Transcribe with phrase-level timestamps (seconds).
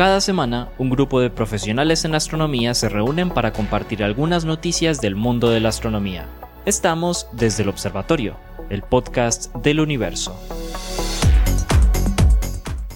[0.00, 5.14] Cada semana, un grupo de profesionales en astronomía se reúnen para compartir algunas noticias del
[5.14, 6.26] mundo de la astronomía.
[6.64, 8.34] Estamos desde el Observatorio,
[8.70, 10.34] el podcast del universo.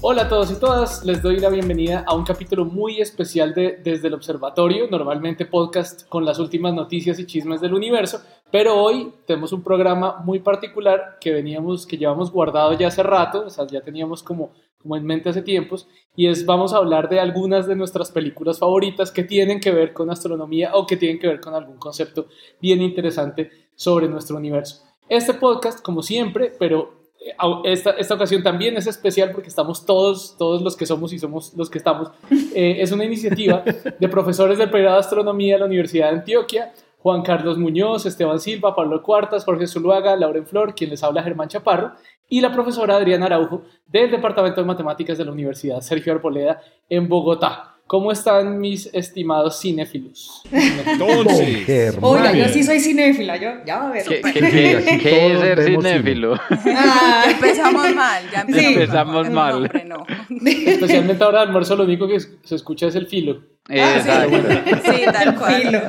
[0.01, 3.80] Hola a todos y todas, les doy la bienvenida a un capítulo muy especial de
[3.84, 9.12] Desde el Observatorio, normalmente podcast con las últimas noticias y chismes del universo, pero hoy
[9.27, 13.66] tenemos un programa muy particular que veníamos, que llevamos guardado ya hace rato, o sea,
[13.66, 14.52] ya teníamos como
[14.84, 18.59] como en mente hace tiempos, y es vamos a hablar de algunas de nuestras películas
[18.59, 22.27] favoritas que tienen que ver con astronomía o que tienen que ver con algún concepto
[22.60, 24.84] bien interesante sobre nuestro universo.
[25.09, 27.33] Este podcast, como siempre, pero eh,
[27.65, 31.55] esta, esta ocasión también es especial porque estamos todos, todos los que somos y somos
[31.55, 32.10] los que estamos.
[32.57, 33.65] Eh, es una iniciativa
[33.98, 36.73] de profesores del pregrado de astronomía de la Universidad de Antioquia,
[37.05, 41.48] Juan Carlos Muñoz, Esteban Silva, Pablo Cuartas, Jorge Zuluaga, Lauren Flor, quien les habla Germán
[41.48, 41.95] Chaparro,
[42.28, 47.09] y la profesora Adriana Araujo del Departamento de Matemáticas de la Universidad Sergio Arboleda en
[47.09, 47.71] Bogotá.
[47.87, 50.43] ¿Cómo están mis estimados cinéfilos?
[50.51, 54.07] Entonces, Oiga, yo sí soy cinéfila, yo ya a ver.
[54.07, 56.34] ¿Qué, qué, qué, qué es ser cinéfilo?
[56.51, 58.74] Ah, empezamos mal, ya empezamos, Sí.
[58.74, 59.52] Empezamos mal.
[59.54, 60.06] nombre no.
[60.46, 63.43] Especialmente ahora de almuerzo lo único que se escucha es el filo.
[63.68, 64.91] Ah, sí.
[64.91, 65.62] Sí, tal cual.
[65.62, 65.81] Filo.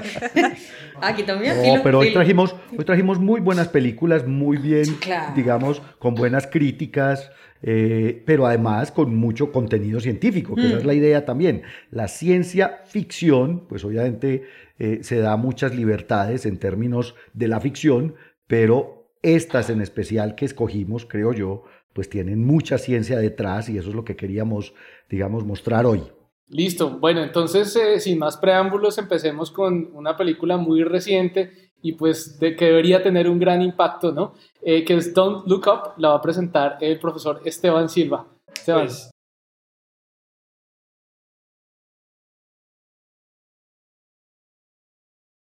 [1.02, 5.34] Aquí también no, pero hoy trajimos, hoy trajimos muy buenas películas, muy bien, claro.
[5.36, 10.94] digamos, con buenas críticas, eh, pero además con mucho contenido científico, que esa es la
[10.94, 11.64] idea también.
[11.92, 14.44] La ciencia ficción, pues obviamente
[14.78, 18.16] eh, se da muchas libertades en términos de la ficción,
[18.48, 23.90] pero estas en especial que escogimos, creo yo, pues tienen mucha ciencia detrás y eso
[23.90, 24.74] es lo que queríamos,
[25.10, 26.04] digamos, mostrar hoy.
[26.48, 32.40] Listo, bueno, entonces eh, sin más preámbulos empecemos con una película muy reciente y pues
[32.40, 34.36] de, que debería tener un gran impacto, ¿no?
[34.62, 38.28] Eh, que es Don't Look Up, la va a presentar el profesor Esteban Silva.
[38.54, 38.86] Esteban.
[38.86, 39.12] Pues,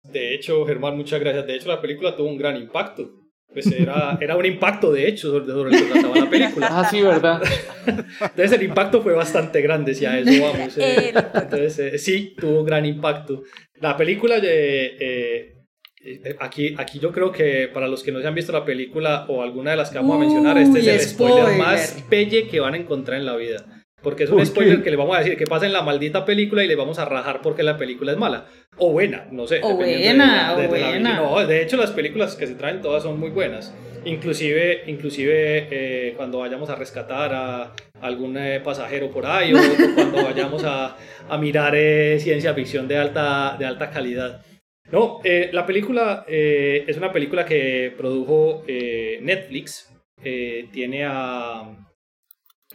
[0.03, 1.45] de hecho, Germán, muchas gracias.
[1.45, 3.24] De hecho, la película tuvo un gran impacto.
[3.55, 6.67] Pues era, era un impacto, de hecho, sobre, sobre lo que trataba la película.
[6.69, 7.41] Ah, sí, ¿verdad?
[7.87, 10.77] Entonces, el impacto fue bastante grande, si a eso vamos.
[10.77, 11.13] eh.
[11.15, 13.43] Entonces, eh, sí, tuvo un gran impacto.
[13.79, 15.55] La película, de, eh,
[16.03, 19.25] eh, aquí, aquí yo creo que para los que no se han visto la película
[19.29, 21.57] o alguna de las que vamos a mencionar, este es el spoiler, spoiler.
[21.57, 23.65] más pelle que van a encontrar en la vida.
[24.01, 24.51] Porque es un ¿Por qué?
[24.51, 26.99] spoiler que le vamos a decir que pasa en la maldita película y le vamos
[26.99, 28.45] a rajar porque la película es mala.
[28.77, 29.61] O buena, no sé.
[29.63, 31.17] O buena, o la buena.
[31.17, 33.73] No, de hecho las películas que se traen todas son muy buenas.
[34.03, 39.61] Inclusive, inclusive eh, cuando vayamos a rescatar a algún eh, pasajero por ahí o, o
[39.95, 40.95] cuando vayamos a,
[41.27, 44.45] a mirar eh, ciencia ficción de alta, de alta calidad.
[44.91, 49.91] No, eh, la película eh, es una película que produjo eh, Netflix.
[50.23, 51.63] Eh, tiene a...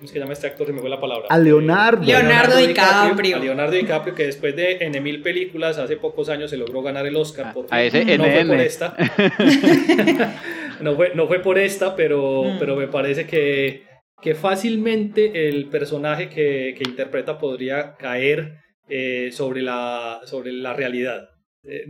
[0.00, 0.66] ¿Cómo que llama este actor?
[0.66, 1.26] Se me fue la palabra.
[1.28, 2.02] A Leonardo.
[2.02, 3.36] Leonardo DiCaprio.
[3.36, 7.04] A Leonardo DiCaprio, que después de N mil películas, hace pocos años se logró ganar
[7.06, 7.52] el Oscar.
[7.52, 8.96] Por A ese no fue por esta.
[10.80, 12.58] no, fue, no fue por esta, pero, Mm.
[12.58, 13.84] pero me parece que,
[14.22, 18.54] que fácilmente el personaje que, que interpreta podría caer
[18.88, 21.28] eh, sobre, la, sobre la realidad.
[21.64, 21.84] Eh,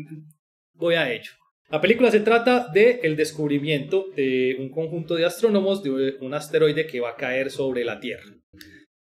[0.74, 1.30] voy a ello.
[1.70, 6.88] La película se trata del el descubrimiento de un conjunto de astrónomos de un asteroide
[6.88, 8.34] que va a caer sobre la Tierra.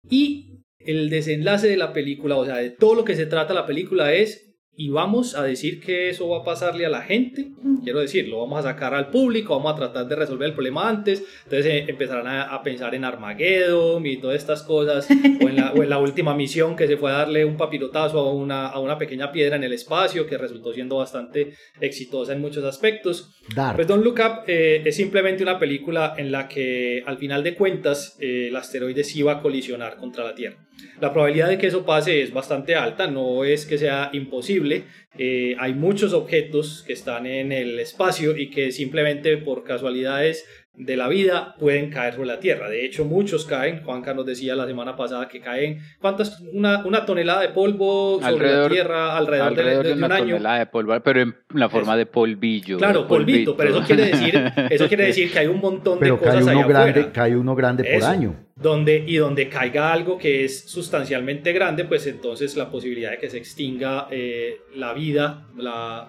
[0.07, 3.65] Y el desenlace de la película, o sea, de todo lo que se trata la
[3.65, 7.51] película es, y vamos a decir que eso va a pasarle a la gente,
[7.83, 10.89] quiero decir, lo vamos a sacar al público, vamos a tratar de resolver el problema
[10.89, 15.57] antes, entonces eh, empezarán a, a pensar en Armageddon y todas estas cosas, o en,
[15.57, 18.67] la, o en la última misión que se fue a darle un papirotazo a una,
[18.67, 23.31] a una pequeña piedra en el espacio, que resultó siendo bastante exitosa en muchos aspectos.
[23.55, 23.75] Dark.
[23.75, 27.55] Pues Don't Look Up eh, es simplemente una película en la que al final de
[27.55, 30.57] cuentas eh, el asteroide sí va a colisionar contra la Tierra.
[31.01, 34.83] La probabilidad de que eso pase es bastante alta, no es que sea imposible.
[35.17, 40.45] Eh, hay muchos objetos que están en el espacio y que simplemente por casualidades
[40.75, 42.67] de la vida pueden caer sobre la Tierra.
[42.67, 43.83] De hecho, muchos caen.
[43.83, 46.41] Juanca nos decía la semana pasada que caen, ¿cuántas?
[46.51, 49.99] Una, una tonelada de polvo sobre Alrededor- la Tierra alrededor, de- Alrededor de, de de
[49.99, 50.25] un una año.
[50.29, 52.79] tonelada de polvo, pero en la forma de polvillo.
[52.79, 56.15] Claro, de polvito, pero eso quiere decir, eso quiere decir que hay un montón Pero
[56.15, 57.11] de cae cosas uno, allá grande, afuera.
[57.13, 58.07] cae uno grande por Eso.
[58.07, 58.35] año.
[58.63, 63.29] Donde, y donde caiga algo que es sustancialmente grande, pues entonces la posibilidad de que
[63.29, 65.47] se extinga eh, la vida,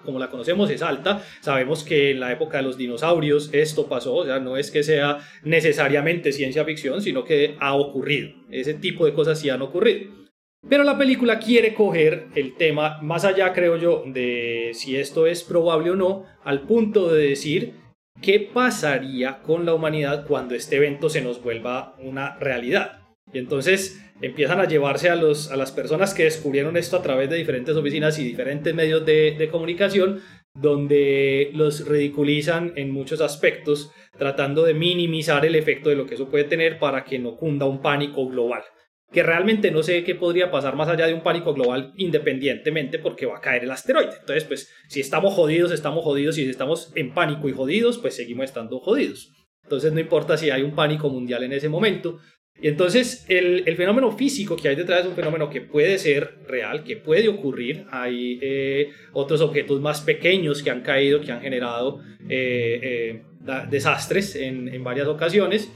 [0.03, 1.21] como la conocemos, es alta.
[1.41, 4.83] Sabemos que en la época de los dinosaurios esto pasó, o sea, no es que
[4.83, 8.29] sea necesariamente ciencia ficción, sino que ha ocurrido.
[8.49, 10.25] Ese tipo de cosas sí han ocurrido.
[10.67, 15.43] Pero la película quiere coger el tema más allá, creo yo, de si esto es
[15.43, 17.73] probable o no, al punto de decir
[18.21, 22.99] qué pasaría con la humanidad cuando este evento se nos vuelva una realidad.
[23.33, 27.29] Y entonces empiezan a llevarse a, los, a las personas que descubrieron esto a través
[27.29, 30.21] de diferentes oficinas y diferentes medios de, de comunicación,
[30.53, 36.29] donde los ridiculizan en muchos aspectos, tratando de minimizar el efecto de lo que eso
[36.29, 38.63] puede tener para que no cunda un pánico global
[39.11, 43.25] que realmente no sé qué podría pasar más allá de un pánico global independientemente porque
[43.25, 44.17] va a caer el asteroide.
[44.19, 48.15] Entonces, pues si estamos jodidos, estamos jodidos y si estamos en pánico y jodidos, pues
[48.15, 49.31] seguimos estando jodidos.
[49.63, 52.19] Entonces no importa si hay un pánico mundial en ese momento.
[52.57, 56.39] Y entonces el, el fenómeno físico que hay detrás es un fenómeno que puede ser
[56.47, 57.85] real, que puede ocurrir.
[57.91, 63.23] Hay eh, otros objetos más pequeños que han caído, que han generado eh, eh,
[63.69, 65.71] desastres en, en varias ocasiones.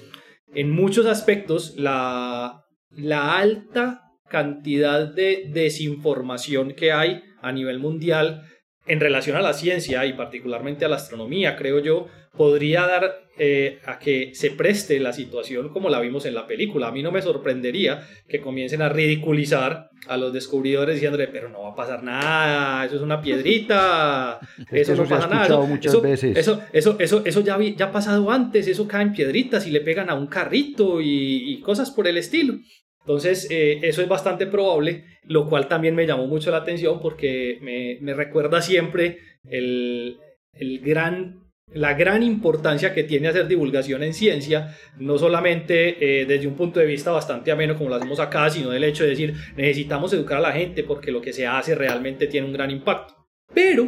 [0.53, 8.44] En muchos aspectos, la, la alta cantidad de desinformación que hay a nivel mundial
[8.86, 13.79] en relación a la ciencia y particularmente a la astronomía, creo yo, podría dar eh,
[13.85, 16.87] a que se preste la situación como la vimos en la película.
[16.87, 21.61] A mí no me sorprendería que comiencen a ridiculizar a los descubridores diciéndole, pero no
[21.61, 24.39] va a pasar nada, eso es una piedrita,
[24.71, 25.59] eso, no pasa nada.
[25.61, 26.37] Muchas eso, veces.
[26.37, 29.81] eso, eso, eso, eso, ya, ya ha pasado antes, eso cae en piedritas y le
[29.81, 32.55] pegan a un carrito y, y cosas por el estilo.
[33.01, 37.57] Entonces, eh, eso es bastante probable, lo cual también me llamó mucho la atención porque
[37.61, 40.17] me, me recuerda siempre el,
[40.53, 46.48] el gran la gran importancia que tiene hacer divulgación en ciencia, no solamente eh, desde
[46.48, 49.33] un punto de vista bastante ameno como lo hacemos acá, sino del hecho de decir
[49.56, 53.13] necesitamos educar a la gente porque lo que se hace realmente tiene un gran impacto.
[53.54, 53.88] Pero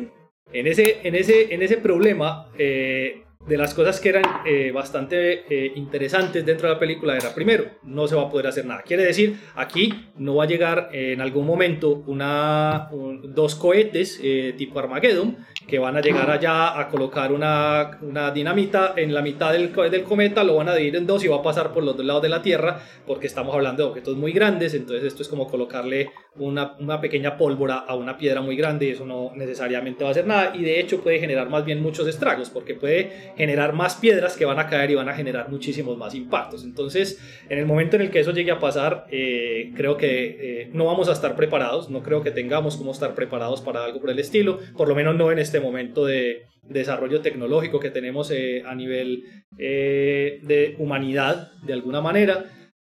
[0.53, 5.71] en ese, en ese, en ese problema, eh, de las cosas que eran eh, bastante
[5.75, 8.83] interesantes dentro de la película era, primero, no se va a poder hacer nada.
[8.83, 14.21] Quiere decir, aquí no va a llegar en algún momento una, un- dos cohetes
[14.57, 15.37] tipo Armageddon
[15.67, 20.03] que van a llegar allá a colocar una, una dinamita en la mitad del, del
[20.03, 22.21] cometa, lo van a dividir en dos y va a pasar por los dos lados
[22.21, 26.11] de la Tierra porque estamos hablando de objetos muy grandes, entonces esto es como colocarle
[26.35, 30.11] una, una pequeña pólvora a una piedra muy grande y eso no necesariamente va a
[30.11, 33.95] hacer nada y de hecho puede generar más bien muchos estragos porque puede generar más
[33.95, 36.63] piedras que van a caer y van a generar muchísimos más impactos.
[36.63, 37.19] Entonces,
[37.49, 40.85] en el momento en el que eso llegue a pasar, eh, creo que eh, no
[40.85, 44.19] vamos a estar preparados, no creo que tengamos cómo estar preparados para algo por el
[44.19, 48.75] estilo, por lo menos no en este momento de desarrollo tecnológico que tenemos eh, a
[48.75, 49.23] nivel
[49.57, 52.45] eh, de humanidad, de alguna manera.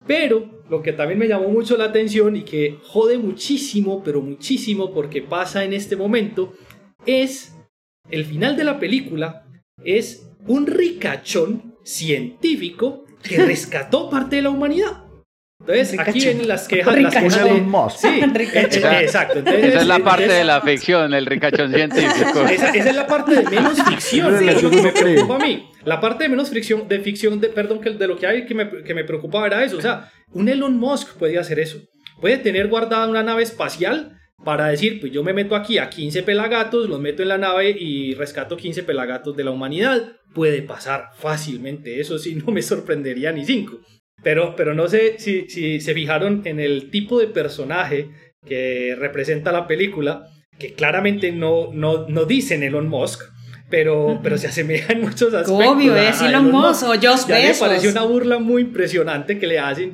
[0.05, 4.93] Pero lo que también me llamó mucho la atención y que jode muchísimo, pero muchísimo
[4.93, 6.53] porque pasa en este momento,
[7.05, 7.55] es
[8.09, 9.45] el final de la película,
[9.83, 15.00] es un ricachón científico que rescató parte de la humanidad.
[15.61, 16.87] Entonces, aquí vienen las quejas.
[16.87, 17.23] Las Ricachón.
[17.29, 17.97] quejas de- Elon Musk.
[17.97, 18.93] Sí, Ricachón.
[18.93, 19.39] eh, exacto.
[19.39, 22.45] Entonces, Esa es la parte entonces- de la ficción, el ricachón científico.
[22.51, 24.45] esa, esa es la parte de menos ficción, Sí.
[24.69, 25.67] que me preocupa a mí.
[25.85, 28.53] La parte de menos ficción, de ficción, de, perdón, que de lo que hay que
[28.55, 29.77] me, que me preocupaba era eso.
[29.77, 31.79] O sea, un Elon Musk puede hacer eso.
[32.19, 36.23] Puede tener guardada una nave espacial para decir, pues yo me meto aquí a 15
[36.23, 40.13] pelagatos, los meto en la nave y rescato 15 pelagatos de la humanidad.
[40.33, 43.79] Puede pasar fácilmente, eso sí, no me sorprendería ni cinco.
[44.23, 48.09] Pero, pero no sé si, si se fijaron en el tipo de personaje
[48.45, 50.27] que representa la película,
[50.59, 53.21] que claramente no, no, no dicen Elon Musk,
[53.69, 55.65] pero, pero se asemeja en muchos aspectos.
[55.67, 59.57] Obvio, es Elon Musk o Josh Ya me pareció una burla muy impresionante que le
[59.59, 59.93] hacen.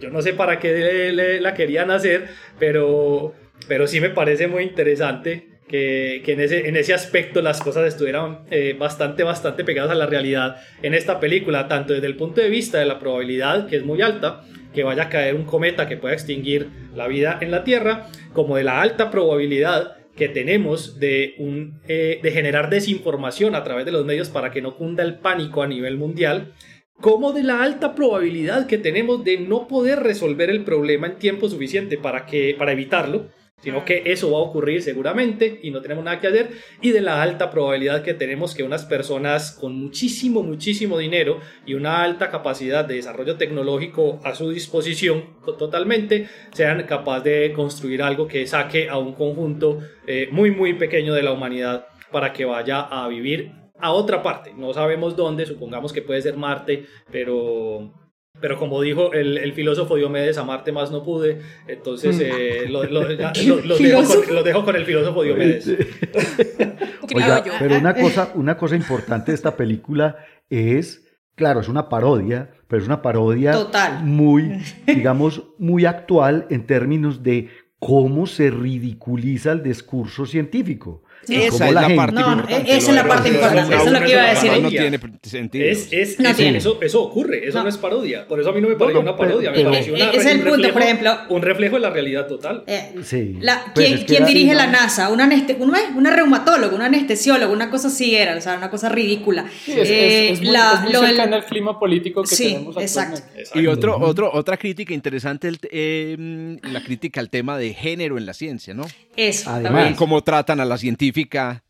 [0.00, 3.34] Yo no sé para qué le- le- la querían hacer, pero,
[3.68, 8.40] pero sí me parece muy interesante que, en, ese, en ese aspecto las cosas estuvieran
[8.50, 12.48] eh, bastante, bastante pegadas a la realidad en esta película, tanto desde el punto de
[12.48, 14.42] vista de la probabilidad, que es muy alta,
[14.74, 18.56] que vaya a caer un cometa que pueda extinguir la vida en la Tierra, como
[18.56, 23.92] de la alta probabilidad que tenemos de, un, eh, de generar desinformación a través de
[23.92, 26.52] los medios para que no cunda el pánico a nivel mundial,
[27.00, 31.48] como de la alta probabilidad que tenemos de no poder resolver el problema en tiempo
[31.48, 33.28] suficiente para, que, para evitarlo,
[33.62, 36.50] sino que eso va a ocurrir seguramente y no tenemos nada que hacer,
[36.80, 41.74] y de la alta probabilidad que tenemos que unas personas con muchísimo, muchísimo dinero y
[41.74, 48.28] una alta capacidad de desarrollo tecnológico a su disposición totalmente, sean capaces de construir algo
[48.28, 52.80] que saque a un conjunto eh, muy, muy pequeño de la humanidad para que vaya
[52.80, 54.52] a vivir a otra parte.
[54.56, 57.92] No sabemos dónde, supongamos que puede ser Marte, pero,
[58.40, 62.84] pero como dijo el, el filósofo Diomedes, a Marte más no pude, entonces eh, lo,
[62.84, 65.68] lo- ya- lo- los dejo con, los dejo con el filósofo Diomedes.
[67.14, 70.16] Oiga, pero una cosa, una cosa importante de esta película
[70.48, 71.04] es,
[71.34, 74.04] claro, es una parodia, pero es una parodia Total.
[74.04, 81.02] muy, digamos, muy actual en términos de cómo se ridiculiza el discurso científico.
[81.28, 82.76] Esa es la gente- parte No, no, importante.
[82.76, 84.52] esa es la parte importante, eso es lo que iba a decir.
[84.62, 85.64] No tiene sentido.
[85.66, 86.58] Es, es- No eso, tiene.
[86.58, 87.64] eso, eso ocurre, eso no.
[87.64, 87.68] No.
[87.68, 88.26] es parodia.
[88.26, 90.38] Por eso a mí no me pareció una parodia, pero- me pareció una- es el
[90.38, 92.64] un punto, reflejo- por ejemplo- Un reflejo de la realidad total.
[92.66, 93.36] Eh, Sí.
[93.40, 95.10] la- Pues ¿quién dirige la NASA?
[95.10, 98.88] Una, aneste- una, una reumatólogo, un anestesiólogo, una cosa así era, o sea, una cosa
[98.88, 99.44] ridícula.
[99.64, 102.22] Sí, es, es- Eh, es muy, la- es muy lo del- cercana al clima político
[102.22, 103.20] que Sí, tenemos exacto.
[103.54, 108.26] Y otro, otro, otra crítica interesante, el, eh, la crítica al tema de género en
[108.26, 108.84] la ciencia, ¿no?
[109.16, 109.50] Eso.
[109.96, 111.09] Cómo tratan a la científica.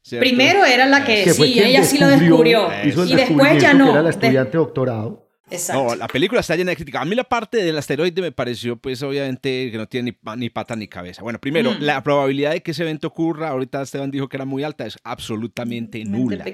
[0.03, 0.23] ¿Cierto?
[0.29, 2.69] Primero era la que, sí, ella sí lo descubrió.
[2.85, 3.85] hizo el Y después ya no.
[3.87, 5.27] que era la De- estudiante doctorado.
[5.53, 5.83] Exacto.
[5.83, 7.01] No, la película está llena de crítica.
[7.01, 10.49] A mí la parte del asteroide me pareció, pues, obviamente, que no tiene ni, ni
[10.49, 11.23] pata ni cabeza.
[11.23, 11.79] Bueno, primero, Mm.
[11.81, 14.97] la probabilidad de que ese evento ocurra, ahorita Esteban dijo que era muy alta, es
[15.03, 16.45] absolutamente Mente nula.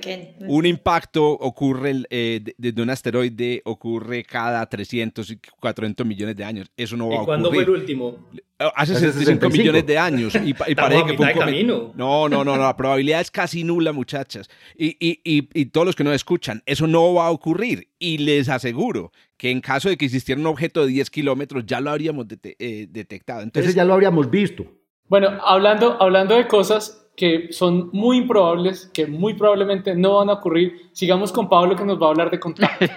[0.48, 6.44] Un impacto ocurre eh, de- desde un asteroide, ocurre cada 300 y 400 millones de
[6.44, 6.70] años.
[6.74, 7.80] Eso no va ¿Y a cuándo fue el ocurrir.
[7.82, 8.28] último?
[8.58, 9.50] Hace Hace 65 65.
[9.50, 10.34] millones de años.
[10.34, 11.92] Y, y parece que fue un camino.
[11.94, 14.48] No, no, no, no, la probabilidad es casi nula, muchachas.
[14.76, 17.88] Y, y, y, y todos los que nos escuchan, eso no va a ocurrir.
[17.98, 21.80] Y les aseguro que en caso de que existiera un objeto de 10 kilómetros, ya
[21.80, 23.42] lo habríamos eh, detectado.
[23.42, 24.64] Entonces, Entonces ya lo habríamos visto.
[25.08, 30.34] Bueno, hablando, hablando de cosas que son muy improbables, que muy probablemente no van a
[30.34, 32.84] ocurrir, sigamos con Pablo que nos va a hablar de contacto.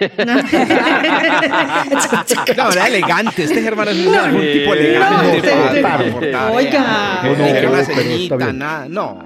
[2.56, 3.44] No, era elegante.
[3.44, 5.52] Este Germán es un, No, tipo no, elegante.
[5.86, 6.52] aportar.
[6.52, 7.20] Oiga.
[7.22, 8.86] No, No, una ceñita, nada.
[8.88, 9.18] No.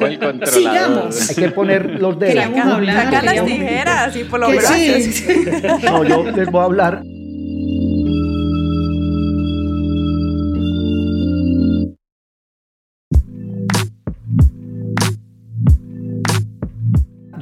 [0.00, 0.48] El controlador.
[0.48, 1.30] Sigamos.
[1.30, 2.34] Hay que poner los dedos.
[2.34, 3.04] Queríamos hablar.
[3.04, 4.76] Saca las tijeras y por Que brazos.
[4.76, 5.44] sí.
[5.84, 7.02] No, yo les voy a hablar.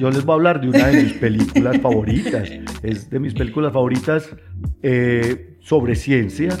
[0.03, 2.51] Yo les voy a hablar de una de mis películas favoritas.
[2.83, 4.35] Es de mis películas favoritas
[4.81, 6.57] eh, sobre ciencia,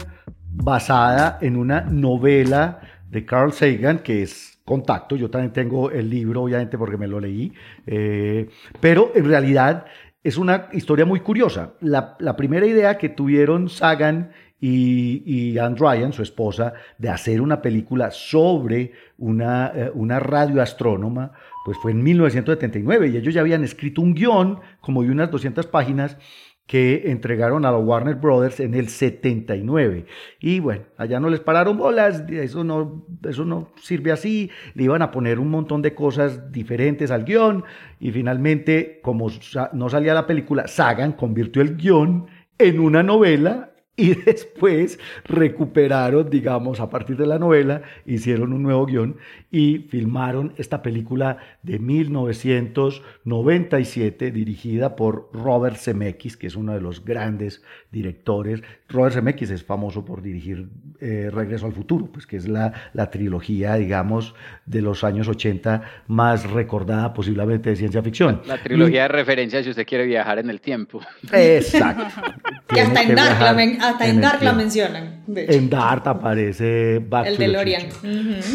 [0.49, 5.17] basada en una novela de Carl Sagan, que es Contacto.
[5.17, 7.51] Yo también tengo el libro, obviamente, porque me lo leí.
[7.85, 8.47] Eh,
[8.79, 9.87] pero en realidad
[10.23, 11.73] es una historia muy curiosa.
[11.81, 14.31] La, la primera idea que tuvieron Sagan
[14.61, 21.33] y, y Anne Ryan, su esposa, de hacer una película sobre una, eh, una radioastrónoma,
[21.65, 25.67] pues fue en 1979 y ellos ya habían escrito un guion como de unas 200
[25.67, 26.17] páginas
[26.65, 30.05] que entregaron a la Warner Brothers en el 79.
[30.39, 35.01] Y bueno, allá no les pararon bolas, eso no, eso no sirve así, le iban
[35.01, 37.65] a poner un montón de cosas diferentes al guion
[37.99, 39.29] y finalmente, como
[39.73, 42.27] no salía la película, Sagan convirtió el guion
[42.57, 48.85] en una novela y después recuperaron, digamos, a partir de la novela, hicieron un nuevo
[48.85, 49.17] guion
[49.51, 57.05] y filmaron esta película de 1997 dirigida por Robert Zemeckis, que es uno de los
[57.05, 58.63] grandes directores.
[58.89, 60.69] Robert Zemeckis es famoso por dirigir
[60.99, 64.33] eh, Regreso al Futuro, pues que es la, la trilogía, digamos,
[64.65, 68.41] de los años 80 más recordada posiblemente de ciencia ficción.
[68.47, 71.01] La trilogía de referencia si usted quiere viajar en el tiempo.
[71.31, 72.21] Exacto.
[72.75, 73.53] Y hasta en Dark, la,
[73.89, 75.23] hasta en Dark la mencionan.
[75.27, 75.53] de hecho.
[75.53, 77.89] En Dart aparece Back el to the DeLorean.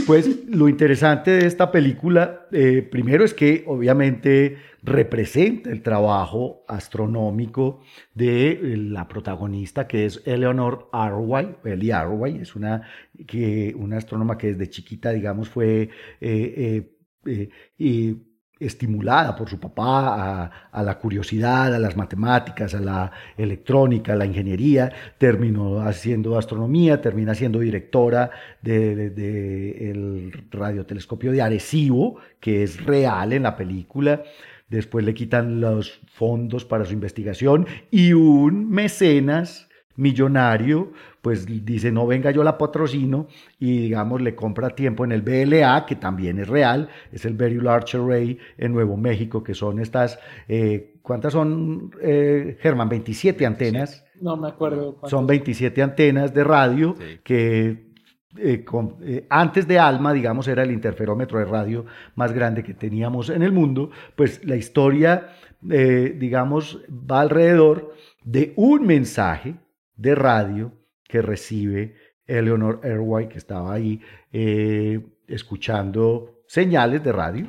[0.06, 7.80] Pues lo interesante de esta película, eh, primero es que obviamente representa el trabajo astronómico
[8.14, 12.82] de eh, la protagonista que es Eleanor Arway, Ellie Arway, es una,
[13.26, 18.16] que, una astrónoma que desde chiquita, digamos, fue eh, eh, eh, y
[18.60, 24.26] estimulada por su papá a, la curiosidad, a las matemáticas, a la electrónica, a la
[24.26, 28.30] ingeniería, terminó haciendo astronomía, termina siendo directora
[28.62, 34.22] del de, de el radiotelescopio de Arecibo, que es real en la película.
[34.68, 39.67] Después le quitan los fondos para su investigación y un mecenas
[39.98, 43.26] millonario, pues dice, no venga, yo la patrocino
[43.58, 47.60] y digamos le compra tiempo en el BLA, que también es real, es el Very
[47.60, 52.88] Large Array en Nuevo México, que son estas, eh, ¿cuántas son, eh, Germán?
[52.88, 54.04] 27 antenas.
[54.20, 54.94] No me acuerdo.
[54.94, 55.08] cuánto.
[55.10, 57.18] Son 27 antenas de radio Sí.
[57.22, 57.88] que
[58.36, 62.72] eh, con- eh, antes de ALMA, digamos, era el interferómetro de radio más grande que
[62.74, 65.30] teníamos en el mundo, pues la historia,
[65.68, 69.54] eh, digamos, va alrededor de un mensaje
[69.98, 70.72] de radio
[71.06, 71.94] que recibe
[72.26, 74.00] Eleanor Airway, que estaba ahí
[74.32, 77.46] eh, escuchando señales de radio.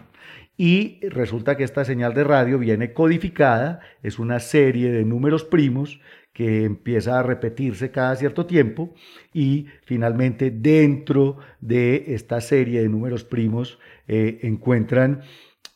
[0.58, 6.02] Y resulta que esta señal de radio viene codificada, es una serie de números primos
[6.34, 8.94] que empieza a repetirse cada cierto tiempo
[9.34, 15.22] y finalmente dentro de esta serie de números primos eh, encuentran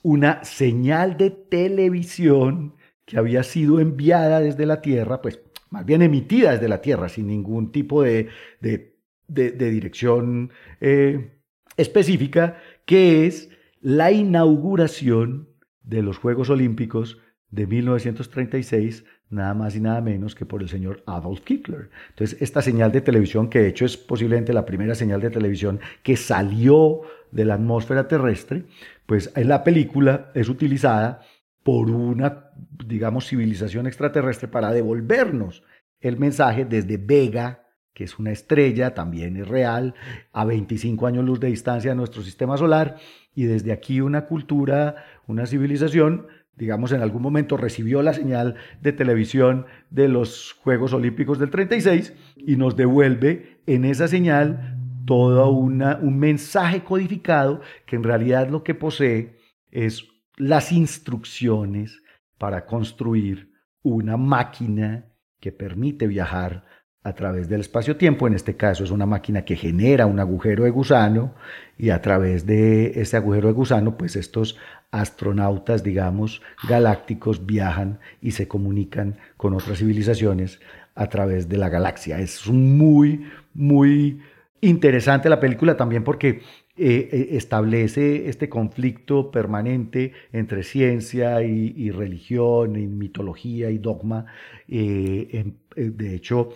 [0.04, 2.76] una señal de televisión
[3.06, 5.42] que había sido enviada desde la Tierra, pues
[5.74, 8.30] más bien emitida desde la Tierra, sin ningún tipo de,
[8.62, 8.92] de,
[9.28, 11.32] dirección eh,
[11.78, 13.50] específica, que es
[13.82, 15.50] la inauguración
[15.82, 17.18] de los Juegos Olímpicos
[17.50, 21.90] de 1936, nada más y nada menos que por el señor Adolf Hitler.
[22.10, 25.80] Entonces, esta señal de televisión, que de hecho es posiblemente la primera señal de televisión
[26.04, 27.02] que salió
[27.32, 28.66] de la atmósfera terrestre,
[29.08, 31.22] pues en la película es utilizada
[31.64, 32.52] por una,
[32.86, 35.64] digamos, civilización extraterrestre para devolvernos
[36.02, 39.96] el mensaje desde Vega, que es una estrella, también es real,
[40.34, 42.98] a 25 años luz de distancia de nuestro sistema solar,
[43.34, 48.92] y desde aquí una cultura, una civilización, digamos, en algún momento recibió la señal de
[48.92, 55.98] televisión de los Juegos Olímpicos del 36 y nos devuelve en esa señal todo una,
[56.02, 59.38] un mensaje codificado que en realidad lo que posee
[59.72, 62.02] es las instrucciones
[62.38, 63.52] para construir
[63.84, 65.06] una máquina
[65.40, 66.66] que permite viajar
[67.04, 70.70] a través del espacio-tiempo, en este caso es una máquina que genera un agujero de
[70.70, 71.36] gusano
[71.78, 74.58] y a través de ese agujero de gusano, pues estos
[74.92, 80.62] astronautas, digamos, galácticos viajan y se comunican con otras civilizaciones
[80.96, 82.20] a través de la galaxia.
[82.20, 84.22] Es muy, muy
[84.62, 86.42] interesante la película también porque
[86.76, 94.26] eh, eh, establece este conflicto permanente entre ciencia y, religión, y mitología y dogma.
[94.68, 96.50] Eh, de hecho,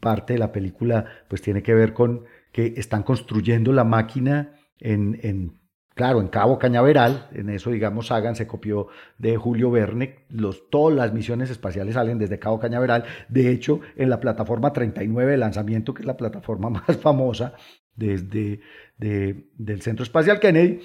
[0.00, 5.58] parte de la película pues tiene que ver con que están construyendo la máquina en,
[5.94, 10.96] claro, en Cabo Cañaveral, en eso, digamos, Sagan se copió de Julio Verne, los, todas
[10.96, 15.94] las misiones espaciales salen desde Cabo Cañaveral, de hecho, en la plataforma 39 de lanzamiento,
[15.94, 17.54] que es la plataforma más famosa,
[17.96, 18.60] desde
[18.96, 20.80] del Centro Espacial Kennedy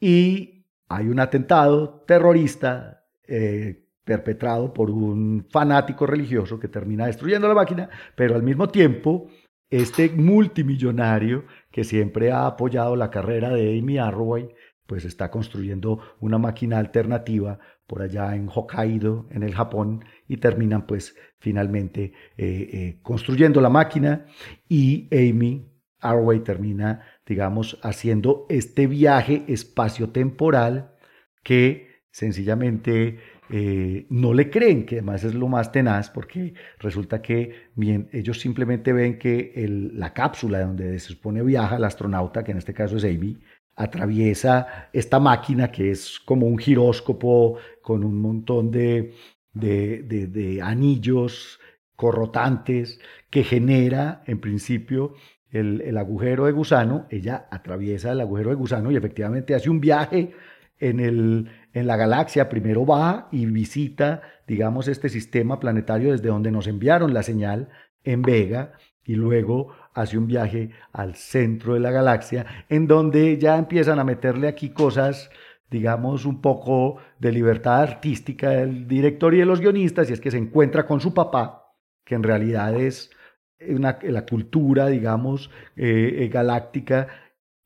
[0.00, 7.54] y hay un atentado terrorista eh, perpetrado por un fanático religioso que termina destruyendo la
[7.54, 9.28] máquina, pero al mismo tiempo
[9.68, 11.44] este multimillonario
[11.76, 14.48] que siempre ha apoyado la carrera de Amy Arroway,
[14.86, 20.86] pues está construyendo una máquina alternativa por allá en Hokkaido, en el Japón, y terminan
[20.86, 24.24] pues finalmente eh, eh, construyendo la máquina.
[24.70, 30.94] Y Amy Arway termina, digamos, haciendo este viaje espaciotemporal
[31.42, 33.18] que sencillamente
[33.50, 38.40] eh, no le creen, que además es lo más tenaz, porque resulta que bien, ellos
[38.40, 39.52] simplemente ven que
[39.94, 43.38] la cápsula donde se supone viaja el astronauta, que en este caso es Amy,
[43.76, 49.12] atraviesa esta máquina que es como un giróscopo con un montón de,
[49.52, 51.60] de anillos
[51.94, 55.14] corrotantes que genera en principio
[55.50, 60.32] el, agujero de gusano, ella atraviesa el agujero de gusano y efectivamente hace un viaje
[60.78, 62.48] en, el, en la galaxia.
[62.48, 67.68] Primero va y visita, digamos, este sistema planetario desde donde nos enviaron la señal
[68.04, 68.72] en Vega
[69.04, 74.04] y luego hace un viaje al centro de la galaxia, en donde ya empiezan a
[74.04, 75.30] meterle aquí cosas,
[75.70, 80.30] digamos, un poco de libertad artística del director y de los guionistas, y es que
[80.30, 81.72] se encuentra con su papá,
[82.04, 83.10] que en realidad es
[83.58, 87.08] la cultura, digamos, eh, eh, galáctica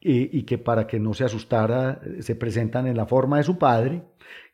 [0.01, 3.59] eh, y que para que no se asustara se presentan en la forma de su
[3.59, 4.03] padre,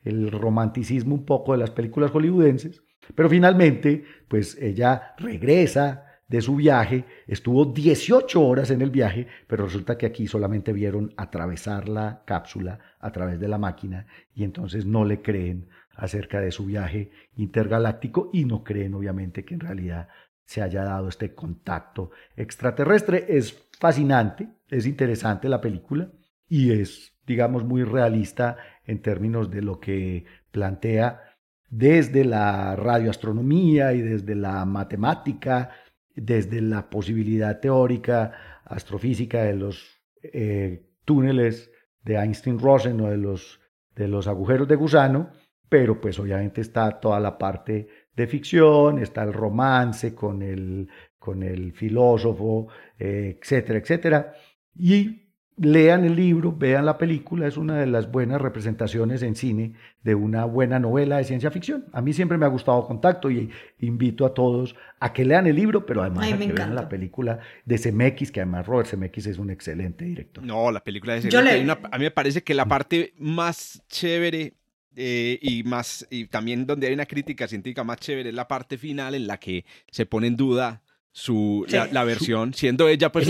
[0.04, 2.82] el romanticismo un poco de las películas hollywoodenses,
[3.14, 9.64] pero finalmente, pues ella regresa de su viaje, estuvo 18 horas en el viaje, pero
[9.64, 14.86] resulta que aquí solamente vieron atravesar la cápsula a través de la máquina y entonces
[14.86, 20.08] no le creen acerca de su viaje intergaláctico y no creen obviamente que en realidad
[20.44, 23.26] se haya dado este contacto extraterrestre.
[23.28, 26.10] Es fascinante, es interesante la película
[26.48, 31.22] y es, digamos, muy realista en términos de lo que plantea
[31.68, 35.70] desde la radioastronomía y desde la matemática,
[36.14, 41.70] desde la posibilidad teórica astrofísica de los eh, túneles
[42.02, 43.60] de Einstein-Rosen o de los,
[43.94, 45.30] de los agujeros de gusano,
[45.68, 50.88] pero pues obviamente está toda la parte de ficción, está el romance con el,
[51.26, 52.68] con el filósofo,
[53.00, 54.32] eh, etcétera, etcétera.
[54.78, 55.22] Y
[55.56, 59.72] lean el libro, vean la película, es una de las buenas representaciones en cine
[60.04, 61.86] de una buena novela de ciencia ficción.
[61.92, 65.56] A mí siempre me ha gustado Contacto y invito a todos a que lean el
[65.56, 69.38] libro, pero además a que vean la película de Zemeckis, que además Robert Zemeckis es
[69.38, 70.44] un excelente director.
[70.44, 74.54] No, la película de Zemeckis, a mí me parece que la parte más chévere
[74.94, 78.78] eh, y más y también donde hay una crítica científica más chévere es la parte
[78.78, 80.82] final en la que se pone en duda
[81.16, 83.26] su la, versión siendo ella pues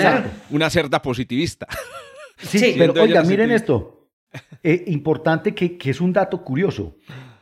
[0.50, 1.68] una cerda positivista.
[2.36, 4.08] Sí, pero oiga miren esto.
[4.60, 6.96] Eh, importante que, que, es un dato curioso.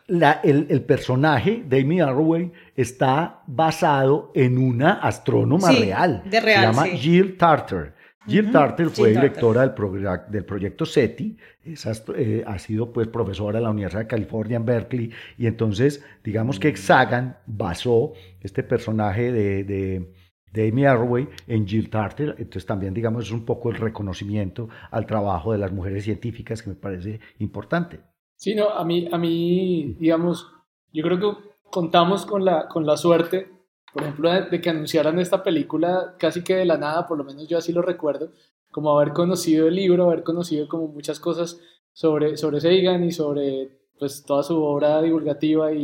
[0.06, 6.22] La, el, el, personaje de Amy Arroway está basado en una astrónoma real.
[6.26, 7.94] de real se llama Jill Tarter.
[8.26, 9.30] Jill Ujú, Tarter fue Jill Tarter.
[9.30, 14.02] directora del, progra- del proyecto SETI, es eh, ha sido pues profesora en la Universidad
[14.02, 20.12] de California en Berkeley, y entonces digamos que Sagan basó este personaje de, de,
[20.54, 25.04] de Amy Arroway en Jill Tarter, entonces también digamos es un poco el reconocimiento al
[25.04, 28.00] trabajo de las mujeres científicas que me parece importante.
[28.36, 30.46] Sí, no, a mí, a mí, digamos,
[30.92, 31.38] yo creo que
[31.70, 33.48] contamos con la, con la suerte,
[33.92, 37.24] por ejemplo, de, de que anunciaran esta película casi que de la nada, por lo
[37.24, 38.30] menos yo así lo recuerdo,
[38.70, 41.60] como haber conocido el libro, haber conocido como muchas cosas
[41.92, 45.78] sobre, sobre Sagan y sobre pues toda su obra divulgativa y,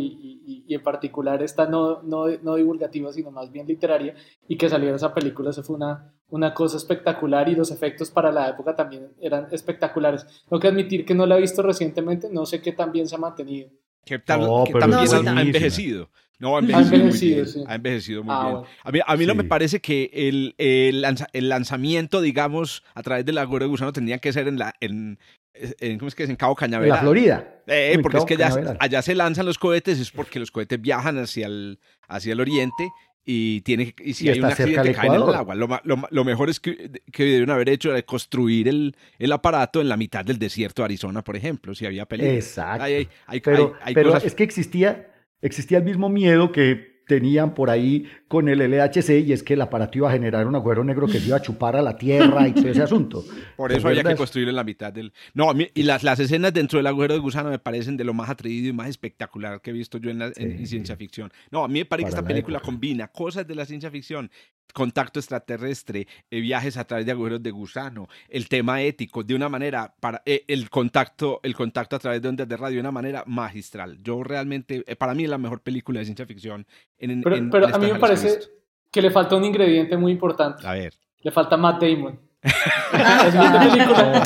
[0.47, 4.15] y- y en particular esta no, no, no divulgativa, sino más bien literaria,
[4.49, 8.33] y que saliera esa película, eso fue una, una cosa espectacular y los efectos para
[8.33, 10.27] la época también eran espectaculares.
[10.49, 13.15] Tengo que admitir que no la he visto recientemente, no sé qué tan bien se
[13.15, 13.69] ha mantenido.
[14.05, 16.09] Que, tal- No, que también ha- envejecido.
[16.39, 17.59] No, ha Ha envejecido, envejecido, muy sí.
[17.59, 17.71] bien.
[17.71, 18.53] Ha envejecido muy Ah, bien.
[18.55, 18.67] bueno.
[18.83, 19.49] A mí, a mí no me Sí.
[19.51, 24.19] parece que el, el, lanza- el lanzamiento, digamos, a través del agüero de gusano tendría
[24.21, 24.73] que ser en la...
[24.81, 25.19] En,
[25.55, 26.31] en- ¿Cómo es que es?
[26.31, 26.97] En Cabo En Cañaveral.
[26.97, 27.63] la Florida.
[27.67, 28.37] Eh, en porque es que
[28.79, 32.89] allá, se lanzan los cohetes, es porque los cohetes viajan hacia el, hacia el oriente
[33.25, 35.55] y tiene y si Y hay un accidente al caen en el agua.
[35.55, 39.97] Lo, mejor es que, que debieron haber hecho era construir el, el aparato en la
[39.97, 42.33] mitad del desierto de Arizona, por ejemplo, si había peligro.
[42.33, 42.83] Exacto.
[42.85, 43.77] Hay, hay- hay- Pero,
[44.11, 49.27] cosas- es que existía, existía el mismo miedo que tenían por ahí con el LHC
[49.27, 51.43] y es que el aparato iba a generar un agujero negro que se iba a
[51.43, 53.25] chupar a la Tierra y todo ese asunto.
[53.57, 54.19] Por ¿Te eso había que acuerdas?
[54.19, 55.13] construir en la mitad del...
[55.35, 58.31] No, y las, las escenas dentro del agujero de gusano me parecen de lo más
[58.31, 60.67] atrevido y más espectacular que he visto yo en, la, en- en Sí.
[60.67, 61.33] ciencia ficción.
[61.51, 62.67] No, a mí me parece que esta la película época.
[62.71, 64.31] combina cosas de la ciencia ficción,
[64.73, 69.49] contacto extraterrestre, eh, viajes a través de agujeros de gusano, el tema ético, de una
[69.49, 72.93] manera, para eh, el, contacto, el contacto a través de ondas de radio, de una
[72.93, 73.99] manera magistral.
[74.03, 76.67] Yo realmente, eh, para mí es la mejor película de ciencia ficción.
[76.99, 78.39] En, Pero, en- pero en a mí me que parece
[78.91, 80.67] que le falta un ingrediente muy importante.
[80.67, 80.95] A ver.
[81.23, 82.19] Le falta Matt Damon.
[82.43, 84.23] La película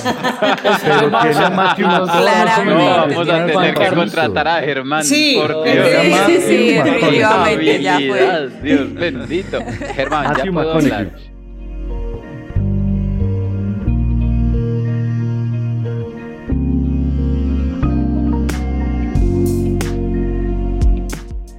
[0.65, 1.33] es Pero de Martian.
[1.33, 2.75] tiene a Matthew Entonces, Claramente.
[2.75, 5.05] No, vamos a tener que contratar a Germán.
[5.05, 5.89] Sí, por sí, Dios.
[6.27, 8.49] sí, sí, definitivamente, ya fue.
[8.63, 9.59] Dios bendito.
[9.97, 11.34] Germán, ya puedo hablar.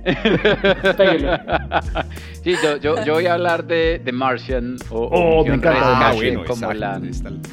[2.43, 5.73] Sí, yo, yo, yo voy a hablar de, de Martian o, o Oh, me Misión
[5.73, 6.09] encanta.
[6.09, 7.01] Ah, bueno, como exacto, la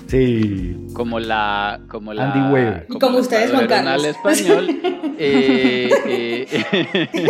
[0.06, 0.76] Sí.
[0.92, 2.86] como la como la Andy Weir.
[3.00, 4.04] Como ustedes, Juan Carlos.
[4.04, 4.68] español
[5.18, 6.46] eh, eh,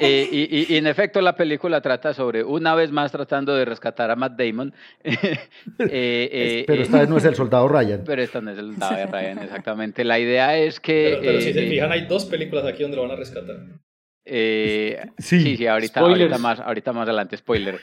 [0.00, 3.64] eh, y, y- y en efecto la película trata sobre una vez más tratando de
[3.64, 5.38] rescatar a Matt Damon Eh,
[5.78, 8.02] eh, Pero esta vez no es el soldado Ryan.
[8.04, 11.48] pero esta no es el David Ryan exactamente la idea es que Pero, pero si
[11.48, 13.56] eh, se fijan, hay dos películas aquí donde lo van a rescatar.
[14.28, 15.40] Eh, Sí.
[15.40, 17.80] sí, sí, ahorita, ahorita más, ahorita más adelante, spoiler.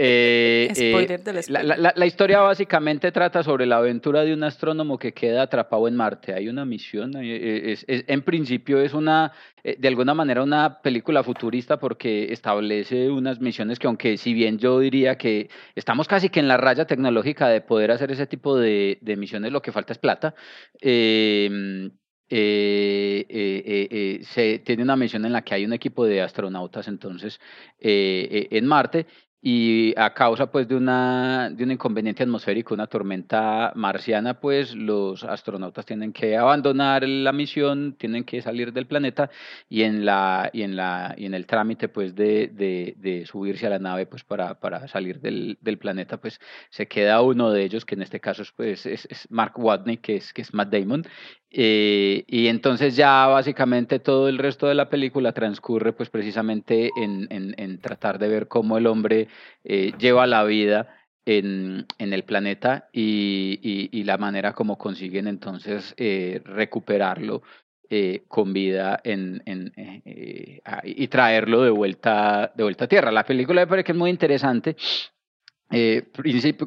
[0.00, 1.64] Eh, eh, Spoiler del la, spoiler.
[1.66, 5.88] la- la- la historia básicamente trata sobre la aventura de un astrónomo que queda atrapado
[5.88, 6.34] en Marte.
[6.34, 9.32] Hay una misión, eh, es- es- en principio es una,
[9.64, 14.58] eh, de alguna manera, una película futurista porque establece unas misiones que, aunque si bien
[14.58, 18.56] yo diría que estamos casi que en la raya tecnológica de poder hacer ese tipo
[18.56, 20.34] de, de misiones, lo que falta es plata.
[20.80, 21.90] eh,
[22.30, 26.86] eh, eh, eh, se tiene una misión en la que hay un equipo de astronautas
[26.88, 27.40] entonces
[27.80, 29.06] en Marte
[29.40, 35.22] y a causa pues de una de un inconveniente atmosférico, una tormenta marciana, pues los
[35.22, 39.30] astronautas tienen que abandonar la misión, tienen que salir del planeta
[39.68, 43.70] y en la y en la y en el trámite pues de, de, subirse a
[43.70, 47.84] la nave pues para, para salir del, del planeta pues se queda uno de ellos
[47.84, 50.70] que en este caso es, pues es, es Mark Watney que es que es Matt
[50.70, 51.04] Damon
[51.50, 57.26] eh, y entonces ya básicamente todo el resto de la película transcurre pues precisamente en,
[57.30, 59.28] en, en tratar de ver cómo el hombre
[59.64, 65.26] eh, lleva la vida en, en el planeta y, y, y la manera como consiguen
[65.26, 67.42] entonces eh, recuperarlo
[67.90, 73.10] eh, con vida eh, ah, y traerlo de vuelta, de vuelta a tierra.
[73.10, 74.76] La película me parece que es muy interesante.
[75.70, 76.08] Eh,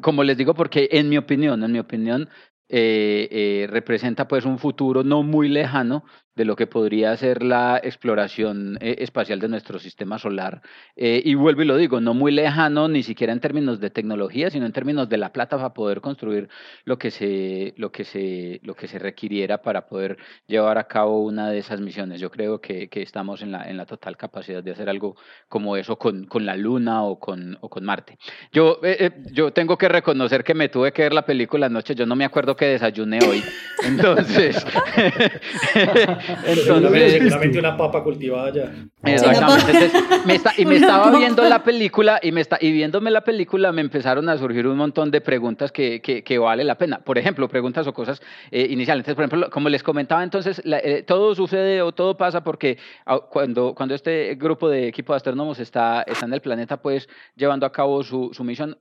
[0.00, 2.28] como les digo, porque en mi opinión, en mi opinión,
[2.74, 7.80] eh, eh, representa pues un futuro no muy lejano de lo que podría ser la
[7.82, 10.62] exploración eh, espacial de nuestro sistema solar.
[10.96, 14.50] Eh, y vuelvo y lo digo, no muy lejano ni siquiera en términos de tecnología,
[14.50, 16.48] sino en términos de la plata para poder construir
[16.84, 20.16] lo que se, lo que se, lo que se requiriera para poder
[20.46, 22.20] llevar a cabo una de esas misiones.
[22.20, 25.16] Yo creo que, que estamos en la, en la total capacidad de hacer algo
[25.48, 28.18] como eso con, con la Luna o con, o con Marte.
[28.52, 31.94] Yo, eh, eh, yo tengo que reconocer que me tuve que ver la película anoche,
[31.94, 33.42] yo no me acuerdo que desayuné hoy.
[33.84, 34.64] Entonces,
[36.44, 38.72] Entonces, seguramente una papa cultivada ya.
[39.04, 39.18] Exactamente.
[39.18, 39.38] Sí, una
[39.80, 41.18] Entonces, me está- y me estaba papa.
[41.18, 44.76] viendo la película y me está y viéndome la película me empezaron a surgir un
[44.76, 46.98] montón de preguntas que, que, que vale la pena.
[47.00, 49.00] Por ejemplo, preguntas o cosas eh, iniciales.
[49.02, 52.78] Entonces, por ejemplo, como les comentaba, entonces la- eh, todo sucede o todo pasa porque
[53.06, 57.08] ah, cuando, cuando este grupo de equipo de astrónomos está, está en el planeta, pues
[57.36, 58.78] llevando a cabo su, su misión,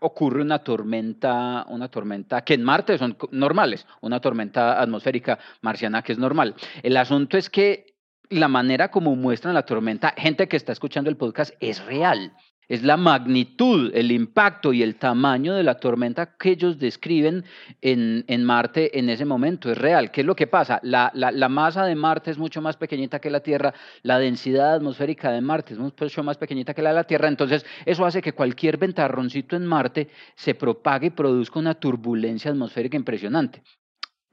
[0.00, 6.12] ocurre una tormenta, una tormenta que en Marte son normales, una tormenta atmosférica marciana que
[6.12, 6.54] es normal.
[6.82, 7.96] El asunto es que
[8.30, 12.32] la manera como muestran la tormenta, gente que está escuchando el podcast, es real.
[12.72, 17.44] Es la magnitud, el impacto y el tamaño de la tormenta que ellos describen
[17.82, 19.70] en, Marte en ese momento.
[19.70, 20.10] Es real.
[20.10, 20.80] ¿Qué es lo que pasa?
[20.82, 25.42] La masa de Marte es mucho más pequeñita que la Tierra, la densidad atmosférica de
[25.42, 28.78] Marte es mucho más pequeñita que la de la Tierra, entonces eso hace que cualquier
[28.78, 33.62] ventarroncito en Marte se propague y produzca una turbulencia atmosférica impresionante.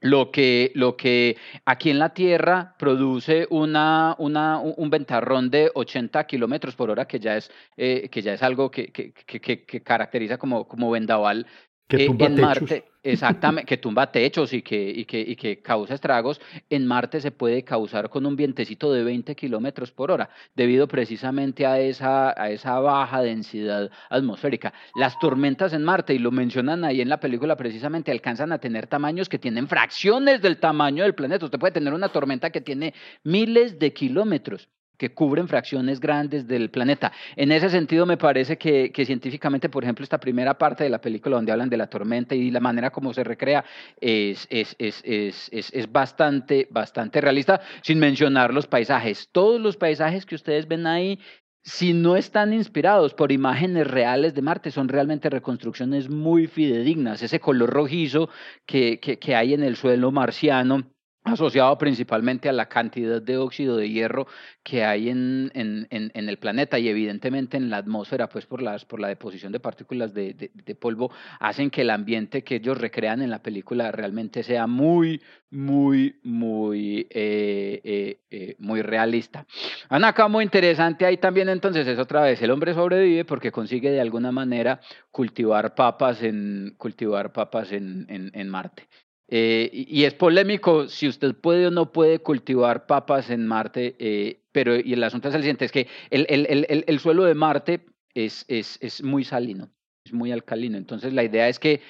[0.02, 1.36] Lo que, lo que
[1.66, 7.20] aquí en la Tierra produce una, una, un ventarrón de 80 kilómetros por hora, que
[7.20, 11.46] ya es, eh, que ya es algo que, que- que- que caracteriza como, como vendaval.
[11.90, 12.46] Que eh, tumba en techos.
[12.60, 16.40] Marte, exactamente, que tumba techos y que, y, que, y que causa estragos.
[16.70, 21.66] En Marte se puede causar con un vientecito de 20 kilómetros por hora, debido precisamente
[21.66, 24.72] a esa, a esa baja densidad atmosférica.
[24.94, 28.86] Las tormentas en Marte, y lo mencionan ahí en la película precisamente, alcanzan a tener
[28.86, 31.44] tamaños que tienen fracciones del tamaño del planeta.
[31.44, 34.68] Usted puede tener una tormenta que tiene miles de kilómetros
[35.00, 37.10] que cubren fracciones grandes del planeta.
[37.34, 41.36] En ese sentido, me parece que, científicamente, por ejemplo, esta primera parte de la película
[41.36, 43.64] donde hablan de la tormenta y la manera como se recrea
[43.98, 49.30] es, es, es, es bastante, bastante realista, sin mencionar los paisajes.
[49.32, 51.18] Todos los paisajes que ustedes ven ahí
[51.62, 57.22] si no están inspirados por imágenes reales de Marte, son realmente reconstrucciones muy fidedignas.
[57.22, 58.28] Ese color rojizo
[58.66, 60.90] que, que, que hay en el suelo marciano,
[61.24, 64.26] asociado principalmente a la cantidad de óxido de hierro
[64.62, 68.84] que hay en, en, en, el planeta y evidentemente en la atmósfera, pues por, las,
[68.86, 73.20] por la deposición de partículas de, de, polvo, hacen que el ambiente que ellos recrean
[73.20, 79.46] en la película realmente sea muy, muy, muy, eh, eh, eh, muy realista.
[79.90, 83.90] Ana, acá muy interesante ahí también entonces es otra vez, el hombre sobrevive porque consigue
[83.90, 84.80] de alguna manera
[85.10, 88.88] cultivar papas en, cultivar papas en Marte.
[89.32, 94.40] Eh, y, es polémico si usted puede o no puede cultivar papas en Marte, eh,
[94.50, 97.22] pero y el asunto es el siguiente, es que el, el, el, el- el suelo
[97.24, 97.80] de Marte
[98.12, 99.70] es, es, es muy salino,
[100.04, 100.76] es muy alcalino.
[100.76, 101.80] Entonces la idea es que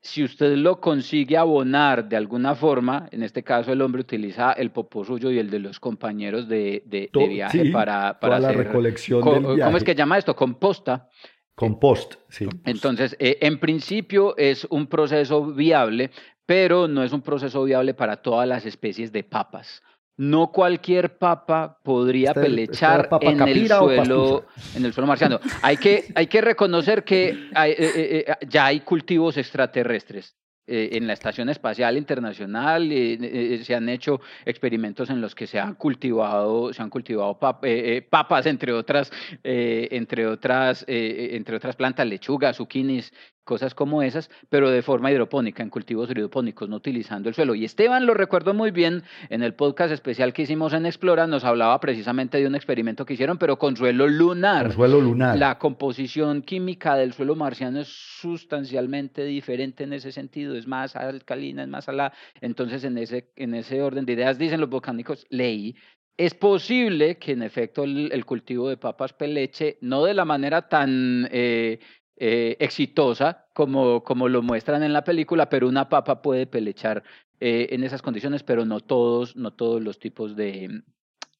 [0.00, 4.70] si usted lo consigue abonar de alguna forma, en este caso el hombre utiliza el
[4.70, 8.38] popó suyo y el de los compañeros de, de, de viaje sí, para, para toda
[8.40, 8.64] la hacer...
[8.66, 10.34] recolección co- del ¿Cómo es que llama esto?
[10.34, 11.10] Composta.
[11.58, 12.48] Compost, sí.
[12.64, 16.12] Entonces, eh, en principio es un proceso viable,
[16.46, 19.82] pero no es un proceso viable para todas las especies de papas.
[20.16, 25.40] No cualquier papa podría Esta- pelechar esta papa en el suelo, en el suelo marciano.
[25.62, 30.36] Hay que, hay que reconocer que hay, eh, eh, eh, ya hay cultivos extraterrestres.
[30.70, 35.46] Eh, en la Estación Espacial Internacional eh, eh, se han hecho experimentos en los que
[35.46, 39.10] se han cultivado, se han cultivado eh, eh, papas, entre otras,
[39.42, 43.14] entre, otras, entre otras plantas, lechugas, zucchinis,
[43.48, 47.54] cosas como esas, pero de forma hidropónica, en cultivos hidropónicos, no utilizando el suelo.
[47.54, 51.44] Y Esteban lo recuerdo muy bien, en el podcast especial que hicimos en Explora, nos
[51.44, 54.66] hablaba precisamente de un experimento que hicieron, pero con suelo lunar.
[54.66, 55.38] Con suelo lunar.
[55.38, 61.62] La composición química del suelo marciano es sustancialmente diferente en ese sentido, es más alcalina,
[61.62, 62.12] es más salada.
[62.42, 65.74] Entonces, en ese, en ese orden de ideas, dicen los botánicos, leí,
[66.18, 70.68] es posible que en efecto el, el cultivo de papas peleche, no de la manera
[70.68, 71.78] tan eh,
[72.18, 77.02] eh, exitosa como, como lo muestran en la película, pero una papa puede pelechar
[77.40, 80.82] eh, en esas condiciones, pero no todos, no todos los tipos de,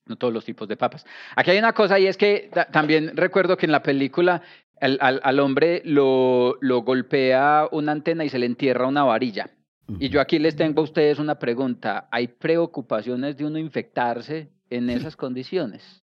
[0.07, 1.05] no todos los tipos de papas.
[1.37, 4.43] Aquí hay una cosa y es que ta- también recuerdo que en la película
[4.81, 9.51] al, al- al hombre lo, lo golpea una antena y se le entierra una varilla.
[9.99, 12.09] Y yo aquí les tengo a ustedes una pregunta.
[12.13, 16.05] ¿Hay preocupaciones de uno infectarse en esas condiciones?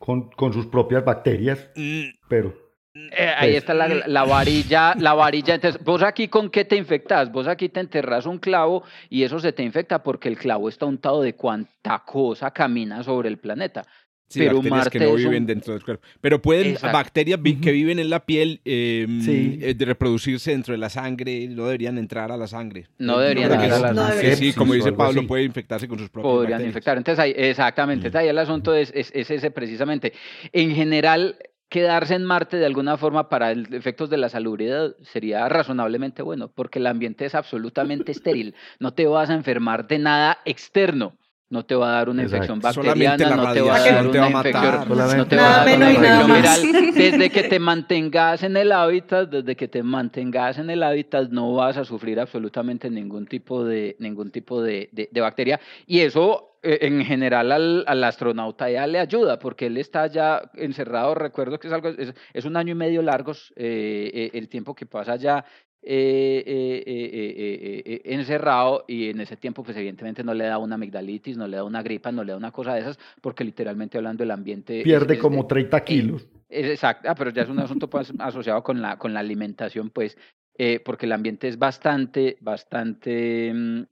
[0.00, 2.52] Con, con sus propias bacterias, Mm, pero
[2.94, 5.54] Eh, ahí Pues- está la, la varilla, la varilla.
[5.54, 7.32] Entonces, vos aquí con qué te infectas?
[7.32, 10.84] Vos aquí te enterras un clavo y eso se te infecta porque el clavo está
[10.84, 13.84] untado de cuánta cosa camina sobre el planeta.
[14.28, 16.06] sí, Pero bacterias que no un- viven dentro del cuerpo.
[16.22, 16.96] Pero pueden, Exacto.
[16.96, 19.58] bacterias vi- que viven en la piel, eh, Sí.
[19.60, 22.86] eh, de reproducirse dentro de la sangre, no deberían entrar a la sangre.
[22.96, 23.82] No deberían entrar a sí.
[23.82, 24.36] la No sangre.
[24.36, 26.70] Sí, como dice Pablo, puede infectarse con sus propias podrían bacterias.
[26.70, 26.96] infectar.
[26.96, 30.14] Entonces, ahí, exactamente, entonces ahí el asunto es, es, es ese precisamente.
[30.50, 31.36] En general,
[31.72, 36.48] quedarse en Marte de alguna forma para el- efectos de la salubridad sería razonablemente bueno,
[36.54, 38.54] porque el ambiente es absolutamente estéril.
[38.78, 41.16] No te vas a enfermar de nada externo.
[41.48, 42.54] no te va a dar una Exacto.
[42.54, 45.90] infección bacteriana, no te va a dar una infección, no te va a dar una
[45.92, 46.92] infección viral.
[46.94, 51.52] Desde que te mantengas en el hábitat, desde que te mantengas en el hábitat, no
[51.54, 55.60] vas a sufrir absolutamente ningún tipo de, ningún tipo de, de- de bacteria.
[55.86, 61.14] Y eso, en general, al, al astronauta ya le ayuda, porque él está ya encerrado.
[61.14, 64.74] Recuerdo que es algo, es, es un año y medio largos eh, eh, el tiempo
[64.74, 65.44] que pasa ya.
[65.84, 70.44] eh, eh, eh, eh, eh, eh, encerrado y en ese tiempo pues evidentemente no le
[70.44, 72.98] da una amigdalitis, no le da una gripa, no le da una cosa de esas
[73.20, 76.28] porque literalmente hablando el ambiente Pierde es- como es- 30 kilos.
[76.48, 80.16] exacto, ah, pero ya es un asunto pues, asociado con la, con la alimentación, pues,
[80.56, 83.82] eh, porque el ambiente es bastante, bastante, mm,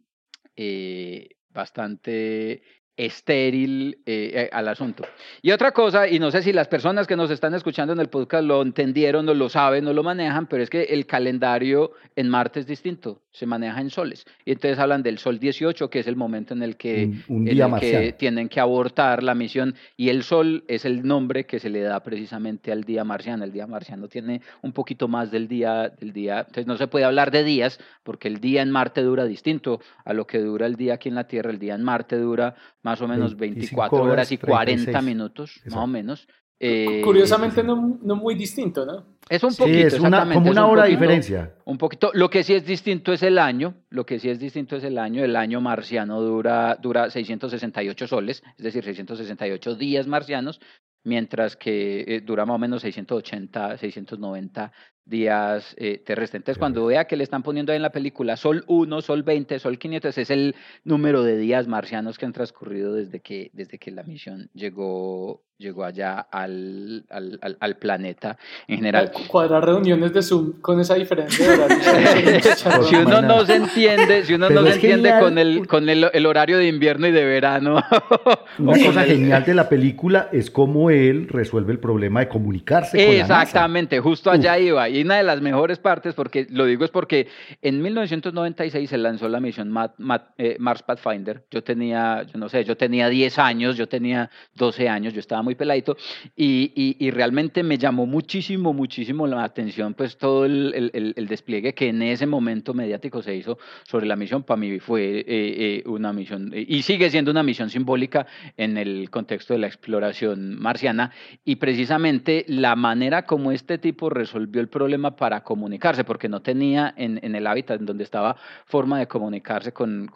[0.54, 2.62] eh, bastante
[2.96, 5.04] estéril eh, eh, al asunto.
[5.42, 8.08] Y otra cosa, y no sé si las personas que nos están escuchando en el
[8.08, 12.28] podcast lo entendieron o lo saben o lo manejan, pero es que el calendario en
[12.28, 14.26] Marte es distinto, se maneja en soles.
[14.44, 17.48] Y entonces hablan del sol 18, que es el momento en el que, Un- un
[17.48, 21.58] en el que tienen que abortar la misión y el sol es el nombre que
[21.58, 23.44] se le da precisamente al día marciano.
[23.44, 27.04] El día marciano tiene un poquito más del día, del día, entonces no se puede
[27.04, 30.76] hablar de días porque el día en Marte dura distinto a lo que dura el
[30.76, 31.50] día aquí en la Tierra.
[31.50, 35.04] El día en Marte dura más o menos 25 24 horas y 40 36.
[35.04, 36.26] minutos, más o menos.
[36.62, 39.16] Eh, Curiosamente no, no muy distinto, ¿no?
[39.30, 41.54] es un Sí, poquito, es una, exactamente, como es una un hora de poquito- diferencia.
[41.64, 42.10] un poquito.
[42.12, 43.74] Lo que sí es distinto es el año.
[43.88, 45.24] Lo que sí es distinto es el año.
[45.24, 50.60] El año marciano dura, dura 668 soles, es decir, 668 días marcianos,
[51.02, 54.72] mientras que eh, dura más o menos 680, 690
[55.04, 56.40] días eh, terrestres.
[56.40, 59.58] Entonces, cuando vea que le están poniendo ahí en la película Sol 1, Sol 20,
[59.58, 63.90] Sol 500, es el número de días marcianos que han transcurrido desde que, desde que
[63.90, 69.10] la misión llegó, llegó allá al, al, al- al planeta en general.
[69.12, 71.44] Cu- Cuadrar reuniones de Zoom con esa diferencia
[72.88, 75.22] si uno no se entiende, si uno Pero no se entiende genial.
[75.22, 77.82] con el con el, el horario de invierno y de verano.
[78.58, 82.96] Una cosa el- genial de la película es cómo él resuelve el problema de comunicarse
[83.04, 83.42] con la NASA.
[83.42, 84.88] Exactamente, justo allá iba.
[84.90, 87.28] Y una de las mejores partes, porque lo digo es porque
[87.62, 91.44] en 1996 se lanzó la misión Ma- Ma- eh, Mars Pathfinder.
[91.50, 95.42] Yo tenía, yo no sé, yo tenía 10 años, yo tenía 12 años, yo estaba
[95.42, 95.96] muy peladito
[96.36, 101.26] y, y- y realmente me llamó muchísimo, muchísimo la atención pues todo el, el- el-
[101.26, 104.42] despliegue que en ese momento mediático se hizo sobre la misión.
[104.42, 108.26] Para mí fue eh, eh, una misión y sigue siendo una misión simbólica
[108.56, 111.12] en el contexto de la exploración marciana
[111.44, 114.79] y precisamente la manera como este tipo resolvió el problema
[115.16, 120.10] para comunicarse, porque no tenía en, el hábitat en donde estaba forma de comunicarse con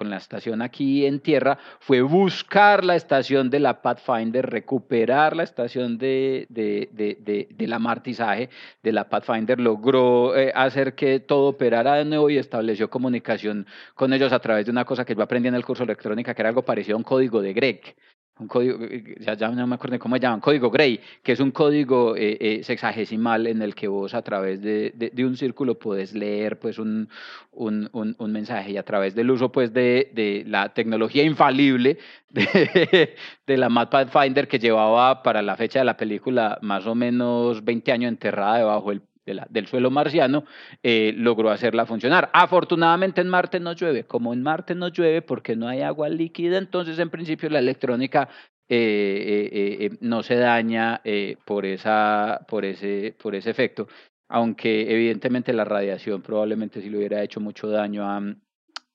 [0.00, 5.98] la estación aquí en tierra, fue buscar la estación de la Pathfinder, recuperar la estación
[5.98, 8.50] de, de, de, de, del amartizaje
[8.82, 14.12] de la Pathfinder, logró eh, hacer que todo operara de nuevo y estableció comunicación con
[14.12, 16.42] ellos a través de una cosa que yo aprendí en el curso de electrónica, que
[16.42, 17.96] era algo parecido a un código de Greg
[18.40, 21.40] un código, eh, ya, ya no me acuerdo cómo se llaman, código Gray, que es
[21.40, 25.36] un código eh, eh, sexagesimal en el que vos a través de, de, de un
[25.36, 27.08] círculo puedes leer pues un,
[27.52, 31.98] un, un, un mensaje y a través del uso pues de, de la tecnología infalible
[32.30, 37.64] de, la Map Pathfinder que llevaba para la fecha de la película más o menos
[37.64, 40.44] 20 años enterrada debajo del del suelo marciano,
[40.82, 42.30] eh, logró hacerla funcionar.
[42.32, 44.04] Afortunadamente en Marte no llueve.
[44.04, 48.28] Como en Marte no llueve porque no hay agua líquida, entonces en principio la electrónica
[48.68, 51.02] eh, eh, no se daña
[51.44, 53.88] por, esa, por, ese, por ese efecto.
[54.28, 58.22] Aunque evidentemente la radiación probablemente sí le hubiera hecho mucho daño a,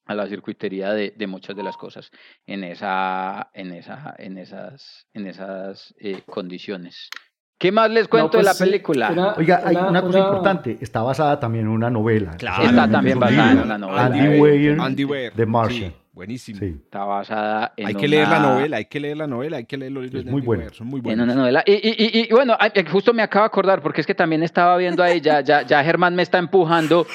[0.05, 2.09] a la circuitería de, de, muchas de las cosas
[2.45, 5.93] en, esa, en, esa, en esas, en esas
[6.25, 7.09] condiciones.
[7.57, 9.11] ¿Qué más les cuento No, pues, de la sí, película?
[9.11, 12.31] una- Oiga, hay una- una cosa una- importante, está basada también en una novela.
[12.37, 12.63] Claro.
[12.63, 14.05] Está también basada en una novela.
[14.07, 15.31] Andy Weir, Andy Weir.
[15.33, 15.91] The Martian.
[15.91, 16.59] Sí, buenísimo.
[16.59, 16.75] Sí.
[16.83, 19.77] Está basada en Hay que leer la novela, hay que leer la novela, hay que
[19.77, 20.63] leer los libros Es de muy bueno.
[20.63, 21.25] Weir, son muy En buenos.
[21.25, 21.63] una novela.
[21.65, 24.41] Y, y, y, y bueno, ay, justo me acabo de acordar, porque es que también
[24.41, 27.05] estaba viendo ahí, ya, ya, ya Germán me está empujando.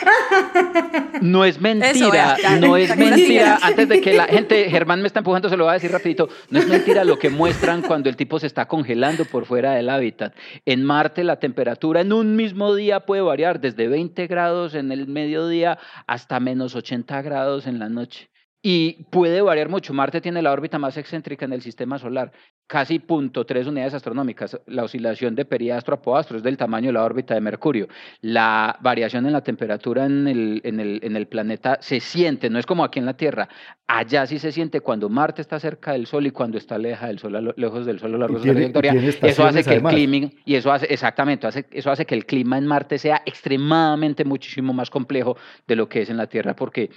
[1.21, 3.59] No es mentira, no es mentira.
[3.63, 6.29] Antes de que la gente, Germán me está empujando, se lo voy a decir rapidito.
[6.51, 9.89] No es mentira lo que muestran cuando el tipo se está congelando por fuera del
[9.91, 10.35] hábitat.
[10.67, 15.07] En Marte la temperatura en un mismo día puede variar desde 20 grados en el
[15.07, 18.30] mediodía hasta menos 80 grados en la noche.
[18.63, 19.95] Y puede variar mucho.
[19.95, 22.31] Marte tiene la órbita más excéntrica en el sistema solar,
[22.67, 24.61] casi punto tres unidades astronómicas.
[24.67, 27.89] La oscilación de periastro a poastro es del tamaño de la órbita de Mercurio.
[28.21, 32.59] La variación en la temperatura en el, en el, en el planeta se siente, no
[32.59, 33.49] es como aquí en la Tierra.
[33.87, 37.19] Allá sí se siente cuando Marte está cerca del Sol y cuando está leja del
[37.19, 38.93] Sol, lo- lejos del Sol a lo largo de su trayectoria.
[39.31, 42.59] Eso hace que el clima y eso hace, exactamente, hace, eso hace que el clima
[42.59, 46.91] en Marte sea extremadamente muchísimo más complejo de lo que es en la Tierra, porque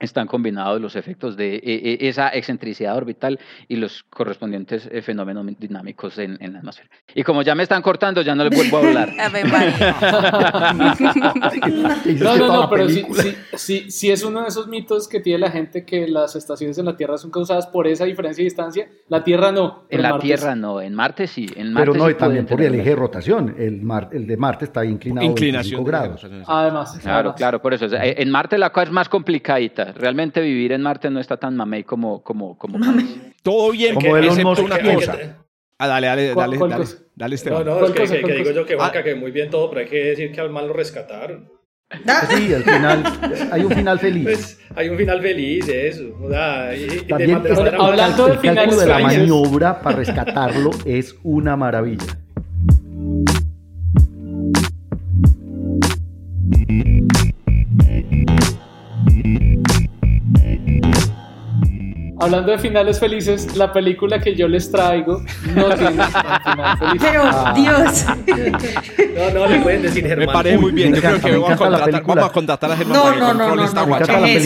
[0.00, 5.44] están combinados los efectos de eh, eh, esa excentricidad orbital y los correspondientes eh, fenómenos
[5.58, 6.88] dinámicos en, en, la atmósfera.
[7.14, 9.08] Y como ya me están cortando, ya no les vuelvo a hablar.
[12.20, 15.40] no, no, no, pero sí, sí, sí, sí, es uno de esos mitos que tiene
[15.40, 18.88] la gente que las estaciones en la Tierra son causadas por esa diferencia de distancia.
[19.08, 19.86] La Tierra no.
[19.90, 21.46] En la Tierra no, en Marte sí.
[21.56, 23.56] En Marte pero no, sí también por el eje de rotación.
[23.58, 26.24] El, mar, el de Marte está inclinado Inclinación 25 grados.
[26.46, 26.96] Además.
[27.00, 27.36] Claro, además.
[27.36, 27.88] claro, por eso.
[27.90, 31.84] En Marte la cosa es más complicadita realmente vivir en Marte no está tan mamey
[31.84, 32.78] como como como
[33.42, 35.38] todo bien como que, Elon Musk una que- cosa
[35.78, 36.96] ah, dale dale ¿Cuál- dale cuál dale, cosa?
[37.14, 39.14] dale No, Esteban no, es ¿Cuál que, cosa, que- que digo yo que Juanca, que
[39.14, 41.50] muy bien todo, pero hay que decir que al mal lo rescataron.
[42.06, 43.02] Ah, Sí, al final
[43.50, 44.24] hay un final feliz.
[44.24, 46.04] Pues hay un final feliz, eso.
[46.22, 47.40] O sea, y- de También
[47.78, 52.04] hablando de el cálculo finales de la maniobra para rescatarlo es una maravilla.
[62.20, 65.22] Hablando de finales felices, la película que yo les traigo
[65.54, 67.00] no tiene final feliz.
[67.02, 67.52] Pero, Ah.
[67.54, 68.04] Dios.
[69.16, 70.32] No, no, le pueden decir me Germán.
[70.32, 72.76] parece muy bien me yo creo que me vamos a, contratar, vamos a contratar a
[72.76, 73.86] Germán No, no, no, no, esta no.
[73.86, 74.44] Me la ¿Qué es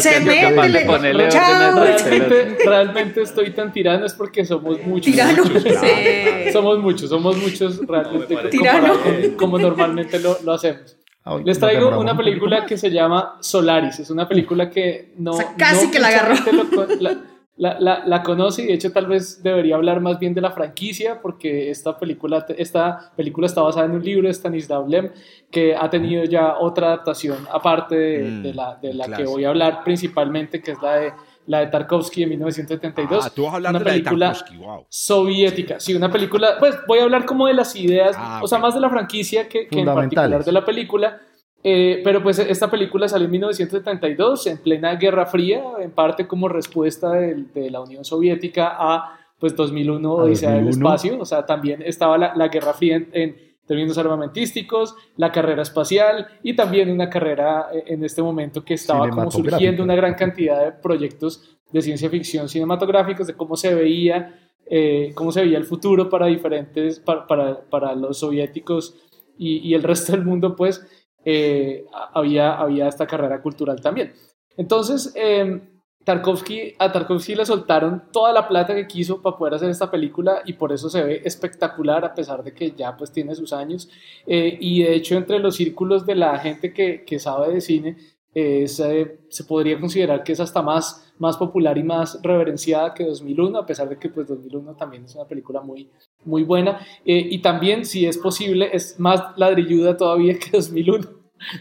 [0.00, 5.12] Se que capaz de ponerle Realmente, realmente estoy tan tirano es porque somos muchos.
[5.12, 5.44] Tirano.
[5.44, 5.62] muchos.
[5.62, 6.52] Sí.
[6.52, 8.94] Somos muchos, somos muchos realmente No, me Tirano.
[9.36, 10.96] como normalmente lo, lo hacemos.
[11.44, 13.98] Les traigo una película que se llama Solaris.
[14.00, 15.32] Es una película que no.
[15.32, 16.34] O sea, casi no que la agarró.
[16.52, 17.16] lo la,
[17.56, 20.50] la, la- la conoce y de hecho tal vez debería hablar más bien de la
[20.50, 25.10] franquicia porque esta película, esta película está basada en un libro de Stanislav Lem
[25.52, 29.44] que ha tenido ya otra adaptación aparte de, Mm, de la, de la que voy
[29.44, 31.12] a hablar principalmente que es la de,
[31.46, 33.26] la de Tarkovsky de 1972.
[33.26, 35.80] ah tú vas a hablar una de la de película Tarkovsky wow soviética.
[35.80, 38.74] Sí, una película, pues voy a hablar como de las ideas, Ah, o sea, más
[38.74, 41.20] de la franquicia que, que en particular de la película.
[41.66, 46.46] Eh, pero pues esta película salió en 1972, en plena Guerra Fría, en parte como
[46.48, 50.88] respuesta del- de, la Unión Soviética a pues 2001 A Odisea del 2001.
[50.94, 53.36] Espacio, o sea, también estaba la, la Guerra Fría en, en
[53.66, 59.08] términos armamentísticos, la carrera espacial y también una carrera eh, en este momento que estaba
[59.08, 64.38] como surgiendo una gran cantidad de proyectos de ciencia ficción cinematográficos, de cómo se veía,
[64.66, 68.96] eh, cómo se veía el futuro para diferentes, para, para, para los soviéticos
[69.36, 70.86] y, y el resto del mundo, pues
[71.24, 74.12] eh, había, había esta carrera cultural también.
[74.56, 75.60] Entonces, eh,
[76.04, 80.42] Tarkovsky, a Tarkovsky le soltaron toda la plata que quiso para poder hacer esta película
[80.44, 83.88] y por eso se ve espectacular a pesar de que ya pues tiene sus años.
[84.26, 87.96] Eh, y de hecho entre los círculos de la gente que, que sabe de cine
[88.34, 93.04] eh, se, se podría considerar que es hasta más, más popular y más reverenciada que
[93.04, 95.88] 2001 a pesar de que pues 2001 también es una película muy,
[96.24, 96.80] muy buena.
[97.04, 101.08] Eh, y también si es posible es más ladrilluda todavía que 2001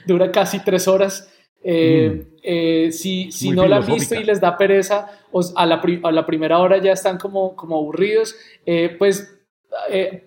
[0.05, 1.32] dura casi tres horas
[1.63, 2.91] eh, eh,
[3.31, 6.25] si no la han visto y les da pereza, os- a, la pri- a la
[6.25, 8.35] primera hora ya están como, como aburridos,
[8.65, 9.29] eh, pues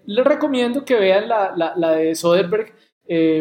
[0.07, 2.73] les recomiendo que vean la, la, la de Soderbergh,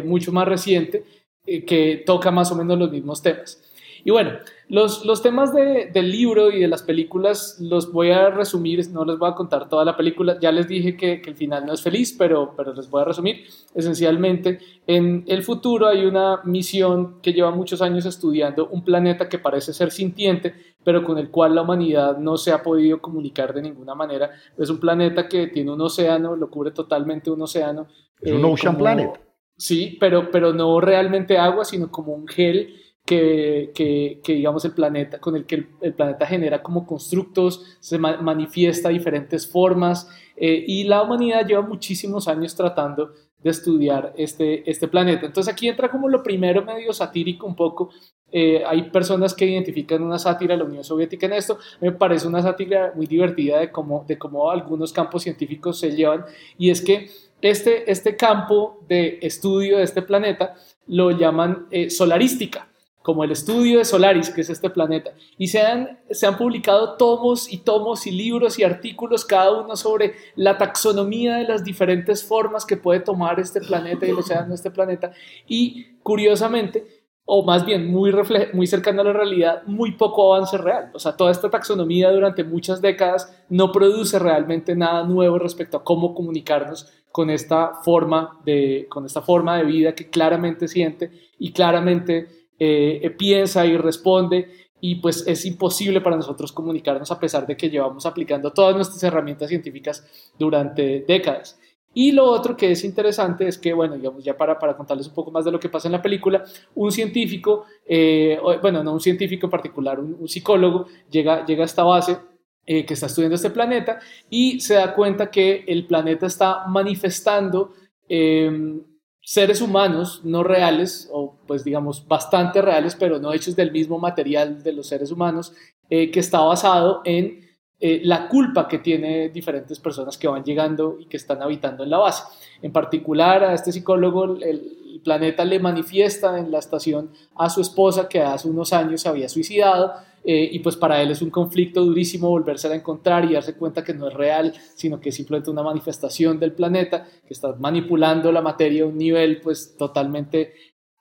[0.05, 1.03] mucho más reciente,
[1.45, 3.61] que toca más o menos los mismos temas.
[4.03, 4.37] Y bueno,
[4.67, 9.05] los, los temas de- del libro y de las películas los voy a resumir, no
[9.05, 11.73] les voy a contar toda la película, ya les dije que, que el final no
[11.73, 13.43] es feliz, pero, pero les voy a resumir.
[13.75, 19.37] Esencialmente, en el futuro hay una misión que lleva muchos años estudiando un planeta que
[19.37, 20.53] parece ser sintiente,
[20.83, 24.31] pero con el cual la humanidad no se ha podido comunicar de ninguna manera.
[24.57, 27.87] Es un planeta que tiene un océano, lo cubre totalmente un océano.
[28.21, 29.19] Es un eh, ocean como- planet.
[29.57, 32.75] Sí, pero, pero no realmente agua, sino como un gel
[33.05, 37.77] que, que, que, digamos el planeta, con el que el, el planeta genera como constructos,
[37.79, 43.11] se ma- manifiesta diferentes formas eh, y la humanidad lleva muchísimos años tratando
[43.43, 45.27] de estudiar este, este planeta.
[45.27, 47.91] Entonces aquí entra como lo primero medio satírico un poco.
[48.31, 51.59] Eh, hay personas que identifican una sátira de la Unión Soviética en esto.
[51.79, 56.25] Me parece una sátira muy divertida de cómo, de cómo algunos campos científicos se llevan
[56.57, 57.07] y es que
[57.41, 60.55] este, este campo de estudio de este planeta
[60.87, 62.67] lo llaman eh, solarística
[63.05, 65.11] como el estudio de Solaris, que es este planeta.
[65.37, 69.75] Y se han, se han publicado tomos y tomos y libros y artículos, cada uno
[69.75, 74.55] sobre la taxonomía de las diferentes formas que puede tomar este planeta y el océano
[74.55, 75.11] este planeta.
[75.47, 78.11] Y curiosamente, o más bien muy,
[78.53, 80.89] muy cercano a la realidad, muy poco avance real.
[80.95, 85.83] O sea, toda esta taxonomía durante muchas décadas no produce realmente nada nuevo respecto a
[85.83, 91.51] cómo comunicarnos con esta forma de, con esta forma de vida que claramente siente y
[91.51, 94.49] claramente eh, eh, piensa y responde
[94.81, 99.01] y pues es imposible para nosotros comunicarnos a pesar de que llevamos aplicando todas nuestras
[99.03, 101.59] herramientas científicas durante décadas.
[101.97, 105.13] Y lo otro que es interesante es que, bueno, digamos, ya para, para contarles un
[105.13, 106.43] poco más de lo que pasa en la película,
[106.75, 111.83] un científico, eh, bueno, no un científico en particular, un, psicólogo, llega, llega a esta
[111.83, 112.17] base
[112.65, 113.99] eh, que está estudiando este planeta
[114.29, 117.73] y se da cuenta que el planeta está manifestando
[118.09, 118.81] em,
[119.25, 124.61] seres humanos no reales, o pues digamos bastante reales, pero no hechos del mismo material
[124.61, 125.51] de los seres humanos,
[125.89, 127.43] eh, que está basado en
[127.79, 131.89] eh, la culpa que tiene diferentes personas que van llegando y que están habitando en
[131.89, 132.23] la base.
[132.61, 138.07] En particular, a este psicólogo, el, planeta le manifiesta en la estación a su esposa
[138.07, 139.93] que hace unos años se había suicidado.
[140.27, 143.83] Eh, y pues para él es un conflicto durísimo volverse a encontrar y darse cuenta
[143.83, 148.31] que no es real, sino que es simplemente una manifestación del planeta, que está manipulando
[148.31, 150.53] la materia a un nivel pues totalmente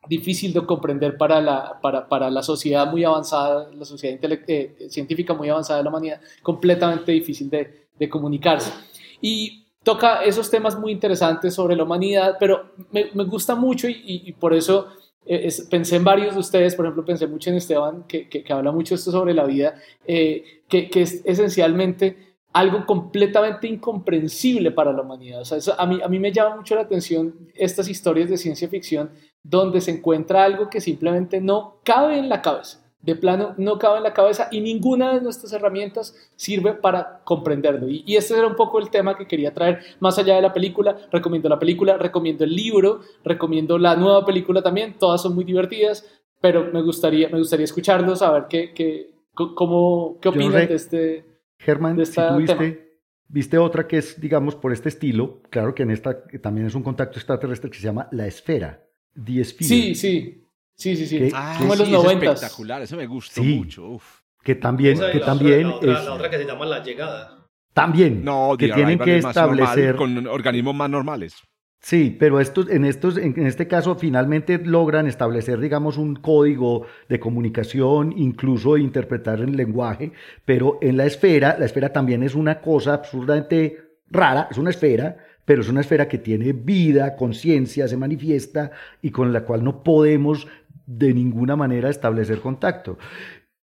[0.09, 5.35] difícil de comprender para la, para, para la sociedad muy avanzada, la sociedad eh, científica
[5.35, 8.73] muy avanzada de la humanidad, completamente difícil de, de, comunicarse.
[9.21, 14.03] Y toca esos temas muy interesantes sobre la humanidad, pero me, me gusta mucho y,
[14.05, 14.89] y, por eso
[15.27, 18.73] eh, pensé en varios de ustedes, por ejemplo, pensé mucho en Esteban, que, que, habla
[18.73, 19.75] mucho esto sobre la vida,
[20.07, 25.41] eh, que, que es esencialmente algo completamente incomprensible para la humanidad.
[25.41, 28.69] O sea, a, mí, a mí me llama mucho la atención estas historias de ciencia
[28.69, 29.11] ficción
[29.43, 32.84] donde se encuentra algo que simplemente no cabe en la cabeza.
[33.05, 37.87] De plano, no cabe en la cabeza y ninguna de nuestras herramientas sirve para comprenderlo.
[37.87, 40.55] Y, y este era un poco el tema que quería traer más allá de la
[40.55, 40.97] película.
[41.13, 44.95] Recomiendo la película, recomiendo el libro, recomiendo la nueva película también.
[44.99, 46.09] Todas son muy divertidas,
[46.41, 51.25] pero me gustaría, me gustaría escucharlos, saber qué, qué, cómo, qué opinan de este.
[51.59, 52.99] Germán, de si viste,
[53.29, 56.83] viste otra que es, digamos, por este estilo, claro que en esta también es un
[56.83, 58.83] contacto extraterrestre que se llama La Esfera.
[59.15, 60.44] The Sí, sí.
[60.77, 61.31] Sí, sí, sí.
[61.35, 62.33] Ah, Como los 90.
[62.33, 63.99] espectacular, eso me gustó mucho.
[64.43, 67.47] Que también, que también la otra, la otra que se llama La Llegada.
[67.73, 68.25] También.
[68.25, 71.35] No, que tienen que establecer con organismos más normales.
[71.81, 77.21] Sí, pero estos, en, estos, en este caso finalmente logran establecer, digamos, un código de
[77.21, 80.13] comunicación, incluso interpretar el lenguaje,
[80.47, 85.19] pero en la esfera, la esfera también es una cosa absurdamente rara, es una esfera,
[85.45, 88.71] pero es una esfera que tiene vida, conciencia, se manifiesta
[89.03, 90.49] y con la cual no podemos
[90.87, 92.99] de ninguna manera establecer contacto.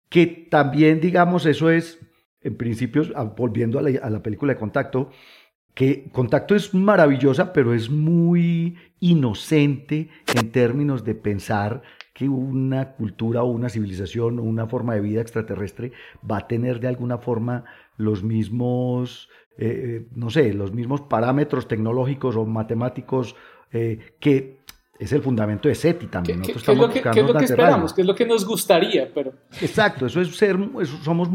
[0.09, 1.99] Que también, digamos, eso es,
[2.41, 3.03] en principio,
[3.37, 5.11] volviendo a la, película de Contacto,
[5.75, 13.43] que Contacto es maravillosa, pero es muy inocente en términos de pensar que una cultura
[13.43, 15.93] o una civilización o una forma de vida extraterrestre
[16.31, 17.65] va a tener de alguna forma
[17.97, 23.37] los mismos eh, no sé, los mismos parámetros tecnológicos o matemáticos
[23.73, 24.64] eh, que
[25.05, 26.43] es el fundamento de SETI también.
[26.43, 26.99] ¿Qué, es lo que,
[27.45, 27.93] esperamos?
[27.93, 29.11] ¿Qué es lo que nos gustaría?
[29.13, 29.33] Pero...
[29.61, 30.57] Exacto, eso es ser,
[31.03, 31.29] somos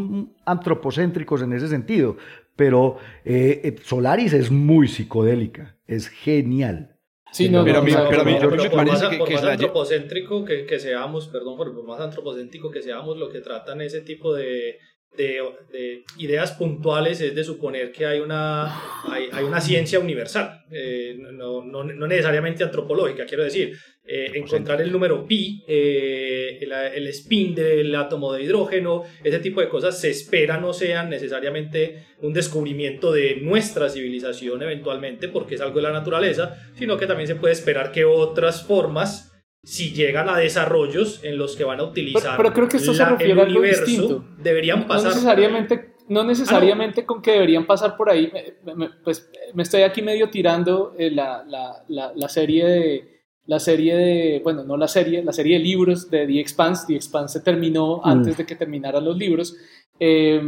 [0.45, 2.17] antropocéntricos en ese sentido,
[2.55, 6.95] pero eh, Solaris es muy psicodélica, es genial.
[7.31, 11.57] Sí, no, pero, a mí, pero, me parece que, más antropocéntrico que, que, seamos, perdón,
[11.57, 14.79] por más antropocéntrico que seamos, lo que tratan ese tipo de,
[15.17, 18.67] de, ideas puntuales es de suponer que hay una,
[19.11, 24.81] hay, hay una ciencia universal, eh, no, no, no, necesariamente antropológica, quiero decir, eh, encontrar
[24.81, 29.99] el número pi, eh, el, el, spin del átomo de hidrógeno, ese tipo de cosas
[29.99, 35.83] se espera no sean necesariamente un descubrimiento de nuestra civilización eventualmente, porque es algo de
[35.83, 39.28] la naturaleza, sino que también se puede esperar que otras formas
[39.63, 43.05] si llegan a desarrollos en los que van a utilizar pero, creo que esto se
[43.05, 44.25] refiere a algo distinto.
[44.37, 48.31] deberían pasar no necesariamente no necesariamente con que deberían pasar por ahí
[48.75, 53.95] me, pues me estoy aquí medio tirando eh, la, la, la, serie de la serie
[53.95, 56.85] de bueno no la serie la serie de libros de The Expanse.
[56.87, 59.55] The Expanse se terminó antes de que terminaran los libros.
[59.99, 60.41] Eh,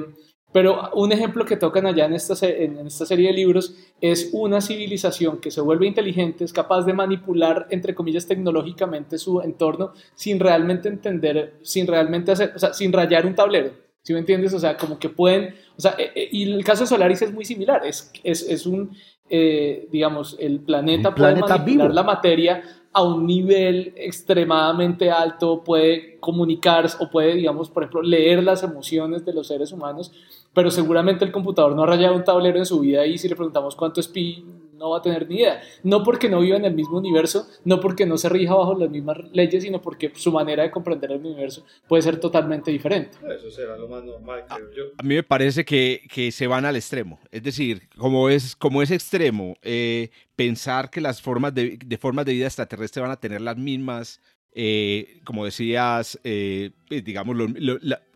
[0.51, 4.59] pero un ejemplo que tocan allá en esta, en esta serie de libros es una
[4.59, 10.39] civilización que se vuelve inteligente, es capaz de manipular, entre comillas, tecnológicamente su entorno sin
[10.39, 13.71] realmente entender, sin realmente hacer, o sea, sin rayar un tablero.
[14.03, 14.51] ¿Sí me entiendes?
[14.53, 17.31] O sea, como que pueden, o sea, eh, eh, y el caso de Solaris es
[17.31, 18.97] muy similar, es, es, es un,
[19.29, 26.97] eh, digamos, el planeta puede manipular la materia a un nivel extremadamente alto, puede comunicarse
[26.99, 30.11] o puede, digamos, por ejemplo, leer las emociones de los seres humanos
[30.53, 33.35] pero seguramente el computador no ha rayado un tablero en su vida y si le
[33.35, 34.43] preguntamos cuánto es pi,
[34.81, 35.61] no va a tener ni idea.
[35.83, 38.89] No porque no viva en el mismo universo, no porque no se rija bajo las
[38.89, 43.17] mismas leyes, sino porque su manera de comprender el universo puede ser totalmente diferente.
[43.33, 44.83] Eso será lo más normal, creo yo.
[44.97, 47.19] A mí me parece que, que se van al extremo.
[47.31, 52.25] Es decir, como es, como es extremo, eh, pensar que las formas de, de formas
[52.25, 54.19] de vida extraterrestre van a tener las mismas
[54.53, 57.37] eh, como decías, eh, pues, digamos,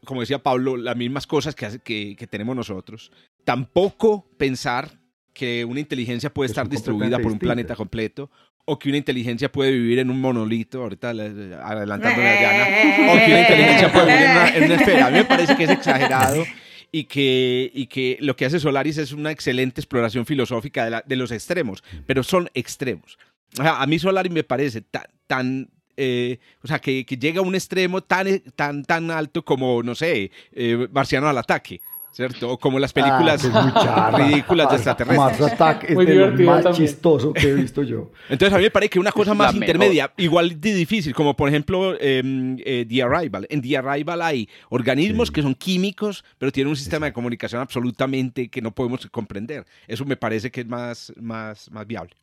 [0.04, 3.12] como decía Pablo, las mismas cosas que, que, tenemos nosotros.
[3.44, 5.00] Tampoco pensar
[5.34, 8.32] que una inteligencia puede Que estar distribuida por un completamente planeta completo,
[8.66, 13.18] o que una inteligencia puede vivir en un monolito, ahorita le- adelantándome a Diana, o
[13.26, 15.06] que una inteligencia puede vivir en una, en una esfera.
[15.08, 16.44] A mí me parece que es exagerado
[16.92, 21.04] y que, y que lo que hace Solaris es una excelente exploración filosófica de, la-
[21.06, 23.20] de los extremos, pero son extremos.
[23.60, 27.40] O sea, a mí Solaris me parece tan, tan eh, o sea, que, que llega
[27.40, 31.80] a un extremo tan, tan, tan alto como, no sé, eh, Marciano al ataque,
[32.12, 32.52] ¿cierto?
[32.52, 34.18] O como las películas Ah, muy charra.
[34.18, 35.40] ridículas de extraterrestres.
[35.40, 36.88] Mars Attack es Muy de lo divertido más también.
[36.88, 38.12] chistoso que he visto yo.
[38.30, 39.64] Entonces a mí me parece que una cosa La más mejor.
[39.68, 43.48] intermedia, igual de difícil, como por ejemplo em, eh, The Arrival.
[43.50, 45.34] En The Arrival hay organismos Sí.
[45.34, 49.66] que son químicos, pero tienen un sistema de comunicación absolutamente que no podemos comprender.
[49.88, 52.16] Eso me parece que es más, más, más viable.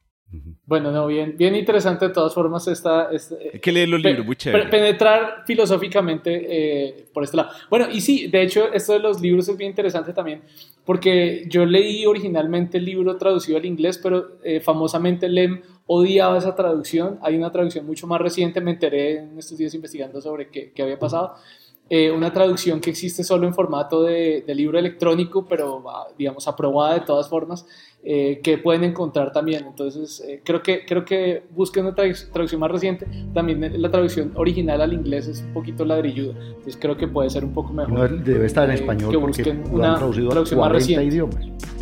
[0.64, 3.10] Bueno, no, bien, bien interesante de todas formas esta...
[3.12, 4.68] esta- Hay que leer los libros, muy chévere.
[4.68, 7.50] penetrar filosóficamente eh, por este lado.
[7.68, 10.42] Bueno, y sí, de hecho, esto de los libros es bien interesante también,
[10.84, 16.54] porque yo leí originalmente el libro traducido al inglés, pero eh, famosamente Lem odiaba esa
[16.54, 17.18] traducción.
[17.22, 20.82] Hay una traducción mucho más reciente, me enteré en estos días investigando sobre qué, qué
[20.82, 21.34] había pasado.
[21.94, 25.84] Eh, una traducción que existe solo en formato de, de libro electrónico, pero
[26.16, 27.66] digamos aprobada de todas formas,
[28.02, 29.66] eh, que pueden encontrar también.
[29.66, 33.06] Entonces, eh, creo, que, creo que busquen una tradu- traducción más reciente.
[33.34, 36.32] También la traducción original al inglés es un poquito ladrilluda.
[36.46, 37.92] Entonces, creo que puede ser un poco mejor.
[37.92, 40.60] No debe estar en Eh, español que porque busquen lo una han traducido a traducción
[40.60, 41.04] más 40 reciente.
[41.14, 41.81] idiomas.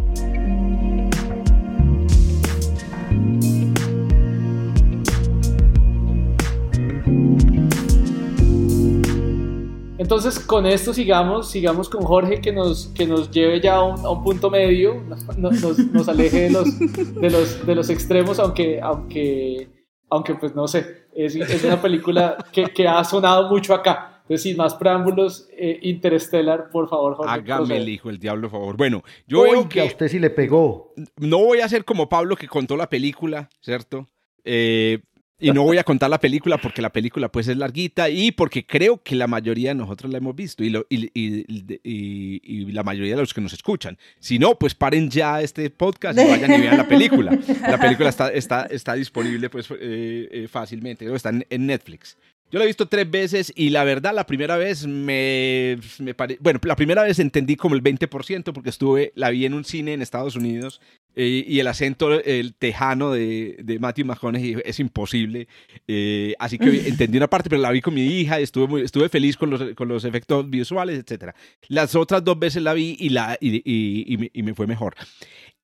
[10.00, 14.00] Entonces, con esto sigamos, sigamos con Jorge que nos, que nos lleve ya a un,
[14.06, 16.78] a un punto medio, nos, nos- nos aleje de los,
[17.20, 19.68] de los, de los extremos, aunque, aunque,
[20.08, 24.22] aunque pues no sé, es, es una película que, que ha sonado mucho acá.
[24.22, 27.32] Entonces, sin más preámbulos, eh, Interstellar, por favor, Jorge.
[27.34, 28.76] Hágame el hijo del diablo, por favor.
[28.78, 30.94] Bueno, yo veo que a usted sí le pegó.
[31.18, 34.06] no voy a ser como Pablo que contó la película, ¿cierto?
[34.44, 35.00] Eh,
[35.40, 38.64] y no voy a contar la película porque la película pues es larguita y porque
[38.66, 41.44] creo que la mayoría de nosotros la hemos visto y, lo- y- y-
[41.82, 43.98] y- la mayoría de los que nos escuchan.
[44.18, 47.38] Si no, pues paren ya este podcast y vayan y vean la película.
[47.62, 52.16] La película está, está, está disponible pues eh, eh, fácilmente, está en, en Netflix.
[52.52, 56.36] Yo la he visto tres veces y la verdad la primera vez me, me pare-
[56.40, 59.92] Bueno, la primera vez entendí como el 20% porque estuve, la vi en un cine
[59.92, 60.80] en Estados Unidos
[61.16, 65.48] eh, y el acento, el tejano de, de Matthew McConaughey es imposible.
[65.88, 69.08] eh, así que entendí una parte, pero la vi con mi hija estuve, muy, estuve
[69.08, 71.32] feliz con los, con los efectos visuales, etc.
[71.68, 74.66] Las otras dos veces la vi y, la, y, y- y me, y me fue
[74.66, 74.94] mejor.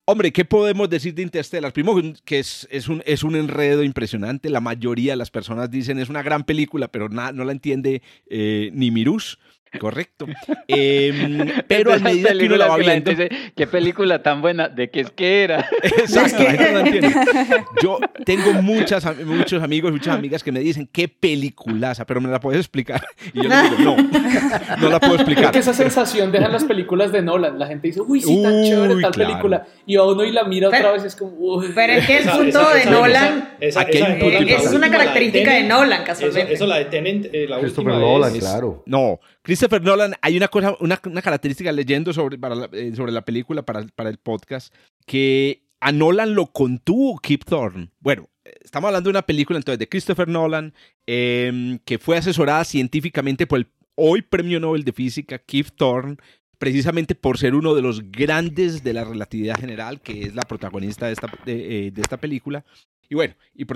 [0.08, 1.72] Hombre, ¿qué podemos decir de Interstellar?
[1.72, 4.50] Primero, que es, es, un, es un enredo impresionante.
[4.50, 8.02] La mayoría de las personas dicen es una gran película, pero na- no la entiende
[8.30, 9.38] eh, ni Mirus.
[9.78, 10.26] Correcto.
[10.68, 13.10] Em, pero a medida que uno la va la viendo.
[13.10, 15.68] dice, qué película tan buena, de qué es que era.
[15.82, 17.14] Exacto, la gente no entiende.
[17.82, 22.40] Yo tengo muchas, muchos amigos muchas amigas que me dicen qué peliculaza, pero me la
[22.40, 23.06] puedes explicar.
[23.32, 25.50] Y yo les digo, no, no la puedo explicar.
[25.52, 27.58] que esa sensación dejan las películas de Nolan.
[27.58, 29.30] La gente dice, uy, sí, tan Uy, chévere tal claro.
[29.30, 29.66] película.
[29.86, 31.70] Y a uno y la mira otra Pero- vez y es como, uy.
[31.74, 34.38] Pero es que el punto esa- de esa- Nolan esa- Aquí hay esa- un punto
[34.38, 36.52] esa- es una característica de Nolan, casualmente.
[36.54, 38.82] eso la de Tenet, eh, la Christopher última Nolan, es- claro.
[38.86, 43.24] No, Christopher Nolan, hay una cosa, una, una característica leyendo sobre, la, eh, sobre la
[43.24, 44.74] película, para, para el podcast,
[45.06, 47.90] que a Nolan lo contuvo Kip Thorne.
[48.00, 50.74] Bueno, estamos hablando de una película entonces de Christopher Nolan,
[51.06, 56.16] eh, que fue asesorada científicamente por el hoy premio Nobel de Física, Kip Thorne,
[56.58, 61.06] precisamente por ser uno de los grandes de la relatividad general, que es la protagonista
[61.06, 62.64] de esta, de, eh, esta película.
[63.08, 63.66] Y bueno, y eh,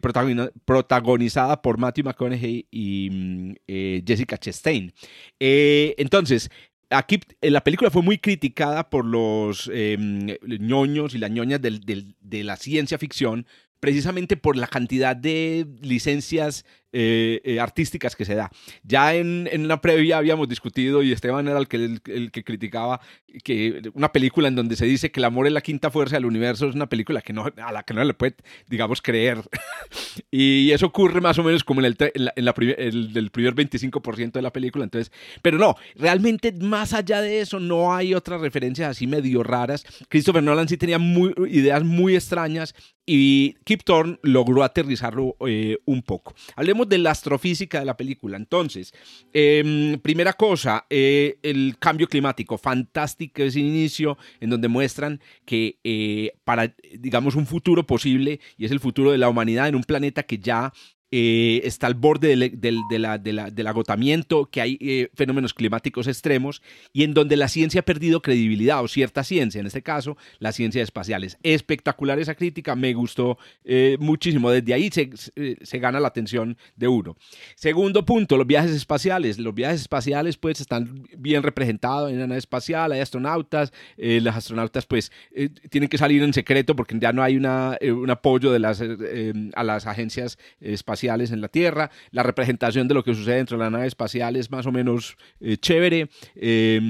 [0.00, 4.92] protagoni- protagonizada por Matthew McConaughey y mm, eh, Jessica Chastain.
[5.38, 6.50] Entonces,
[6.90, 9.96] aquí la película fue muy criticada por los eh,
[10.46, 13.46] ñoños y las ñoñas del- de la ciencia ficción,
[13.80, 18.50] precisamente por la cantidad de licencias eh, eh, artísticas que se da.
[18.82, 23.00] Ya en, en la previa habíamos discutido y Esteban era el que, el, que criticaba
[23.44, 26.24] que una película en donde se dice que el amor es la quinta fuerza del
[26.24, 28.36] universo es una película que no, a la que no le puede,
[28.68, 29.42] digamos, creer.
[30.30, 33.54] y eso ocurre más o menos como en el, en la, en primer- el, primer
[33.54, 34.84] 25% de la película.
[34.84, 35.12] Entonces,
[35.42, 39.84] pero no, realmente más allá de eso no hay otras referencias así medio raras.
[40.08, 42.74] Christopher Nolan sí tenía muy, ideas muy extrañas
[43.10, 46.34] y Kip Thorne logró aterrizarlo eh, un poco.
[46.56, 48.36] Hablemos de la astrofísica de la película.
[48.36, 48.92] Entonces,
[49.32, 52.58] em, primera cosa, eh, el cambio climático.
[52.58, 58.72] Fantástico ese inicio en donde muestran que eh, para, digamos, un futuro posible, y es
[58.72, 60.74] el futuro de la humanidad en un planeta que ya
[61.10, 66.60] eh, está al borde del, del- agotamiento, que hay eh, fenómenos climáticos extremos
[66.92, 70.52] y en donde la ciencia ha perdido credibilidad o cierta ciencia, en este caso la
[70.52, 71.24] ciencia espacial.
[71.24, 74.50] Es espectacular esa crítica, me gustó eh, muchísimo.
[74.50, 75.10] Desde ahí se,
[75.62, 77.16] se- gana la atención de uno.
[77.54, 79.38] Segundo punto, los viajes espaciales.
[79.38, 84.84] Los viajes espaciales pues están bien representados en la nave espacial, hay astronautas, los astronautas
[84.86, 85.10] pues
[85.70, 88.58] tienen que salir en secreto porque ya no hay un apoyo de
[89.54, 91.90] a las agencias espaciales en la Tierra.
[92.10, 95.16] La representación de lo que sucede dentro de la nave espacial es más o menos
[95.40, 96.08] eh, chévere.
[96.34, 96.80] Eh,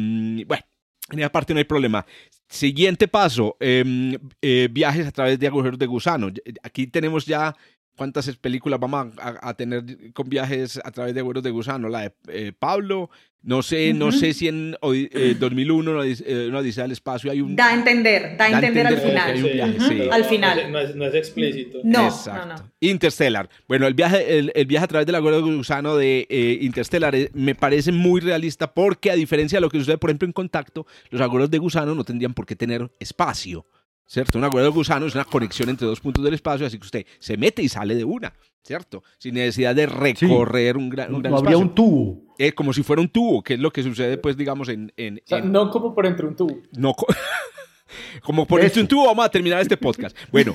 [0.47, 0.65] bueno,
[1.11, 2.05] en esa parte no hay problema.
[2.49, 6.31] Siguiente paso, eh, eh, viajes a través de agujeros de gusano.
[6.63, 7.55] Aquí tenemos ya
[7.99, 9.85] cuántas películas vamos a, a- a tener
[10.15, 11.89] con viajes a través de agujeros de gusano.
[11.91, 13.11] La de eh, Pablo,
[13.43, 14.19] no sé, no Ujú.
[14.19, 17.55] sé si en eh, 2001, una eh, una Odisea del Espacio, hay un...
[17.55, 19.31] Da a entender, da a entender al final.
[19.31, 20.09] hay un viaje, Ujú, sí.
[20.11, 20.59] Al No final.
[20.59, 21.79] es- No es, no es explícito.
[21.85, 22.47] No, Exacto.
[22.47, 22.71] no, no.
[22.81, 23.49] Interstellar.
[23.69, 27.15] Bueno, el viaje, el, el viaje a través del agujero de gusano de eh, Interstellar
[27.15, 30.33] eh, me parece muy realista porque a diferencia de lo que sucede, por ejemplo, en
[30.33, 33.67] contacto, los agujeros de gusano no tendrían por qué tener espacio.
[34.11, 34.39] ¿Cierto?
[34.39, 37.07] Un agujero de gusano es una conexión entre dos puntos del espacio, así que usted
[37.19, 38.33] se mete y sale de una,
[38.65, 39.03] ¿cierto?
[39.19, 41.69] Sin necesidad de recorrer un gran, No, un gran no habría espacio.
[41.69, 42.35] un tubo.
[42.39, 44.91] Eh, como si fuera un tubo, que es lo que sucede, pues, digamos, en...
[44.97, 46.57] en- O sea, en- no como por entre un tubo.
[46.79, 47.07] no co-
[48.23, 48.81] Como por Eso.
[48.81, 50.17] un tubo vamos a terminar este podcast.
[50.31, 50.53] Bueno,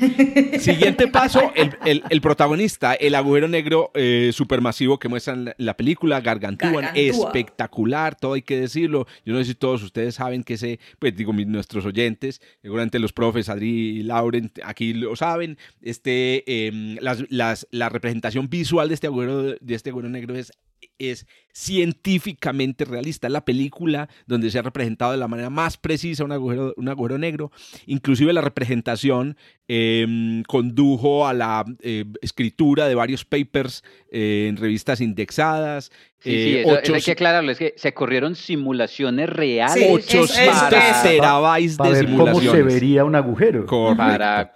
[0.59, 5.55] siguiente paso, el, el- el protagonista, el agujero negro eh, supermasivo que muestra en la,
[5.57, 7.01] la película, Gargantúan, Gargantúa.
[7.27, 9.07] espectacular, todo hay que decirlo.
[9.25, 12.99] Yo no sé si todos ustedes saben que ese, pues digo, mis- nuestros oyentes, seguramente
[12.99, 18.88] los profes, Adri y Lauren, aquí lo saben, este, em, las- las- la representación visual
[18.88, 20.51] de este agujero, de este agujero negro es
[20.97, 23.29] es científicamente realista.
[23.29, 27.17] La película donde se ha representado de la manera más precisa un agujero, un agujero
[27.17, 27.51] negro.
[27.86, 35.01] Inclusive la representación eh, condujo a la eh, escritura de varios papers eh, en revistas
[35.01, 35.91] indexadas.
[36.24, 39.89] Sí, eh, eso, eso ocho- hay que aclararlo, es que se corrieron simulaciones reales Sí,
[39.91, 40.47] 800 es- es-
[40.95, 42.74] es- terabytes Para de ver cómo se simulaciones.
[42.74, 43.65] vería un agujero.
[43.65, 43.97] Correcto.
[43.97, 44.53] para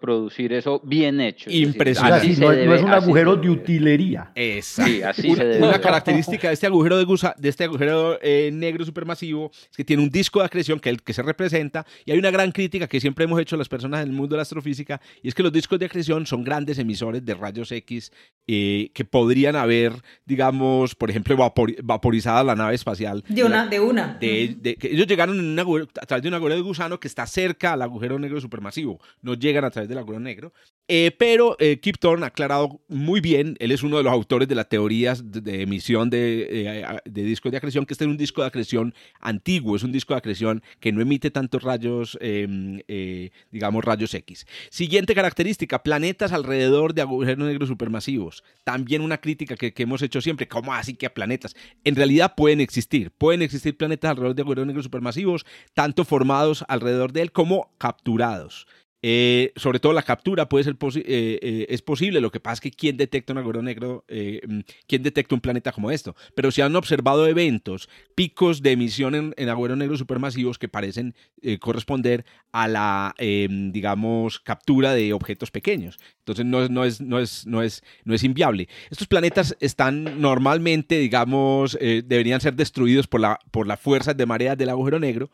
[0.00, 1.50] producir eso bien hecho.
[1.50, 2.28] es Impresionante.
[2.30, 4.30] así no, es- no es un agujero de utilería.
[4.34, 4.90] Exacto.
[4.92, 5.66] Sí, así una, se debe.
[5.68, 9.84] una característica de este agujero de, gusa- de este agujero eh, negro supermasivo es que
[9.84, 12.86] tiene un disco de acreción que, el, que se representa y hay una gran crítica
[12.86, 15.42] que siempre hemos hecho las personas en el mundo de la astrofísica y es que
[15.42, 18.10] los discos de acreción son grandes emisores de rayos X
[18.46, 19.92] eh, que podrían haber,
[20.24, 23.24] digamos, por ejemplo, vapor- vaporizada la nave espacial.
[23.28, 24.16] De una, de una.
[24.20, 26.98] De- de- que ellos llegaron en un agujero- a través de un agujero de gusano
[27.00, 29.00] que está cerca al agujero negro supermasivo.
[29.22, 30.52] No llegan a través del agujero negro.
[30.90, 34.48] Eh, pero eh, Kip Thorne ha aclarado muy bien, él es uno de los autores
[34.48, 38.16] de las teorías de, emisión de, eh, de discos de acreción, que este es un
[38.16, 43.30] disco de acreción antiguo, es un disco de acreción que no emite tantos rayos, eh,
[43.52, 44.46] digamos, rayos X.
[44.70, 48.42] Siguiente característica, planetas alrededor de agujeros negros supermasivos.
[48.64, 51.54] También una crítica que, que hemos hecho siempre, ¿cómo así que planetas?
[51.84, 57.12] En realidad pueden existir, pueden existir planetas alrededor de agujeros negros supermasivos, tanto formados alrededor
[57.12, 58.66] de él como capturados.
[59.00, 62.54] Eh, sobre todo la captura puede ser posi- eh, eh, es posible, lo que pasa
[62.54, 66.16] es que quién detecta un agujero negro, eh, mm, quién detecta un planeta como esto,
[66.34, 71.14] pero se han observado eventos, picos de emisión en, en agujeros negros supermasivos que parecen
[71.42, 75.98] eh, corresponder a la, eh, digamos, captura de objetos pequeños.
[76.20, 78.68] Entonces no es, no es, no es, no es, no es inviable.
[78.90, 84.26] Estos planetas están normalmente, digamos, eh, deberían ser destruidos por la, por las fuerzas de
[84.26, 85.30] mareas del agujero negro,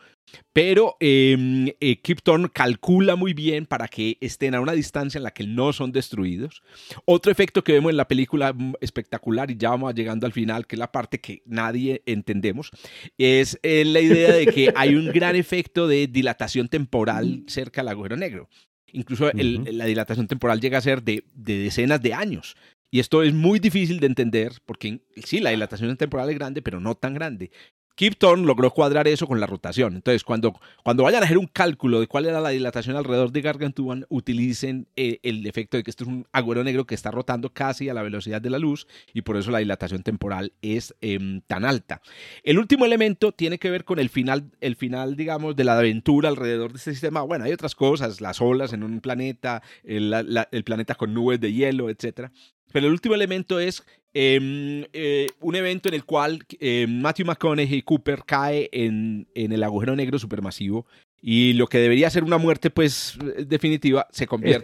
[0.53, 5.25] pero eh, eh, Kip Thorne calcula muy bien para que estén a una distancia en
[5.25, 6.63] la que no son destruidos.
[7.05, 10.67] Otro efecto que vemos en la película mm, espectacular, y ya vamos llegando al final,
[10.67, 12.71] que es la parte que nadie entendemos,
[13.19, 17.89] es eh, la idea de que hay un gran efecto de dilatación temporal cerca del
[17.89, 18.49] agujero negro.
[18.93, 22.57] Incluso el- la dilatación temporal llega a ser de, de decenas de años.
[22.91, 26.79] Y esto es muy difícil de entender porque sí, la dilatación temporal es grande, pero
[26.79, 27.51] no tan grande.
[27.95, 29.95] Kip logró cuadrar eso con la rotación.
[29.95, 33.41] Entonces, cuando, cuando vayan a hacer un cálculo de cuál era la dilatación alrededor de
[33.41, 37.53] Gargantuan, utilicen eh, el efecto de que esto es un agujero negro que está rotando
[37.53, 41.41] casi a la velocidad de la luz y por eso la dilatación temporal es em,
[41.43, 42.03] tan alta.
[42.43, 46.29] El último elemento tiene que ver con el final, el final, digamos, de la aventura
[46.29, 47.23] alrededor de este sistema.
[47.23, 50.13] Bueno, hay otras cosas, las olas en un planeta, el,
[50.51, 52.33] el planeta con nubes de hielo, etcétera.
[52.73, 57.83] Pero el último elemento es em, eh, un evento en el cual em, Matthew McConaughey
[57.83, 60.87] Cooper cae en, en el agujero negro supermasivo
[61.21, 64.59] y lo que debería ser una muerte pues definitiva se convierte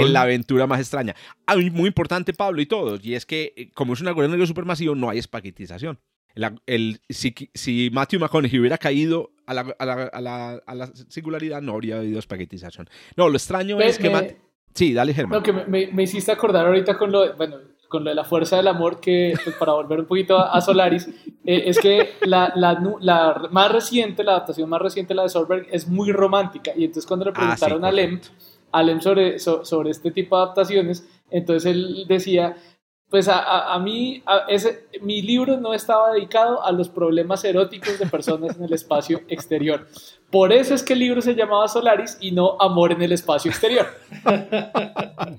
[0.00, 1.14] en la aventura más extraña.
[1.46, 4.30] Ah, y muy importante, Pablo, y todos, y es que eh, como es un agujero
[4.30, 5.98] negro supermasivo, no hay espaguetización.
[6.66, 10.86] El, si, si Matthew McConaughey hubiera caído a la, a la- a la- a la
[11.08, 12.88] singularidad, no habría habido espaguetización.
[13.16, 14.10] No, lo extraño Me- es que...
[14.10, 14.36] Matt-
[14.74, 15.38] Sí, dale, Germán.
[15.38, 17.56] No, que me, me- me hiciste acordar ahorita con lo de, bueno,
[17.88, 20.60] con lo de la fuerza del amor, que pues, para volver un poquito a, a
[20.60, 21.08] Solaris,
[21.44, 25.66] eh, es que la, la, la más reciente, la adaptación más reciente, la de Solberg,
[25.72, 26.70] es muy romántica.
[26.76, 28.20] Y entonces cuando le Ah, sí, preguntaron a Lem,
[28.72, 32.56] a Lem sobre, so- sobre este tipo de adaptaciones, entonces él decía,
[33.08, 37.42] pues a, a- a mí, a ese, mi libro no estaba dedicado a los problemas
[37.44, 39.88] eróticos de personas en el espacio exterior.
[40.30, 43.50] Por eso es que el libro se llamaba Solaris y no Amor en el espacio
[43.50, 43.86] exterior.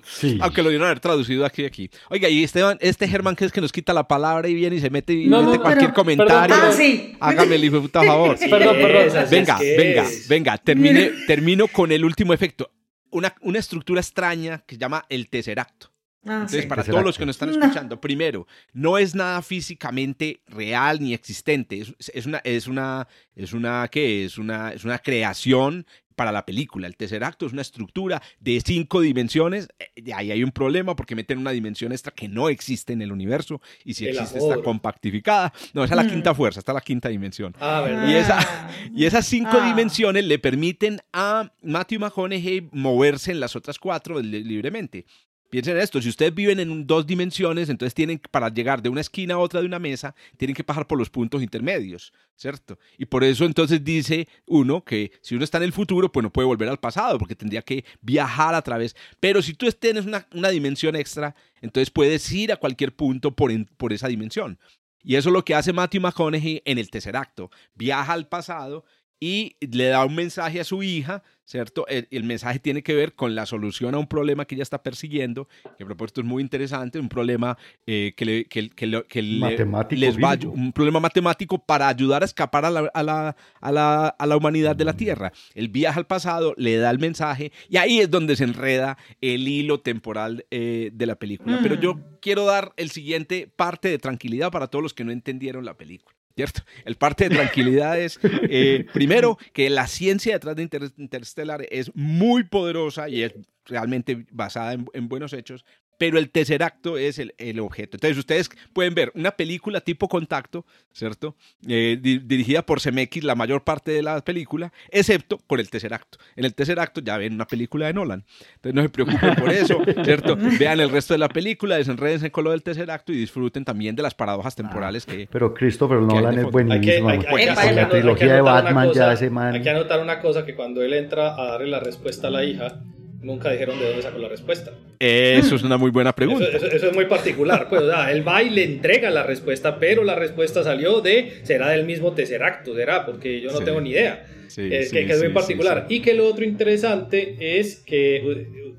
[0.03, 0.37] Sí.
[0.41, 1.89] Aunque lo dieron a haber traducido aquí y aquí.
[2.09, 4.79] Oiga, y Esteban, este Germán que es que nos quita la palabra y viene y
[4.79, 6.55] se mete y No, mete no, cualquier pero- comentario.
[6.55, 7.15] perdón, Ah, sí.
[7.19, 8.37] Hágame el hijo de puta favor.
[8.37, 9.25] Sí Perdón, perdón.
[9.29, 10.27] Venga, es que venga, es.
[10.27, 12.69] venga, termine, termino con el último efecto.
[13.09, 15.90] Una, una estructura extraña que se llama el tesseracto.
[16.25, 16.67] Ah, Entonces, sí.
[16.67, 17.59] para todos los que nos están No.
[17.59, 21.79] escuchando, primero, no es nada físicamente real ni existente.
[21.81, 24.25] Es, es una, es una, es una, ¿qué?
[24.25, 26.85] Es una, es una creación para la película.
[26.85, 29.67] El tercer acto es una estructura de cinco dimensiones.
[29.79, 33.01] Eh, de Ahí hay un problema porque meten una dimensión extra que no existe en
[33.01, 34.51] el universo y si El existe amor.
[34.51, 35.51] está compactificada.
[35.73, 36.09] No, esa es la Mm.
[36.11, 37.55] quinta fuerza, está la quinta dimensión.
[37.59, 38.07] Ah, ¿verdad?
[38.07, 38.69] Y esa- Ah.
[38.93, 39.65] Y esas cinco Ah.
[39.65, 45.05] dimensiones le permiten a Matthew McConaughey moverse en las otras cuatro li- libremente.
[45.51, 49.01] Piensen en esto, si ustedes viven en dos dimensiones, entonces tienen, para llegar de una
[49.01, 52.79] esquina a otra de una mesa, tienen que pasar por los puntos intermedios, ¿cierto?
[52.97, 56.31] Y por eso entonces dice uno que si uno está en el futuro, pues no
[56.31, 58.95] puede volver al pasado, porque tendría que viajar a través.
[59.19, 63.51] Pero si tú tienes una, una dimensión extra, entonces puedes ir a cualquier punto por,
[63.51, 64.57] en- por esa dimensión.
[65.03, 67.51] Y eso es lo que hace Matthew McConaughey en el tercer acto.
[67.75, 68.85] Viaja al pasado
[69.23, 71.85] y le da un mensaje a su hija, ¿cierto?
[71.87, 74.81] El, el mensaje tiene que ver con la solución a un problema que ella está
[74.81, 75.47] persiguiendo,
[75.77, 77.55] que a propósito es muy interesante, un problema
[77.85, 82.71] eh, que, le, que, que les va un problema matemático para ayudar a escapar a
[82.71, 85.31] la, a, la, a, la, a la humanidad de la Tierra.
[85.53, 89.47] Él viaja al pasado, le da el mensaje y ahí es donde se enreda el
[89.47, 91.59] hilo temporal eh, de la película.
[91.61, 95.63] Pero yo quiero dar el siguiente parte de tranquilidad para todos los que no entendieron
[95.63, 96.17] la película.
[96.35, 96.61] ¿Cierto?
[96.85, 101.91] El parte de tranquilidad es, eh, primero, que la ciencia detrás de Inter- Interstellar es
[101.95, 103.33] muy poderosa y es
[103.65, 105.65] realmente basada en, en buenos hechos,
[106.01, 107.95] pero el tercer acto es el, el objeto.
[107.95, 111.35] Entonces, ustedes pueden ver una película tipo Contacto, ¿cierto?
[111.67, 115.93] Eh, di- dirigida por Zemeckis la mayor parte de la película, excepto por el tercer
[115.93, 116.17] acto.
[116.35, 118.25] En el tercer acto ya ven una película de Nolan.
[118.55, 120.35] Entonces, no se preocupen por eso, ¿cierto?
[120.59, 123.95] Vean el resto de la película, desenredense con lo del tercer acto y disfruten también
[123.95, 125.27] de las paradojas temporales que...
[125.31, 126.73] Pero Christopher de Nolan es fondo?
[126.73, 127.09] Hay que, buenísimo.
[127.09, 129.53] hay, hay que- hay que la que trilogía de Batman cosa, ya ese man.
[129.53, 132.43] Hay que anotar una cosa, que cuando él entra a darle la respuesta a la
[132.43, 132.81] hija,
[133.21, 134.71] nunca dijeron de dónde sacó la respuesta.
[134.99, 136.45] Eso es una muy buena pregunta.
[136.47, 137.67] Eso, eso- eso es muy particular.
[137.69, 141.31] Pues, o sea, él va y le entrega la respuesta, pero la respuesta salió de,
[141.43, 143.65] será del mismo Tesseracto, será, porque yo no Sí.
[143.65, 144.25] tengo ni idea.
[144.47, 145.85] Sí, Eh, sí, que, que es muy particular.
[145.89, 148.21] Y que lo otro interesante es que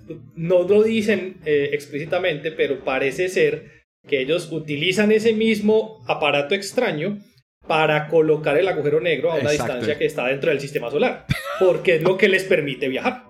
[0.09, 3.71] uh, no lo dicen eh, explícitamente, pero parece ser
[4.07, 7.19] que ellos utilizan ese mismo aparato extraño
[7.67, 9.75] para colocar el agujero negro a una Exacto.
[9.75, 11.25] distancia que está dentro del sistema solar,
[11.61, 13.23] porque es lo que les permite viajar.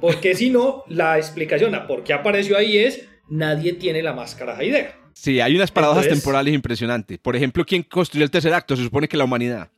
[0.00, 4.62] Porque si no, la explicación a por qué apareció ahí es nadie tiene la máscara
[4.64, 4.94] idea.
[5.12, 7.18] Sí, hay unas paradojas Entonces- temporales impresionantes.
[7.18, 8.76] Por ejemplo, ¿quién construyó el tercer acto?
[8.76, 9.70] Se supone que la humanidad.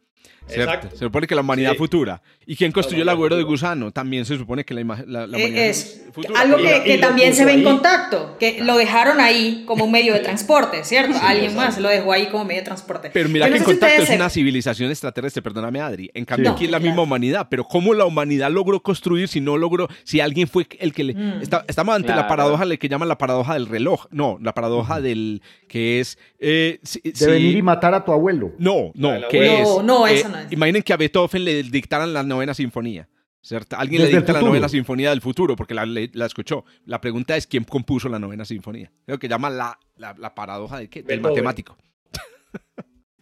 [0.51, 0.73] ¿Cierto?
[0.75, 0.97] Exacto.
[0.97, 1.79] Se supone que la humanidad Sí.
[1.79, 2.23] futura.
[2.47, 3.93] ¿Y quién construyó el agujero de gusano?
[3.93, 6.41] También se supone que la, la, la Eh, humanidad es futura.
[6.41, 7.65] algo que, y que también se ve en ahí.
[7.65, 11.17] contacto, que lo dejaron ahí como un medio de transporte, ¿cierto?
[11.23, 11.67] Alguien exacto.
[11.71, 13.11] más lo dejó ahí como medio de transporte.
[13.13, 15.81] Pero mira Yo que no en si contacto ustedes es se- una civilización extraterrestre, perdóname
[15.81, 16.11] Adri.
[16.15, 16.55] En cambio Sí.
[16.57, 16.91] aquí es la Claro.
[16.91, 17.47] misma humanidad.
[17.51, 21.15] Pero ¿cómo la humanidad logró construir si no logró, si alguien fue el que le...
[21.15, 21.43] Mm.
[21.43, 22.29] Está- estamos ante la Claro.
[22.29, 24.07] paradoja le que llaman la paradoja del reloj.
[24.11, 25.43] No, la paradoja del...
[25.69, 26.19] que es...
[26.41, 28.53] eh, si- De si- venir y matar a tu abuelo.
[28.59, 29.69] No, no, La que es...
[29.69, 30.40] No, no, eh, eso no es.
[30.51, 33.09] Imaginen que a Beethoven le dictaran la novena sinfonía.
[33.43, 33.77] ¿Cierto?
[33.79, 35.85] Alguien Desde le dicta la novena sinfonía del futuro porque la,
[36.27, 36.65] escuchó.
[36.85, 38.93] La pregunta es quién compuso la novena sinfonía.
[39.07, 41.03] Creo que llama la, la, la paradoja de qué?
[41.03, 41.45] del Beethoven.
[41.45, 41.79] matemático.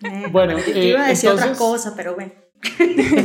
[0.02, 2.32] Eh, Bueno, yo eh, iba a decir entonces- otra cosa, pero bueno.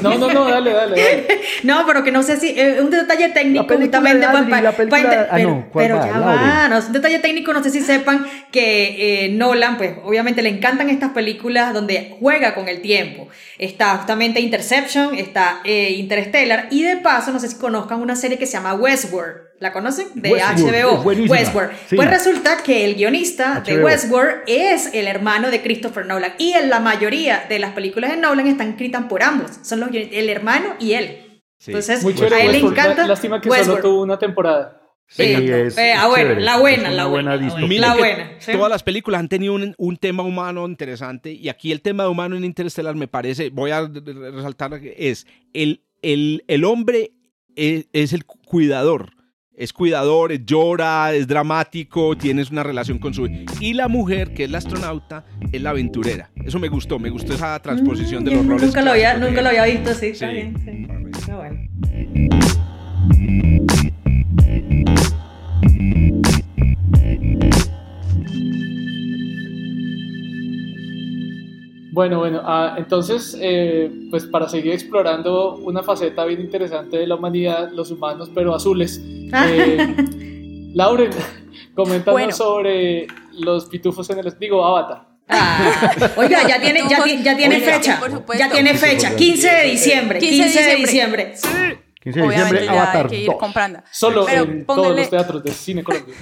[0.01, 1.27] No, no, no, dale, dale, dale.
[1.63, 5.01] No, pero que no sé si eh, un detalle técnico La justamente Adri, la película-
[5.01, 6.05] ente- ah, pero, no, ¿cuál pero va?
[6.07, 10.41] ya va, no, un detalle técnico, no sé si sepan que eh, Nolan, pues obviamente
[10.41, 13.27] le encantan estas películas donde juega con el tiempo.
[13.57, 18.37] Está justamente Interception, está eh, Interstellar y de paso, no sé si conozcan una serie
[18.37, 19.52] que se llama Westworld.
[19.63, 20.07] ¿La conocen?
[20.13, 21.01] De Westworld, es HBO.
[21.31, 21.71] Westworld.
[21.87, 21.95] Sí.
[21.95, 23.85] Pues resulta que el guionista de HBO.
[23.85, 28.17] Westworld es el hermano de Christopher Nolan y en la mayoría de las películas de
[28.17, 29.51] Nolan están escritas por ambos.
[29.61, 31.41] Son los el hermano y él.
[31.59, 31.71] Sí.
[31.71, 32.35] Entonces, Muy chévere.
[32.35, 32.77] a él le Westworld.
[32.77, 33.07] encanta.
[33.07, 33.81] Lástima que Westworld.
[33.81, 34.81] solo tuvo una temporada.
[35.07, 37.37] Sí, es- Eh, ah, bueno, la buena, la buena buena.
[37.37, 37.67] distopía.
[37.67, 38.51] Mira La buena, ¿sí?
[38.51, 42.35] Todas las películas han tenido un, un tema humano interesante y aquí el tema humano
[42.35, 47.11] en Interstellar me parece, voy a re- resaltar, que es el, el, el hombre
[47.55, 49.11] es, es el cuidador,
[49.55, 53.27] es cuidador, es llora, es dramático, tienes una relación con su...
[53.59, 56.29] Y la mujer, que es la astronauta, es la aventurera.
[56.43, 58.63] Eso me gustó, me gustó esa transposición de los roles.
[58.63, 60.33] Nunca lo había, nunca lo había visto, sí, está Sí.
[60.33, 60.87] bien, sí.
[61.25, 62.52] Qué bueno.
[71.93, 77.13] Bueno, bueno, ah, entonces, eh, pues para seguir explorando una faceta bien interesante de la
[77.13, 78.99] humanidad, los humanos, pero azules.
[79.03, 79.95] Eh,
[80.73, 81.11] Lauren,
[81.75, 82.31] coméntanos Bueno.
[82.31, 84.39] sobre los pitufos en el...
[84.39, 85.07] Digo, Avatar.
[85.29, 87.99] Ah, oiga, ya tiene, ya, ya tiene Oiga, fecha.
[87.99, 88.43] por supuesto.
[88.43, 89.15] Ya tiene fecha.
[89.15, 90.17] 15 de diciembre.
[90.19, 91.33] 15 de diciembre.
[92.01, 93.35] 15 de Obviamente diciembre, ya hay que ir 2.
[93.37, 93.79] comprando.
[93.91, 96.19] Solo Pero en todos los teatros de cine colombiano.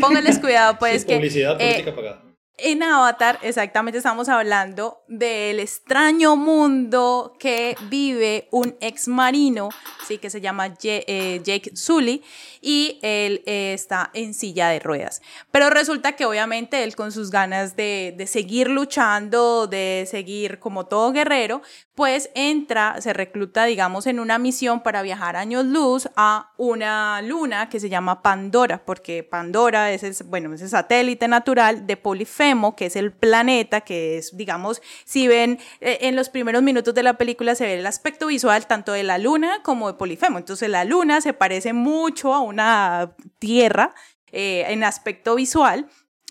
[0.00, 2.22] Pónganles cuidado, pues, Sí, que publicidad eh, política pagada.
[2.58, 9.68] En Avatar exactamente estamos hablando del extraño mundo que vive un ex marino,
[10.06, 12.22] sí, que se llama eh, Jake Sully,
[12.60, 15.22] y él eh, está en silla de ruedas.
[15.52, 20.86] Pero resulta que obviamente él con sus ganas de, de seguir luchando, de seguir como
[20.86, 21.62] todo guerrero,
[21.98, 27.68] pues entra, se recluta, digamos, en una misión para viajar años luz a una luna
[27.68, 32.47] que se llama Pandora, porque Pandora es el, bueno, es el satélite natural de Polifemo,
[32.76, 37.02] que es el planeta, que es, digamos, si ven eh, en los primeros minutos de
[37.02, 40.38] la película se ve el aspecto visual tanto de la luna como de Polifemo.
[40.38, 43.94] Entonces la luna se parece mucho a una Tierra
[44.32, 45.86] eh, en aspecto visual.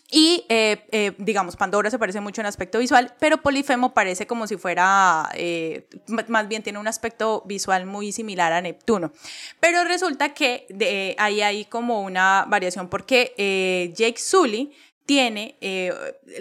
[0.09, 4.47] Y, eh, eh, digamos, Pandora se parece mucho en aspecto visual, pero Polifemo parece como
[4.47, 5.89] si fuera, eh,
[6.29, 9.11] más bien tiene un aspecto visual muy similar a Neptuno.
[9.59, 14.71] Pero resulta que de- ahí hay como una variación porque eh, Jake Sully
[15.07, 15.93] tiene eh,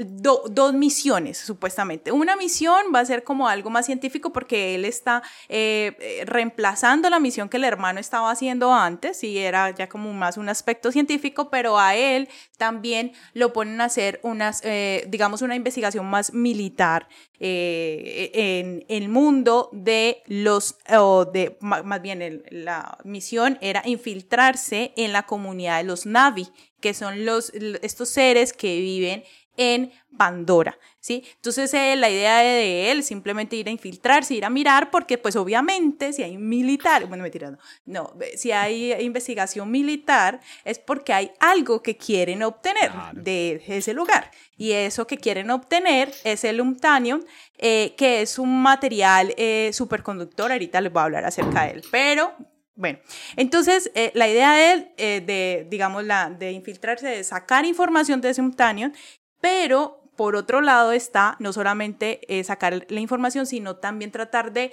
[0.05, 2.11] do- dos misiones, supuestamente.
[2.11, 7.09] Una misión va a ser como algo más científico porque él está eh, eh, reemplazando
[7.09, 10.91] la misión que el hermano estaba haciendo antes y era ya como más un aspecto
[10.91, 14.63] científico, pero a él también lo ponen a hacer unas,
[15.07, 17.07] digamos, una investigación más militar
[17.39, 25.23] en el mundo de los, o de, más bien la misión era infiltrarse en la
[25.25, 26.49] comunidad de los Navi,
[26.81, 27.53] que son los,
[27.83, 29.25] estos seres que viven
[29.59, 31.25] en Pandora, ¿sí?
[31.37, 35.17] Entonces eh, la idea de, de él simplemente ir a infiltrarse, ir a mirar, porque
[35.17, 41.15] pues obviamente si hay militar, bueno, mentira, no, no, si hay investigación militar es porque
[41.15, 43.19] hay algo que quieren obtener Claro.
[43.23, 44.31] de ese lugar.
[44.59, 47.23] Y eso que quieren obtener es el Untanium,
[47.57, 51.83] eh, que es un material eh, superconductor, ahorita les voy a hablar acerca de él,
[51.91, 52.35] pero...
[52.77, 52.99] Bueno,
[53.37, 58.35] entonces eh, la idea de eh, de, digamos, la, de infiltrarse, de sacar información de
[58.39, 58.93] Untanium,
[59.41, 64.73] pero por otro lado está no solamente eh, sacar la información, sino también tratar de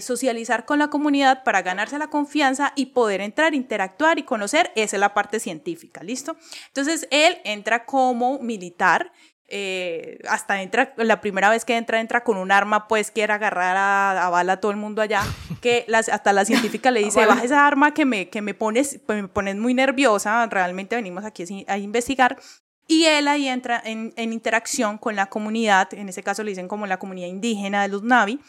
[0.00, 4.70] socializar con la comunidad para ganarse la confianza y poder entrar, interactuar y conocer.
[4.74, 6.36] Esa es la parte científica, ¿listo?
[6.68, 9.12] Entonces él entra como militar.
[9.48, 13.76] Eh, hasta entra, la primera vez que entra, entra con un arma, pues quiere agarrar
[13.76, 15.22] a, a bala a todo el mundo allá,
[15.60, 19.00] que las, hasta la científica le dice, baja esa arma que me, que me pones,
[19.06, 22.38] pues, me pones muy nerviosa, realmente venimos aquí a investigar,
[22.88, 26.68] y él ahí entra en, en interacción con la comunidad, en ese caso le dicen
[26.68, 28.40] como la comunidad indígena de los Navi,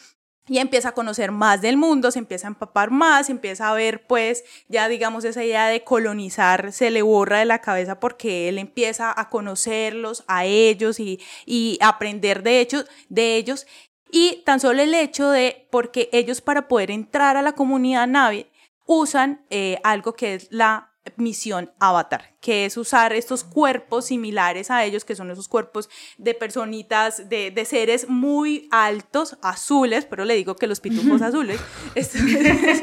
[0.46, 4.06] y empieza a conocer más del mundo, se empieza a empapar más, empieza a ver
[4.06, 8.58] pues ya digamos esa idea de colonizar se le borra de la cabeza porque él
[8.58, 13.66] empieza a conocerlos a ellos y, y aprender de, hecho, de ellos.
[14.10, 18.46] Y tan solo el hecho de porque ellos para poder entrar a la comunidad Navi
[18.86, 24.84] usan eh, algo que es la misión Avatar, que es usar estos cuerpos similares a
[24.84, 25.88] ellos, que son esos cuerpos
[26.18, 31.60] de personitas, de, de seres muy altos, azules, pero le digo que los pitufos azules.
[31.94, 32.82] Entonces,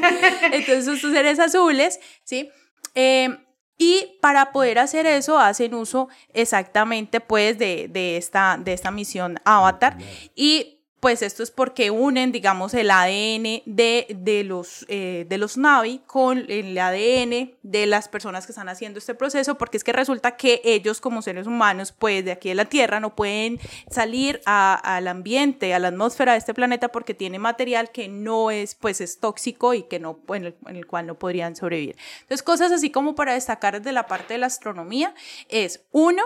[0.52, 2.50] entonces estos seres azules, ¿sí?
[2.94, 3.36] Eh,
[3.78, 9.40] y para poder hacer eso hacen uso exactamente pues de, de, esta, de esta misión
[9.44, 9.98] Avatar
[10.36, 15.56] y pues esto es porque unen, digamos, el ADN de, de, los, eh, de los
[15.56, 19.92] Navi con el ADN de las personas que están haciendo este proceso, porque es que
[19.92, 23.58] resulta que ellos como seres humanos, pues de aquí de la Tierra, no pueden
[23.90, 28.76] salir al ambiente, a la atmósfera de este planeta, porque tiene material que no es,
[28.76, 31.96] pues es tóxico y que no, en el, en el cual no podrían sobrevivir.
[32.20, 35.16] Entonces, cosas así como para destacar de la parte de la astronomía
[35.48, 36.22] es, uno,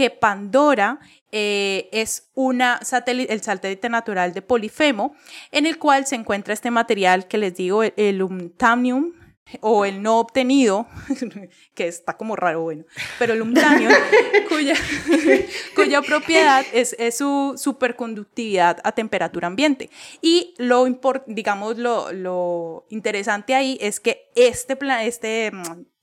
[0.00, 0.98] que Pandora
[1.30, 5.14] eh, es una satélite, el satélite natural de Polifemo,
[5.52, 8.22] en el cual se encuentra este material que les digo, el, el
[9.60, 10.86] o el no obtenido,
[11.74, 12.86] que está como raro, bueno,
[13.18, 13.92] pero el Untanium,
[14.48, 14.74] cuya,
[15.74, 19.90] cuya propiedad es, es su superconductividad a temperatura ambiente.
[20.22, 20.86] Y lo,
[21.26, 25.52] digamos, lo, lo interesante ahí es que este, este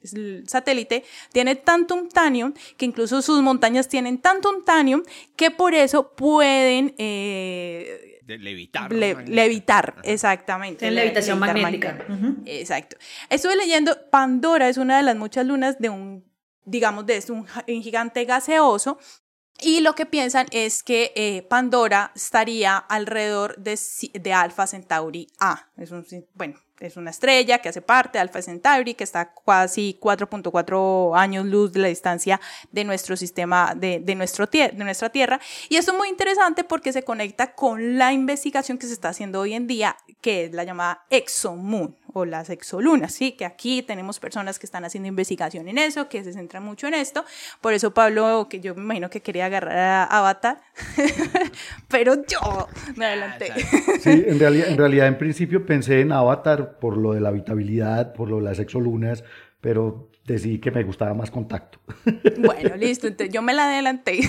[0.01, 5.03] mm, satélite tiene tanto untanium que incluso sus montañas tienen tanto untanium
[5.35, 8.91] que por eso pueden eh, levitar.
[8.91, 10.87] levitar, exactamente.
[10.87, 12.05] En levitación magnética.
[12.45, 12.97] Exacto.
[13.29, 16.25] Estuve leyendo, Pandora es una de las muchas lunas de un,
[16.65, 18.99] digamos, de un, un gigante gaseoso
[19.59, 23.79] y lo que piensan es que eh, Pandora estaría alrededor de,
[24.13, 25.71] de Alpha Centauri A.
[25.77, 29.97] Es un, bueno, es una estrella que hace parte de Alpha Centauri, que está casi
[30.01, 32.39] 4.4 años luz de la distancia
[32.71, 35.39] de nuestro sistema, de, de, nuestro de nuestra Tierra.
[35.69, 39.39] Y esto es muy interesante porque se conecta con la investigación que se está haciendo
[39.39, 43.33] hoy en día, que es la llamada ExoMoon o las exolunas, ¿sí?
[43.33, 46.93] Que aquí tenemos personas que están haciendo investigación en eso, que se centran mucho en
[46.93, 47.25] esto.
[47.61, 50.61] Por eso Pablo, que yo me imagino que quería agarrar a Avatar,
[51.87, 53.51] pero yo me adelanté.
[54.01, 58.13] Sí, en realidad, en realidad en principio pensé en Avatar por lo de la habitabilidad,
[58.13, 59.23] por lo de las exolunas,
[59.59, 61.79] pero decidí que me gustaba más contacto.
[62.37, 64.19] Bueno, listo, entonces yo me la adelanté.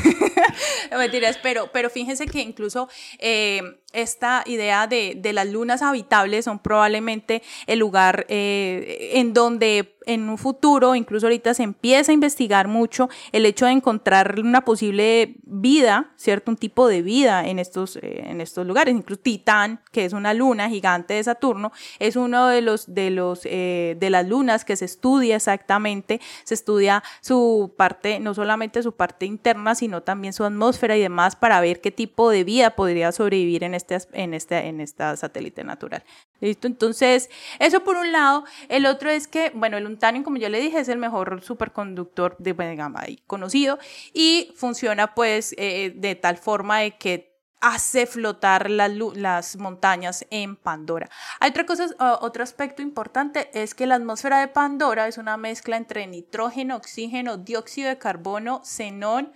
[0.91, 3.61] no mentiras, pero, pero fíjense que incluso eh,
[3.93, 10.29] esta idea de, de, las lunas habitables son probablemente el lugar eh, en donde en
[10.29, 15.37] un futuro, incluso ahorita se empieza a investigar mucho el hecho de encontrar una posible
[15.43, 16.51] vida, ¿cierto?
[16.51, 18.95] Un tipo de vida en estos, eh, en estos lugares.
[18.95, 23.41] Incluso Titán, que es una luna gigante de Saturno, es uno de los, de los,
[23.45, 26.23] eh, de las lunas que se estudia exactamente.
[26.45, 31.37] Se estudia su parte, no solamente su parte interna, sino también su atmósfera y demás
[31.37, 35.65] para ver qué tipo de vida podría sobrevivir en este, en este, en esta satélite
[35.65, 36.05] natural.
[36.41, 36.67] ¿Listo?
[36.67, 38.45] Entonces, eso por un lado.
[38.69, 42.37] El otro es que, bueno, el untanium, como yo le dije, es el mejor superconductor
[42.39, 43.79] de gama conocido
[44.13, 47.29] y funciona pues eh, de tal forma de que
[47.61, 51.09] hace flotar las montañas en Pandora.
[51.41, 51.87] Hay otra cosa,
[52.21, 57.37] otro aspecto importante es que la atmósfera de Pandora es una mezcla entre nitrógeno, oxígeno,
[57.37, 59.33] dióxido de carbono, xenón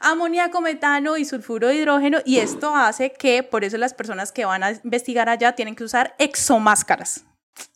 [0.00, 4.44] amoníaco, metano y sulfuro de hidrógeno y esto hace que por eso las personas que
[4.44, 7.24] van a investigar allá tienen que usar exomáscaras.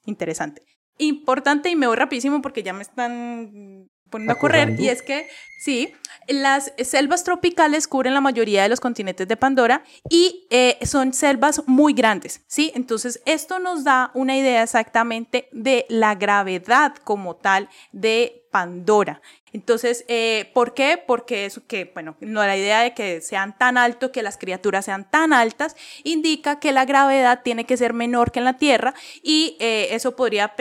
[0.04, 0.62] Interesante.
[0.98, 5.28] Importante y me voy rapidísimo porque ya me están poniendo a correr y es que
[5.60, 5.92] sí,
[6.26, 11.62] las selvas tropicales cubren la mayoría de los continentes de Pandora y eh, son selvas
[11.66, 12.72] muy grandes, ¿sí?
[12.74, 19.20] Entonces esto nos da una idea exactamente de la gravedad como tal de Pandora.
[19.52, 21.02] Entonces, eh, ¿por qué?
[21.04, 24.84] Porque eso que, bueno, no la idea de que sean tan altos, que las criaturas
[24.84, 28.94] sean tan altas, indica que la gravedad tiene que ser menor que en la Tierra
[29.22, 30.54] y eh, eso podría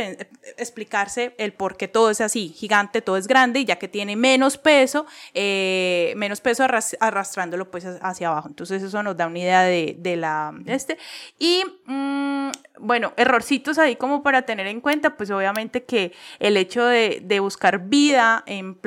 [0.58, 4.58] explicarse el por qué todo es así, gigante, todo es grande, ya que tiene menos
[4.58, 4.89] peso,
[5.34, 6.64] eh, menos peso
[7.00, 8.50] arrastrándolo pues hacia abajo.
[8.50, 10.98] Entonces, eso nos da una idea de, la, este.
[11.38, 16.86] Y, mm, bueno, errorcitos ahí como para tener en cuenta, pues obviamente que el hecho
[16.86, 18.78] de, de buscar vida en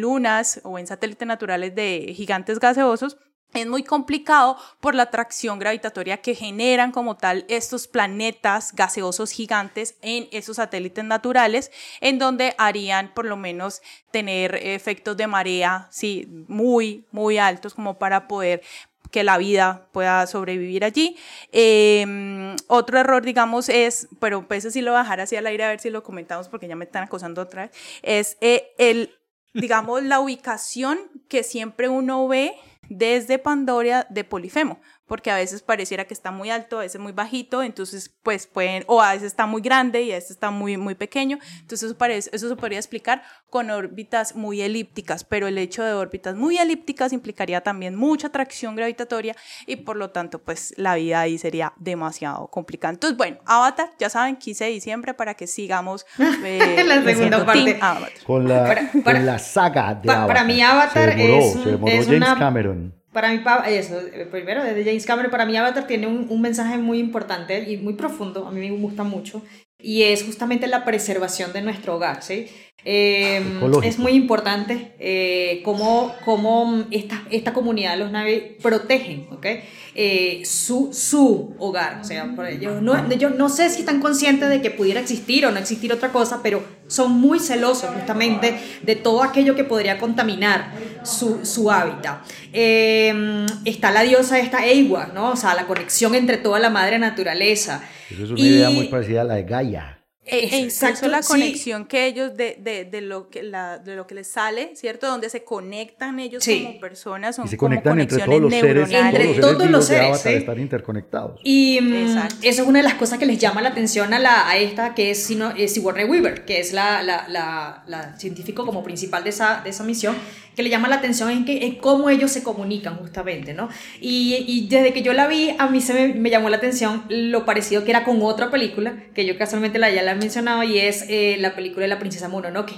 [0.00, 3.16] lunas o en satélites naturales de gigantes gaseosos,
[3.54, 9.96] es muy complicado por la atracción gravitatoria que generan como tal estos planetas gaseosos gigantes
[10.02, 11.70] en esos satélites naturales,
[12.00, 13.80] en donde harían por lo menos
[14.10, 18.62] tener efectos de marea, sí, muy, muy altos como para poder
[19.10, 21.16] que la vida pueda sobrevivir allí.
[21.50, 25.80] Em, otro error, digamos, es, pero pues sí lo bajar hacia el aire a ver
[25.80, 27.72] si lo comentamos porque ya me están acosando otra vez,
[28.02, 29.14] es eh, el
[29.54, 32.54] digamos, la ubicación que siempre uno ve
[32.88, 37.12] desde Pandora de Polifemo porque a veces pareciera que está muy alto, a veces muy
[37.12, 40.76] bajito, entonces pues pueden, o a veces está muy grande y a veces está muy,
[40.76, 45.56] muy pequeño, entonces eso, parece, eso se podría explicar con órbitas muy elípticas, pero el
[45.56, 49.34] hecho de órbitas muy elípticas implicaría también mucha atracción gravitatoria
[49.66, 52.92] y por lo tanto pues la vida ahí sería demasiado complicada.
[52.92, 56.04] Entonces bueno, Avatar, ya saben, 15 de diciembre para que sigamos
[56.44, 57.80] eh, la segunda parte.
[58.26, 60.26] Con la, con la saga de Avatar.
[60.26, 65.06] Para mí Avatar es, se demoró James Cameron para mí, eso, eh, primero, desde James
[65.06, 68.60] Cameron, para mí Avatar tiene un, un, mensaje muy importante y muy profundo, a mí
[68.60, 69.42] me gusta mucho,
[69.78, 72.48] y es justamente la preservación de nuestro hogar, ¿sí?
[72.84, 73.42] Eh,
[73.82, 79.62] es muy importante eh, cómo, cómo esta, esta, comunidad de los Navi protegen ¿okay?
[79.96, 81.98] eh, su, su hogar.
[82.00, 85.58] O sea, no, yo no sé si están conscientes de que pudiera existir o no
[85.58, 90.72] existir otra cosa, pero son muy celosos justamente de todo aquello que podría contaminar
[91.02, 92.20] su, su hábitat.
[92.52, 95.32] Eh, está la diosa esta Ewa, ¿no?
[95.32, 97.82] O sea, la conexión entre toda la madre naturaleza.
[98.08, 99.97] Eso es una idea muy parecida a la de Gaia.
[100.30, 101.28] E, incluso Exacto, la sí.
[101.28, 105.06] conexión que ellos de, de, de lo que la, de lo que les sale, ¿cierto?
[105.06, 106.64] Donde se conectan ellos Sí.
[106.64, 109.20] como personas, son Y se como conectan entre conexiones todos los seres, neuronales.
[109.20, 110.38] Entre todos los seres todos los de seres, Avatar sí.
[110.38, 111.40] están interconectados.
[111.44, 112.34] Y mm, Exacto.
[112.42, 114.94] eso es una de las cosas que les llama la atención a, la, a esta,
[114.94, 119.24] que es, sino, es Sigourney Weaver, que es la, la, la, la científico como principal
[119.24, 120.16] de esa, de esa misión,
[120.58, 123.68] que le llama la atención en, que, en cómo ellos se comunican justamente, ¿no?
[124.00, 127.04] Y, y desde que yo la vi, a mí se me, me llamó la atención
[127.08, 130.64] lo parecido que era con otra película, que yo casualmente la, ya la he mencionado,
[130.64, 132.74] y es eh, la película de la princesa Mononoke.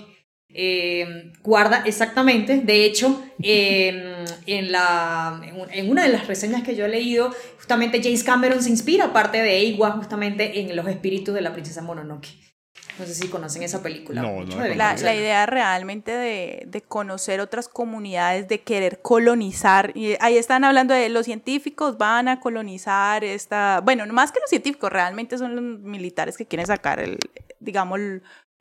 [0.52, 6.62] Eh, guarda exactamente, de hecho, eh, en, la, en un- en una de las reseñas
[6.62, 10.86] que yo he leído, justamente James Cameron se inspira, aparte de Eiwa, justamente en los
[10.86, 12.28] espíritus de la princesa Mononoke.
[13.00, 14.20] No sé si conocen esa película.
[14.20, 19.96] No, no Mucho la La, idea realmente de, de conocer otras comunidades, de querer colonizar.
[19.96, 23.80] Y ahí están hablando de los científicos van a colonizar esta.
[23.80, 27.18] Bueno, no más que los científicos, realmente son los militares que quieren sacar el,
[27.58, 27.98] digamos,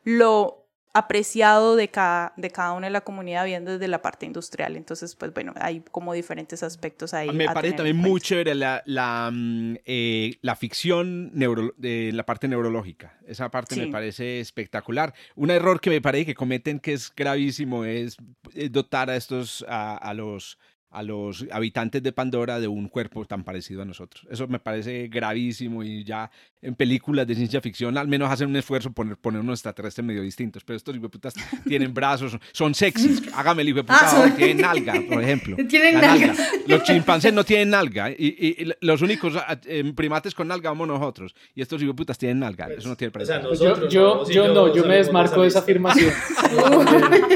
[0.05, 0.59] lo
[0.93, 4.75] apreciado de cada, de cada una de la comunidad viendo desde la parte industrial.
[4.75, 7.29] Entonces, pues bueno, hay como diferentes aspectos ahí.
[7.31, 12.47] Me parece también muy chévere la, la, mm, eh, la ficción, neuro, de la parte
[12.47, 13.17] neurológica.
[13.27, 13.81] Esa parte Sí.
[13.81, 15.13] me parece espectacular.
[15.35, 18.17] Un error que me parece que cometen que es gravísimo es
[18.55, 20.57] eh, dotar a estos, a, a los
[20.91, 24.25] a los habitantes de Pandora de un cuerpo tan parecido a nosotros.
[24.31, 28.55] Eso me parece gravísimo y ya en películas de ciencia ficción al menos hacen un
[28.57, 31.33] esfuerzo por poner, poner unos extraterrestres medio distintos, pero estos hijueputas
[31.67, 35.55] tienen brazos, son sexys, hágame el hijueputa, Ah, son- tienen nalga, por ejemplo.
[35.69, 36.33] Tienen nalga.
[36.67, 38.09] Los chimpancés no tienen nalga.
[38.11, 41.35] Y, y- y los únicos ah, eh, primates con nalga somos nosotros.
[41.55, 42.67] Y estos hijueputas tienen nalga.
[42.75, 43.47] Eso no tiene O sea, precio.
[43.49, 46.11] Pues yo, yo, no, yo no, yo me de desmarco de esa afirmación.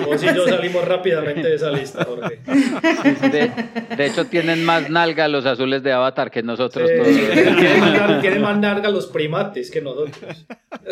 [0.06, 2.40] Vos y yo salimos rápidamente de esa lista, Jorge.
[3.30, 3.43] De,
[3.98, 7.16] de hecho, tienen más nalga los azules de Avatar que nosotros Sí, todos.
[7.16, 10.46] tienen, más, lar- tienen más larga los primates que nosotros.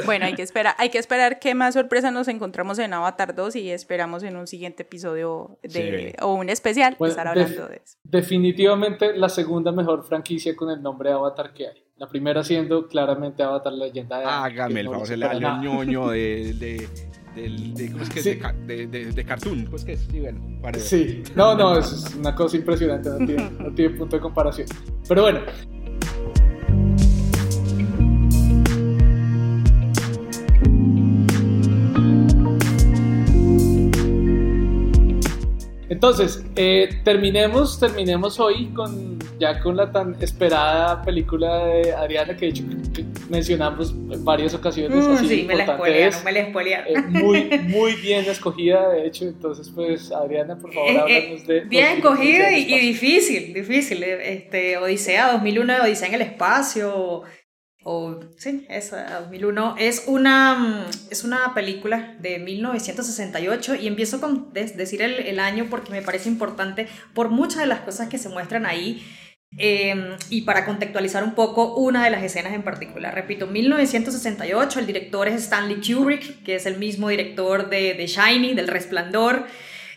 [0.06, 3.56] Bueno, hay que esperar, hay que esperar qué más sorpresa nos encontramos en Avatar 2
[3.57, 5.69] y esperamos en un siguiente episodio de,
[6.11, 6.15] Sí.
[6.22, 7.98] o un especial Bueno, estar hablando de eso.
[8.03, 11.84] Definitivamente la segunda mejor franquicia con el nombre Avatar que hay.
[11.98, 15.61] La primera siendo claramente Avatar Leyenda de Hágame el favor, año nada.
[15.61, 16.88] ñoño de, de,
[17.36, 18.26] del- de- ¿cómo es que es?
[18.26, 18.40] Sí.
[18.66, 19.66] De, de, de, de cartoon.
[19.66, 20.08] ¿Cómo es que es?
[20.12, 20.82] Sí, bueno, whatever.
[20.88, 24.68] Sí, no, no, es una cosa impresionante, no tiene, no tiene punto de comparación.
[25.08, 25.40] Pero bueno.
[35.90, 42.45] Entonces, eh, terminemos, terminemos hoy con ya con la tan esperada película de Adriana que
[42.45, 42.63] de hecho
[42.93, 45.03] que mencionamos en varias ocasiones.
[45.05, 46.23] Mm, así sí, me la spoilearon, es.
[46.23, 46.88] me la spoilearon.
[46.88, 47.39] Eh, muy,
[47.77, 49.26] muy bien escogida, de hecho.
[49.26, 51.61] Entonces, pues, Adriana, por favor, Eh, eh, háblanos de.
[51.61, 54.03] bien escogida y, y difícil, difícil.
[54.03, 57.23] eh, Este, Odisea 2001, Odisea en el espacio,
[57.84, 64.53] o, sí, esa 2001 es una mm, es una película de 1968 y empiezo con
[64.53, 68.30] decir el, el año porque me parece importante por muchas de las cosas que se
[68.30, 69.01] muestran ahí.
[69.57, 74.88] Eh, y para contextualizar un poco una de las escenas en particular, repito, 1968, el
[74.88, 79.45] director es Stanley Kubrick, que es el mismo director de, de Shiny, del Resplandor,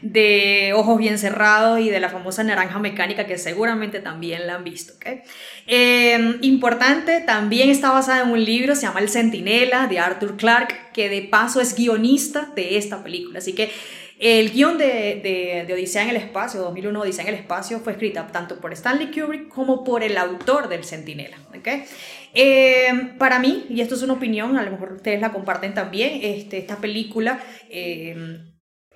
[0.04, 4.64] de Ojos Bien Cerrados y de la famosa Naranja Mecánica, que seguramente también la han
[4.64, 4.92] visto.
[4.94, 5.22] ¿ok?
[5.66, 10.74] Eh, importante, también está basada en un libro, se llama El Centinela, de Arthur Clarke,
[10.92, 13.38] que de paso es guionista de esta película.
[13.38, 13.70] Así que
[14.24, 18.26] el guion de, de, Odisea en el Espacio, 2001 Odisea en el Espacio, fue escrita
[18.28, 21.36] tanto por Stanley Kubrick como por el autor del Centinela.
[21.54, 21.68] ¿ok?
[22.32, 26.20] Eh, para mí, y esto es una opinión, a lo mejor ustedes la comparten también,
[26.22, 27.38] este, esta película
[27.68, 28.16] eh,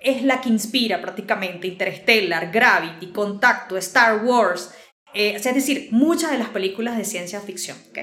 [0.01, 4.73] es la que inspira prácticamente Interstellar, Gravity, Contacto, Star Wars,
[5.13, 7.77] eh, es decir, muchas de las películas de ciencia ficción.
[7.91, 7.99] ¿ok?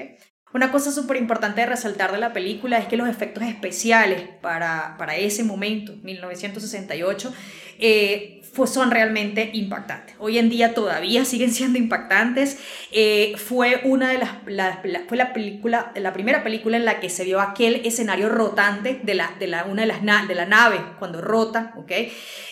[0.57, 4.95] Una cosa súper importante de resaltar de la película es que los efectos especiales para,
[4.97, 7.31] para ese momento, 1968,
[7.77, 10.15] eh, son realmente impactantes.
[10.17, 12.57] Hoy en día todavía siguen siendo impactantes.
[12.91, 16.99] Eh, fue una de las, la- la- fue la película, la primera película en la
[16.99, 20.47] que se vio aquel escenario rotante de la, de la, una de las de la
[20.47, 21.91] nave cuando rota, ¿ok?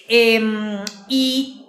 [0.07, 0.77] Em,
[1.09, 1.65] y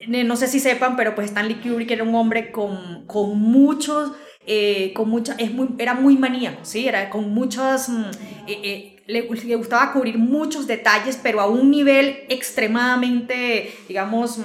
[0.00, 4.12] eh, no sé si sepan, pero pues Stanley Kubrick era un hombre con, con muchos,
[4.48, 6.88] eh, con mucha, es muy, era muy maníaco, ¿sí?
[6.88, 8.04] Era con muchas, mm,
[8.48, 14.42] eh, eh, le, le gustaba cubrir muchos detalles, pero a un nivel extremadamente, digamos, mm,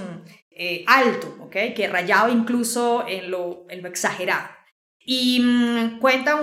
[0.52, 1.56] eh, alto, ¿ok?
[1.76, 4.48] Que rayaba incluso en lo, en lo exagerado.
[5.06, 6.00] Y mm,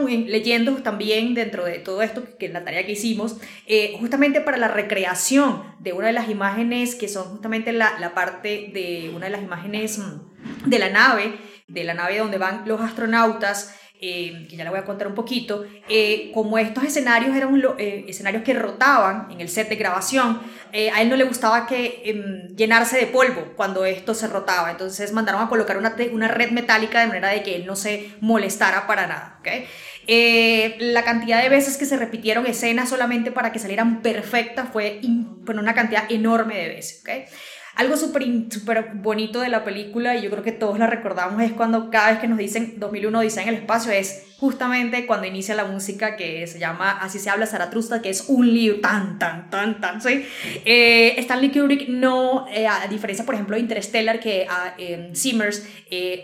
[0.08, 4.40] en- leyendo también dentro de todo esto, que es la tarea que hicimos, eh, justamente
[4.40, 9.10] para la recreación de una de las imágenes que son justamente la, la parte de
[9.14, 11.34] una de las imágenes mm, de la nave,
[11.72, 15.14] de la nave donde van los astronautas, eh, que ya le voy a contar un
[15.14, 20.40] poquito, eh, como estos escenarios eran eh, escenarios que rotaban en el set de grabación,
[20.72, 25.12] a él no le gustaba que em, llenarse de polvo cuando esto se rotaba, entonces
[25.12, 28.86] mandaron a colocar una, una red metálica de manera de que él no se molestara
[28.86, 29.36] para nada.
[29.40, 29.66] ¿okay?
[30.78, 35.01] la cantidad de veces que se repitieron escenas solamente para que salieran perfectas fue,
[35.44, 37.02] fue una cantidad enorme de veces.
[37.76, 41.52] Algo súper super bonito de la película, y yo creo que todos la recordamos, es
[41.52, 45.54] cuando cada vez que nos dicen 2001 dice en el espacio, es justamente cuando inicia
[45.54, 49.50] la música que se llama Así se habla Zaratustra, que es un libro tan, tan,
[49.50, 50.24] tan, tan, ¿sí?
[50.64, 55.62] Eh, Stanley Kubrick no, eh, a diferencia, por ejemplo, de Interstellar, que uh, eh, Simmers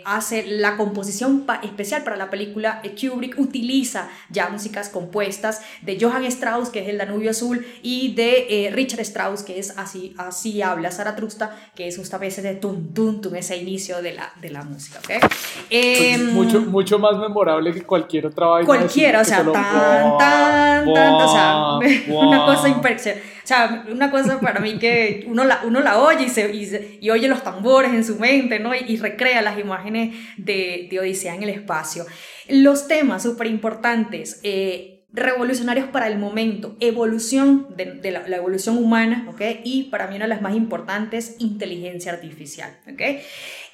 [0.05, 6.69] hace la composición especial para la película, Kubrick utiliza ya músicas compuestas de Johann Strauss,
[6.69, 11.55] que es el Danubio Azul, y de Richard Strauss, que es Así, así habla Zaratustra,
[11.75, 15.31] que es justamente de tum, tum, tum, ese inicio de la, de la música, ¿ok?
[15.69, 18.65] Em, mucho, mucho más memorable que cualquier cualquier otra vaina.
[18.65, 23.27] Cualquiera, o sea, tan, tan, tan, o sea, una cosa impresionante.
[23.43, 27.09] O sea, una cosa para mí que uno la, uno la oye y, se, y,
[27.09, 28.75] oye los tambores en su mente, ¿no?
[28.75, 32.05] Y, recrea las imágenes de, de, Odisea en el espacio.
[32.49, 34.39] Los temas súper importantes.
[34.43, 39.41] Eh, revolucionarios para el momento, evolución de, la, evolución humana, ¿ok?
[39.63, 43.01] Y para mí una de las más importantes, inteligencia artificial, ¿ok?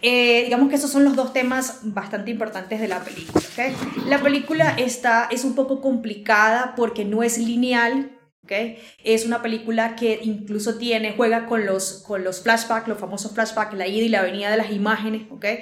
[0.06, 4.06] Eh, digamos que esos son los dos temas bastante importantes de la película, ¿ok?
[4.06, 8.12] La película está, es un poco complicada porque no es lineal,
[8.44, 8.78] ¿Okay?
[9.06, 13.74] Es una película que incluso tiene, juega con los, con los flashbacks, los famosos flashbacks,
[13.74, 15.60] la ida y la venida de las imágenes, ¿okay?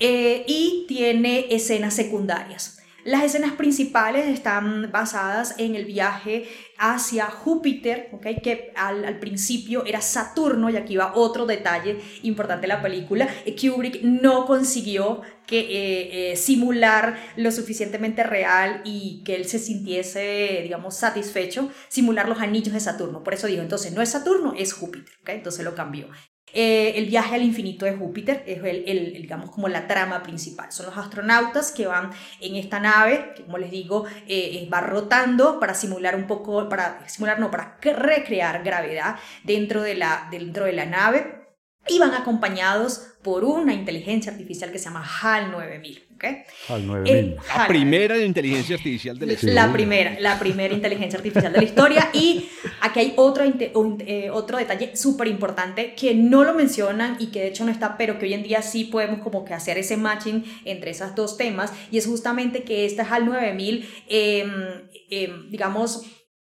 [0.00, 2.78] Eh, y tiene escenas secundarias.
[3.04, 6.48] Las escenas principales están basadas en el viaje
[6.78, 8.36] hacia Júpiter, ¿okay?
[8.40, 13.28] que al, principio era Saturno, y aquí va otro detalle importante de la película,
[13.60, 20.60] Kubrick no consiguió que, eh, eh, simular lo suficientemente real y que él se sintiese,
[20.62, 23.22] digamos, satisfecho, simular los anillos de Saturno.
[23.22, 25.36] Por eso dijo, entonces no es Saturno, es Júpiter, ¿okay?
[25.36, 26.08] entonces lo cambió.
[26.54, 30.70] Eh, el viaje al infinito de Júpiter es el, digamos como la trama principal.
[30.70, 32.10] Son los astronautas que van
[32.40, 37.06] en esta nave, que como les digo, eh, va rotando para simular un poco, para
[37.08, 41.43] simular, no, para recrear gravedad dentro de la, dentro de la nave
[41.88, 46.04] y van acompañados por una inteligencia artificial que se llama HAL 9000.
[46.68, 47.36] HAL 9000.
[47.56, 49.54] la primera inteligencia artificial de la historia.
[49.54, 52.10] La primera, la primera inteligencia artificial de la historia.
[52.12, 52.48] Y
[52.80, 57.48] aquí hay otro, eh, otro detalle súper importante que no lo mencionan y que de
[57.48, 60.44] hecho no está, pero que hoy en día sí podemos como que hacer ese matching
[60.64, 61.72] entre esos dos temas.
[61.90, 64.50] Y es justamente que esta HAL 9000, em,
[65.10, 66.02] em, digamos,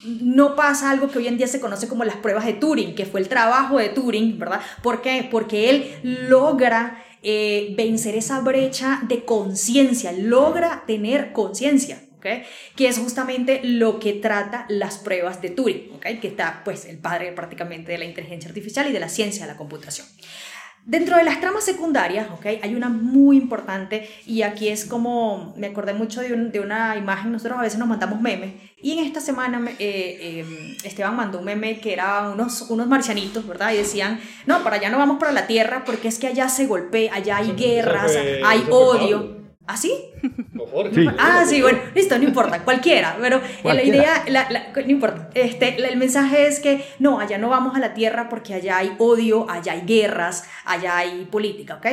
[0.03, 3.05] no pasa algo que hoy en día se conoce como las pruebas de Turing, que
[3.05, 4.61] fue el trabajo de Turing, ¿verdad?
[4.83, 5.27] ¿Por qué?
[5.29, 12.01] Porque él logra eh, vencer esa brecha de conciencia, logra tener conciencia.
[12.17, 12.41] ¿Okay?
[12.75, 16.17] que es justamente lo que trata las pruebas de Turing, ¿okay?
[16.19, 19.51] que está pues el padre prácticamente de la inteligencia artificial y de la ciencia de
[19.51, 20.07] la computación.
[20.85, 22.59] Dentro de las tramas secundarias, ¿okay?
[22.63, 27.31] hay una muy importante y aquí es como, me acordé mucho de, de una imagen,
[27.31, 28.53] nosotros a veces nos mandamos memes
[28.85, 33.47] y en esta semana eh, em, Esteban mandó un meme que era unos, unos marcianitos,
[33.47, 33.73] ¿verdad?
[33.73, 36.67] Y decían, no, para allá no vamos para la Tierra porque es que allá se
[36.67, 39.43] golpea, allá hay guerras, hay odio.
[39.65, 39.91] ¿Ah, sí?
[41.17, 44.23] Ah, sí, bueno, listo, no importa, cualquiera, pero la idea,
[44.75, 48.53] no importa, este, el mensaje es que no, allá no vamos a la tierra porque
[48.53, 51.87] allá hay odio, allá hay guerras, allá hay política, ¿ok?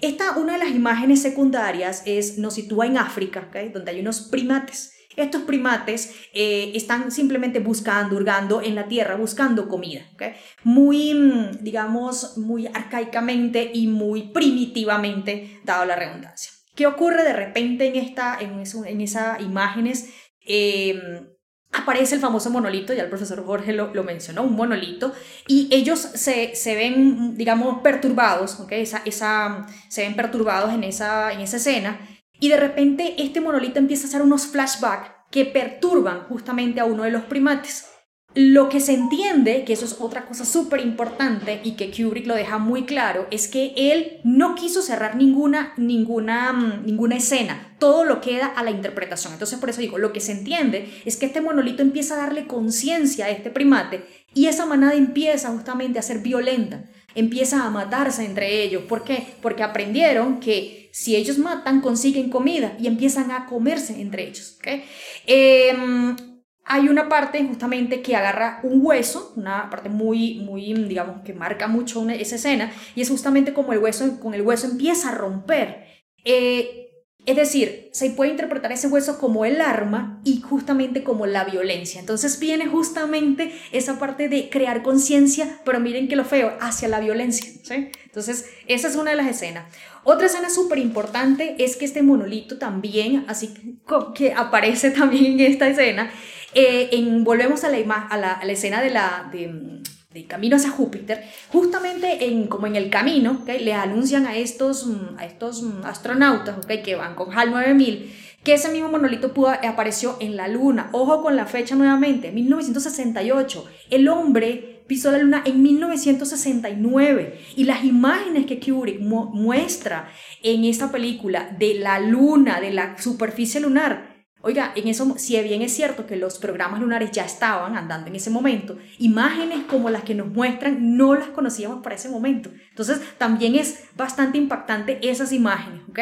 [0.00, 3.72] Esta, una de las imágenes secundarias es, nos sitúa en África, ¿ok?
[3.72, 4.95] Donde hay unos primates.
[5.16, 10.22] Estos primates eh, están simplemente buscando, hurgando en la tierra, buscando comida, ¿ok?
[10.62, 16.52] Muy, mm, digamos, muy arcaicamente y muy primitivamente, dado la redundancia.
[16.74, 20.10] ¿Qué ocurre de repente en, esta, en, eso, esas imágenes?
[20.40, 21.26] Em,
[21.72, 25.12] aparece el famoso monolito, ya el profesor Jorge lo, mencionó, un monolito,
[25.46, 28.72] y ellos se, se, ven, digamos, perturbados, ¿ok?
[28.72, 31.98] Esa, esa, se ven perturbados en esa, en esa escena,
[32.40, 37.02] y de repente este monolito empieza a hacer unos flashbacks que perturban justamente a uno
[37.02, 37.86] de los primates.
[38.34, 42.34] Lo que se entiende, que eso es otra cosa súper importante y que Kubrick lo
[42.34, 48.04] deja muy claro, es que él no quiso cerrar ninguna, ninguna, mm, ninguna escena, todo
[48.04, 49.32] lo queda a la interpretación.
[49.32, 52.46] Entonces por eso digo, lo que se entiende es que este monolito empieza a darle
[52.46, 54.04] conciencia a este primate
[54.34, 56.84] y esa manada empieza justamente a ser violenta,
[57.14, 58.82] empieza a matarse entre ellos.
[58.82, 59.26] ¿Por qué?
[59.40, 64.56] Porque aprendieron que si ellos matan, consiguen comida y empiezan a comerse entre ellos.
[64.58, 64.82] ¿okay?
[65.26, 66.16] Em,
[66.64, 71.68] hay una parte justamente que agarra un hueso, una parte muy, muy, digamos, que marca
[71.68, 75.84] mucho esa escena, y es justamente como el hueso, con el hueso empieza a romper.
[76.24, 76.82] Eh,
[77.26, 81.98] Es decir, se puede interpretar ese hueso como el arma y justamente como la violencia.
[81.98, 87.00] Entonces viene justamente esa parte de crear conciencia, pero miren que lo feo, hacia la
[87.00, 87.50] violencia.
[87.64, 87.90] ¿sí?
[88.04, 89.64] Entonces, esa es una de las escenas.
[90.08, 93.82] Otra escena súper importante es que este monolito también, así
[94.14, 96.10] que aparece también en esta escena,
[96.54, 99.28] eh, en, volvemos a la, a la, a la escena de la...
[99.32, 103.62] De, de camino hacia Júpiter, justamente en, como en el camino, ¿okay?
[103.62, 104.88] le anuncian a estos,
[105.18, 106.82] a estos astronautas ¿okay?
[106.82, 108.14] que van con HAL 9000
[108.46, 110.88] que ese mismo monolito pudo, apareció en la Luna.
[110.92, 113.64] Ojo con la fecha nuevamente, 1968.
[113.90, 120.08] El hombre pisó la Luna en 1969 y las imágenes que Kubrick mu muestra
[120.42, 125.62] en esta película de la Luna, de la superficie lunar, Oiga, en eso, si bien
[125.62, 130.04] es cierto que los programas lunares ya estaban andando en ese momento, imágenes como las
[130.04, 132.50] que nos muestran no las conocíamos para ese momento.
[132.70, 135.98] Entonces, también es bastante impactante esas imágenes, ¿ok?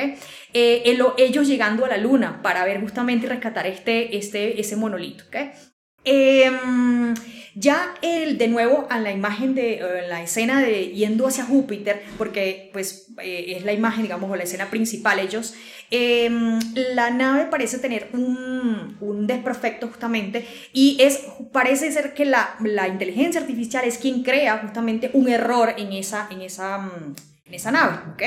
[0.52, 5.24] Eh, ellos llegando a la luna para ver justamente y rescatar este, este, ese monolito,
[5.28, 5.36] ¿ok?
[6.04, 6.50] Eh,
[7.54, 12.70] ya el, de nuevo a la imagen de la escena de yendo hacia Júpiter, porque
[12.72, 15.54] pues eh, es la imagen, digamos, o la escena principal, ellos,
[15.90, 16.30] eh,
[16.74, 21.20] la nave parece tener un, un, desperfecto justamente y es,
[21.52, 26.26] parece ser que la, la, inteligencia artificial es quien crea justamente un error en esa,
[26.30, 27.14] en esa, mm,
[27.46, 28.22] en esa nave, ¿ok?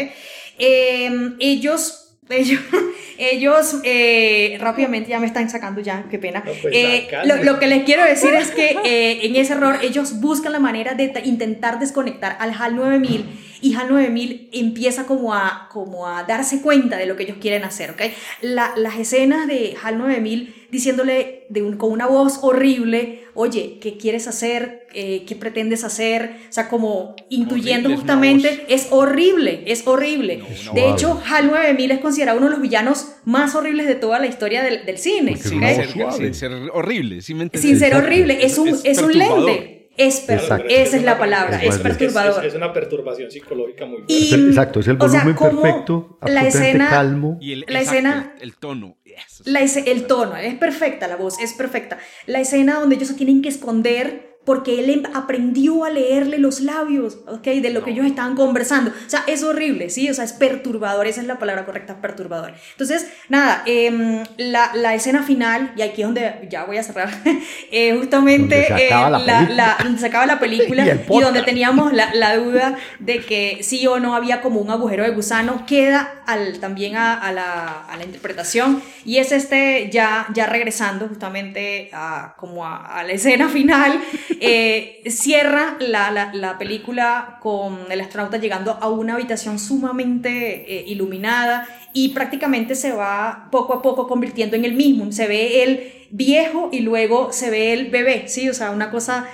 [0.60, 2.62] Eh, ellos ellos,
[3.18, 6.44] ellos eh, rápidamente ya me están sacando ya, qué pena.
[6.44, 10.20] pues, eh, lo, lo, que les quiero decir es que eh, en ese error ellos
[10.20, 13.26] buscan la manera de intentar desconectar al HAL 9000
[13.62, 17.64] y HAL 9000 empieza como a, como a darse cuenta de lo que ellos quieren
[17.64, 18.02] hacer, ¿ok?
[18.42, 23.98] La, las escenas de HAL 9000 diciéndole de un, con una voz horrible, oye, ¿qué
[23.98, 24.88] quieres hacer?
[24.94, 26.38] Eh, ¿Qué pretendes hacer?
[26.50, 30.38] O sea, como intuyendo Horrible, justamente, es, horrible, es horrible.
[30.38, 33.96] No, de no, hecho, HAL 9000 es considerado uno de los villanos más horribles de
[33.96, 35.38] toda la historia del, del cine.
[35.38, 37.62] Sin ser, sin horrible, ¿sí me entiendes?
[37.62, 39.77] Sin ser horrible, es un, Es es un lente.
[39.98, 40.68] Es per- Exacto.
[40.70, 42.46] esa es la palabra, Es es perturbador.
[42.46, 44.14] Es, es una perturbación psicológica muy fuerte.
[44.14, 47.38] Y- Es el- exacto, es el o sea, volumen perfecto, la escena- calmo.
[47.42, 48.98] Y el, La exacto, escena- el, el tono.
[49.06, 51.98] eso es- La ese- el tono, es perfecta la voz, es perfecta.
[52.28, 56.62] La escena donde ellos se tienen que esconder porque él em- aprendió a leerle los
[56.62, 57.44] labios, ¿ok?
[57.44, 58.92] De lo que ellos estaban conversando.
[58.92, 60.10] O sea, es horrible, ¿sí?
[60.10, 62.54] O sea, es perturbador, esa es la palabra correcta, perturbador.
[62.72, 67.10] Entonces, nada, em, la, la escena final, y aquí es donde ya voy a cerrar,
[67.74, 71.44] eh, justamente Donde se acaba eh, la la, se acaba la película Y y, donde
[71.44, 76.24] teníamos la, duda de que sí o no había como un agujero de gusano, queda
[76.26, 81.90] al, también a, a la, a la interpretación y es este ya, ya regresando justamente
[81.92, 84.00] a, como a la escena final,
[84.42, 90.84] eh, cierra la, la, la película con el astronauta llegando a una habitación sumamente eh,
[90.88, 95.12] iluminada y prácticamente se va poco a poco convirtiendo en el mismo.
[95.12, 98.50] Se ve el viejo y luego se ve el bebé, ¿sí?
[98.50, 99.28] O sea, una cosa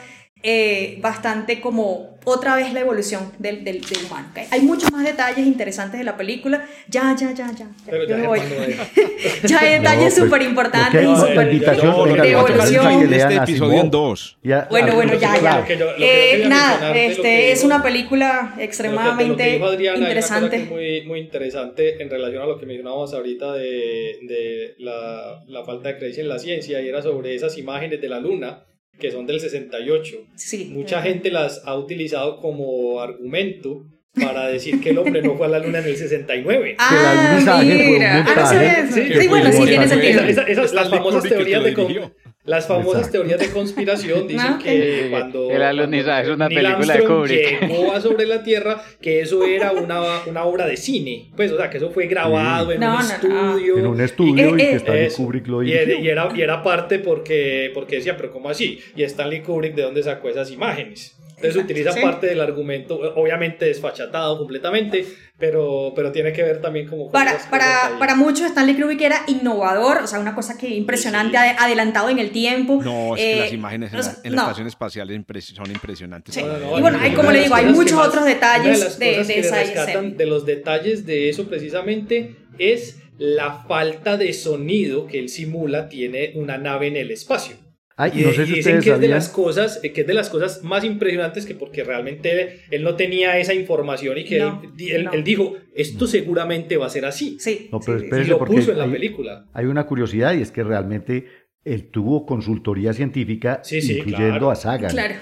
[0.45, 4.27] eh, bastante como otra vez la evolución del, del, del humano.
[4.31, 4.39] ¿ok?
[4.51, 6.65] Hay muchos más detalles interesantes de la película.
[6.87, 7.55] Ya, ya, ya, ya.
[7.57, 8.39] ya, Pero yo ya me voy.
[8.39, 8.45] No.
[9.47, 13.13] Ya hay detalles pues, súper importantes y súper No, de evolución.
[13.13, 14.37] Este episodio en dos.
[14.43, 15.59] Ya- Bueno, bueno, ya, ya.
[15.59, 16.05] Lo que yo- lo que yo
[16.45, 19.97] Eh, nada, este, que es una película Lo que- de extremadamente lo que dijo Adriana,
[19.99, 20.59] interesante.
[20.69, 25.89] Muy, muy interesante en relación a lo que mencionábamos ahorita de, de la, la falta
[25.89, 28.63] de creencia en la ciencia y era sobre esas imágenes de la luna
[28.99, 30.15] que son del 68.
[30.35, 30.69] Sí.
[30.73, 33.85] Mucha gente las ha utilizado como argumento
[34.19, 36.75] para decir que el hombre no fue a la luna en el 69.
[36.77, 38.23] Ah, mira.
[38.27, 38.93] Ah, no sabía eso.
[38.95, 40.21] Sí, Sí, bueno, sí tiene sentido.
[40.21, 42.11] Esa- esa- esas, las famosas teorías lo de.
[42.45, 43.19] Las famosas Exacto.
[43.19, 47.61] teorías de conspiración dicen que cuando El alunizaje es una Neil película de Kubrick.
[47.61, 51.57] llegó a sobre la Tierra que eso era una, una obra de cine pues o
[51.57, 54.61] sea que eso fue grabado en No, un no, estudio En un estudio Eh, y
[54.61, 55.17] eh, que Stanley Eso.
[55.23, 55.99] Kubrick lo y, dirigió.
[55.99, 58.79] y era, y era parte porque, porque decía, pero ¿cómo así?
[58.95, 61.15] Y Stanley Kubrick, ¿de dónde sacó esas imágenes?
[61.35, 62.01] Entonces Exacto, utiliza sí.
[62.01, 65.05] parte del argumento, obviamente desfachatado completamente,
[65.38, 69.18] pero, pero tiene que ver también como con Para, para, para muchos Stanley Kubrick era
[69.27, 72.81] innovador, o sea, una cosa que impresionante, ade- adelantado en el tiempo.
[72.84, 74.41] No, es que Eh, las imágenes en o la, en la no.
[74.43, 76.35] estación espacial son impresionantes.
[76.35, 76.41] Sí.
[76.41, 78.23] No, no, no, Y bueno, hay- como de le digo, hay que muchos más- otros
[78.23, 80.18] una detalles las de- cosas de que esa rescatan escena.
[80.18, 86.31] De los detalles de eso precisamente es la falta de sonido que él simula tiene
[86.35, 87.55] una nave en el espacio.
[87.95, 90.07] Ay, Y, no sé y si dicen que es de las cosas eh, que es
[90.07, 94.39] de las cosas más impresionantes que porque realmente él no tenía esa información y que
[94.39, 95.11] No, él, di- él- no.
[95.13, 97.69] él dijo esto seguramente va a ser así Sí.
[97.71, 100.33] No, pero sí, sí, y lo porque puso en la hay- película Hay una curiosidad
[100.33, 101.25] y es que realmente
[101.65, 104.51] él tuvo consultoría científica, Sí, sí, incluyendo claro.
[104.51, 104.91] a Sagan.
[104.91, 105.15] Claro.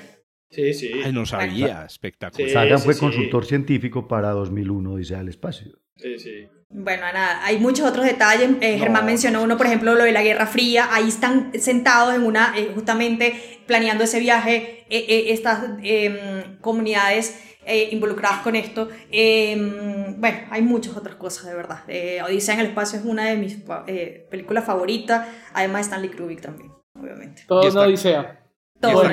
[0.51, 0.91] Sí, sí.
[1.03, 2.47] Ay, no sabía, espectacular.
[2.47, 2.99] Sí, Sagan sí, fue sí.
[2.99, 5.77] consultor científico para 2001, dice al espacio.
[5.95, 6.47] Sí, sí.
[6.69, 8.49] Bueno, nada, hay muchos otros detalles.
[8.61, 10.87] Eh, No, Germán mencionó uno, por ejemplo, lo de la Guerra Fría.
[10.91, 13.33] Ahí están sentados en una, eh, justamente
[13.67, 18.89] planeando ese viaje, eh, eh, estas em, comunidades eh, involucradas con esto.
[19.11, 21.83] Em, bueno, hay muchas otras cosas, de verdad.
[21.87, 23.57] Eh, Odisea en el espacio es una de mis
[23.87, 25.27] eh, películas favoritas.
[25.53, 27.43] Además, Stanley Kubrick también, obviamente.
[27.47, 28.40] Todo una odisea.
[28.81, 29.03] Todo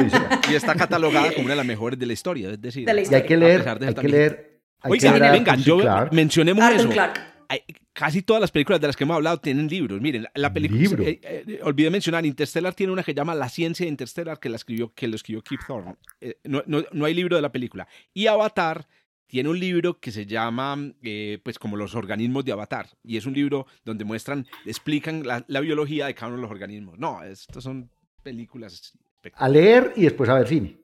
[0.00, 0.40] está.
[0.50, 2.86] Y está catalogada como una de las mejores de la historia, es decir.
[2.86, 4.60] De la Y hay que leer, hay que leer.
[4.80, 5.68] hay que Oigan, leer a vengan, Arthur C.
[5.70, 6.14] yo Clarke.
[6.14, 6.88] mencionemos Arthur eso.
[6.90, 7.20] Clarke.
[7.48, 7.62] Hay-
[7.92, 10.00] casi todas las películas de las que hemos hablado tienen libros.
[10.00, 11.04] Miren, la película.
[11.04, 14.56] Eh, eh, olvidé mencionar, Interstellar tiene una que llama La ciencia de Interstellar, que la
[14.56, 15.96] escribió, que lo escribió Kip Thorne.
[16.20, 17.86] Eh, no, no- no hay libro de la película.
[18.14, 18.86] Y Avatar
[19.26, 22.86] tiene un libro que se llama, eh, pues, como los organismos de Avatar.
[23.04, 26.50] Y es un libro donde muestran, explican la, la biología de cada uno de los
[26.50, 26.98] organismos.
[26.98, 27.90] No, estas son
[28.22, 28.92] películas.
[29.34, 30.76] A leer y después a ver cine.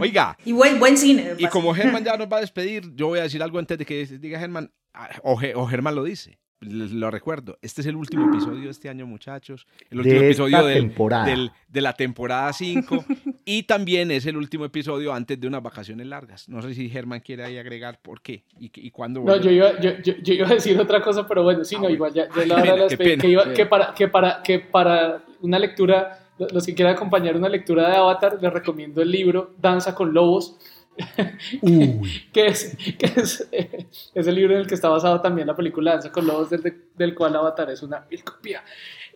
[0.00, 1.34] Oiga, Y buen, buen cine.
[1.34, 3.76] de y como Germán ya nos va a despedir, yo voy a decir algo antes
[3.76, 6.38] de que diga Germán, ah, o, o Germán lo dice.
[6.64, 9.66] Lo recuerdo, este es el último episodio de este año, muchachos.
[9.90, 11.24] El De último esta episodio del- temporada.
[11.24, 13.04] del- de la temporada 5.
[13.44, 16.48] y también es el último episodio antes de unas vacaciones largas.
[16.48, 19.22] No sé si Germán quiere ahí agregar por qué y, y cuándo.
[19.24, 21.78] No, yo iba, yo, yo, yo iba a decir otra cosa, pero bueno, sí, Ah,
[21.78, 21.94] no, bueno.
[21.96, 25.58] igual ya, la de pena, la que, iba- que para, que, para, que para una
[25.58, 30.12] lectura, los que quieran acompañar una lectura de Avatar, les recomiendo el libro Danza con
[30.14, 30.56] Lobos,
[31.62, 35.46] Uy, que es, que es, eh, es el libro en el que está basado también
[35.46, 38.62] la película Danza con Lobos, del, del cual Avatar es una vil copia.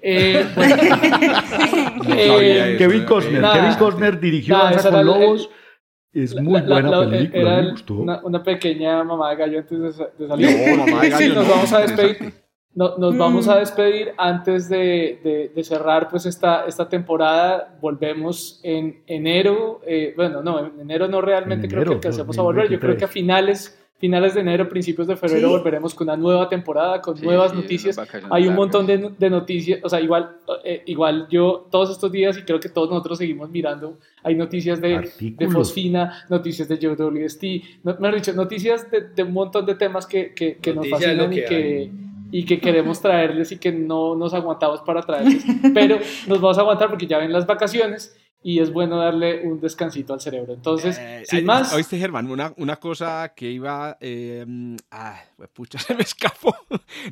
[0.01, 0.77] Eh, bueno,
[2.07, 2.79] No eh, eso.
[2.79, 3.41] Kevin Costner.
[3.41, 3.55] Nada.
[3.61, 5.51] Kevin Costner dirigió Nada, Danza con era el- Lobos.
[6.13, 7.95] Es muy la- buena la- película, era me gustó.
[7.95, 10.77] Una, una pequeña mamá de gallo antes de, de salir.
[10.79, 12.35] No, mamá de Sí, gallo nos no, vamos a despedir.
[12.77, 13.19] No- nos Mm.
[13.19, 17.77] vamos a despedir antes de, de- de cerrar pues esta, esta temporada.
[17.81, 19.81] Volvemos en enero.
[19.87, 22.65] eh, bueno, no, en enero no realmente En creo que alcancemos a volver.
[22.71, 23.11] Yo creo que a 2023.
[23.11, 25.55] finales, finales de enero, principios de febrero Sí.
[25.55, 27.99] volveremos con una nueva temporada, con Sí, nuevas sí, noticias.
[28.31, 32.37] Hay un montón de, de noticias, o sea, igual, eh, igual yo todos estos días
[32.37, 35.49] y creo que todos nosotros seguimos mirando, hay noticias de, de.
[35.49, 37.45] Fosfina, noticias de JWST,
[37.85, 41.33] no, mejor dicho, noticias de, de un montón de temas que, que, que nos fascinan
[41.33, 41.91] y que que,
[42.31, 45.45] y que queremos traerles y que no nos aguantamos para traerles,
[45.75, 49.61] pero nos vamos a aguantar porque ya ven las vacaciones y es bueno darle un
[49.61, 50.55] descansito al cerebro.
[50.55, 53.97] Entonces, Eh, sin más, Oíste, Germán, una, una cosa que iba.
[54.01, 54.47] Eh,
[54.93, 55.21] ah,
[55.53, 56.55] pucha, se me escapó.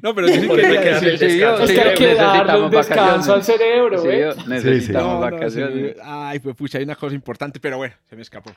[0.01, 2.71] No, pero sí Por eso hay que Sí, es sí, que hay que darle un
[2.71, 3.47] necesitamos descanso al vacaciones.
[3.47, 4.21] cerebro, Sí, ¿eh?
[4.37, 5.97] yo- necesitamos No, no, vacaciones.
[6.05, 8.53] ay, pues pucha, hay una cosa importante, pero bueno, se me escapó.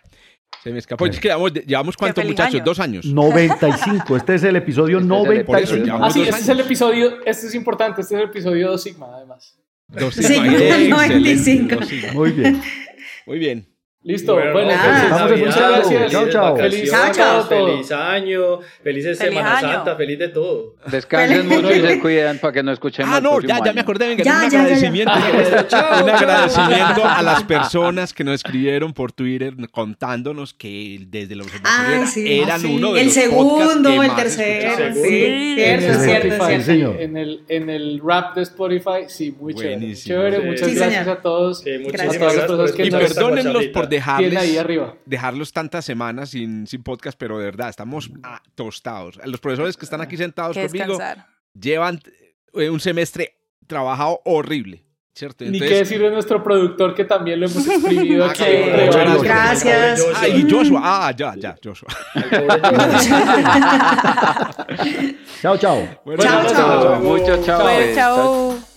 [0.64, 1.06] Se me escapó.
[1.08, 2.64] Es que llevamos, llevamos cuánto, feliz muchachos, año.
[2.64, 3.06] dos años.
[3.06, 4.18] 95.
[4.18, 5.86] Este es el episodio Este es el- 95.
[5.86, 8.84] llevamos Ah, sí, este es el episodio, este es importante, este es el episodio 2
[8.84, 9.58] Sigma, además.
[9.88, 11.76] Dos Sí, sigma, el excelente, 95.
[11.76, 12.14] dos sigma.
[12.14, 12.62] Muy bien.
[13.26, 13.77] Muy bien.
[14.04, 14.94] Listo, Bueno, bueno, no, nada.
[14.94, 15.84] feliz Estamos Navidad, escuchando.
[15.90, 16.54] felices Chao, chao.
[16.54, 17.44] vacaciones, Chao, chao.
[17.48, 19.68] Feliz año, felices Feliz Semana año.
[19.74, 20.76] Santa, feliz de todo.
[20.86, 23.14] Descansen mucho y se cuidan para que no escuchemos.
[23.14, 24.08] Ah, no, ya, ya me acordé.
[24.10, 24.62] Venga, Ya, un ya, ya, ya.
[24.62, 25.12] agradecimiento.
[25.68, 26.16] Chao, un chao.
[26.16, 32.08] agradecimiento a las personas que nos escribieron por Twitter contándonos que desde los observatorios Ay,
[32.08, 32.40] sí.
[32.40, 32.76] eran Ah, sí.
[32.76, 34.94] uno de El los podcasts segundo, que el más tercero.
[34.94, 35.56] Sí, Sí.
[35.56, 36.64] cierto, el cierto, cierto.
[36.96, 37.04] Sí.
[37.04, 39.94] En el, en el rap de Spotify, sí, muy chévere.
[39.96, 40.44] Chévere, Sí.
[40.46, 41.60] muchas Sí, gracias a todos.
[41.60, 42.44] Sí, muchísimas Gracias.
[42.44, 44.96] A todas las gracias por personas que Y perdónenlos por dejarles, ahí arriba.
[45.06, 49.20] dejarlos tantas semanas sin, sin podcast, pero de verdad, estamos ah, tostados.
[49.26, 51.28] Los profesores que están aquí sentados Que conmigo descansar.
[51.54, 52.00] llevan
[52.54, 53.38] eh, un semestre
[53.68, 54.84] trabajado horrible,
[55.14, 55.44] ¿cierto?
[55.46, 58.44] Ni qué decir de nuestro productor que también lo hemos exprimido Ah, aquí.
[59.24, 60.06] Gracias.
[60.16, 61.90] Ah, y Joshua, ah, ya, ya, Joshua.
[65.42, 65.88] Chao, chao.
[66.06, 67.00] Bueno, Chao.
[67.02, 67.62] Mucho chao.
[67.64, 68.77] Bueno, chao.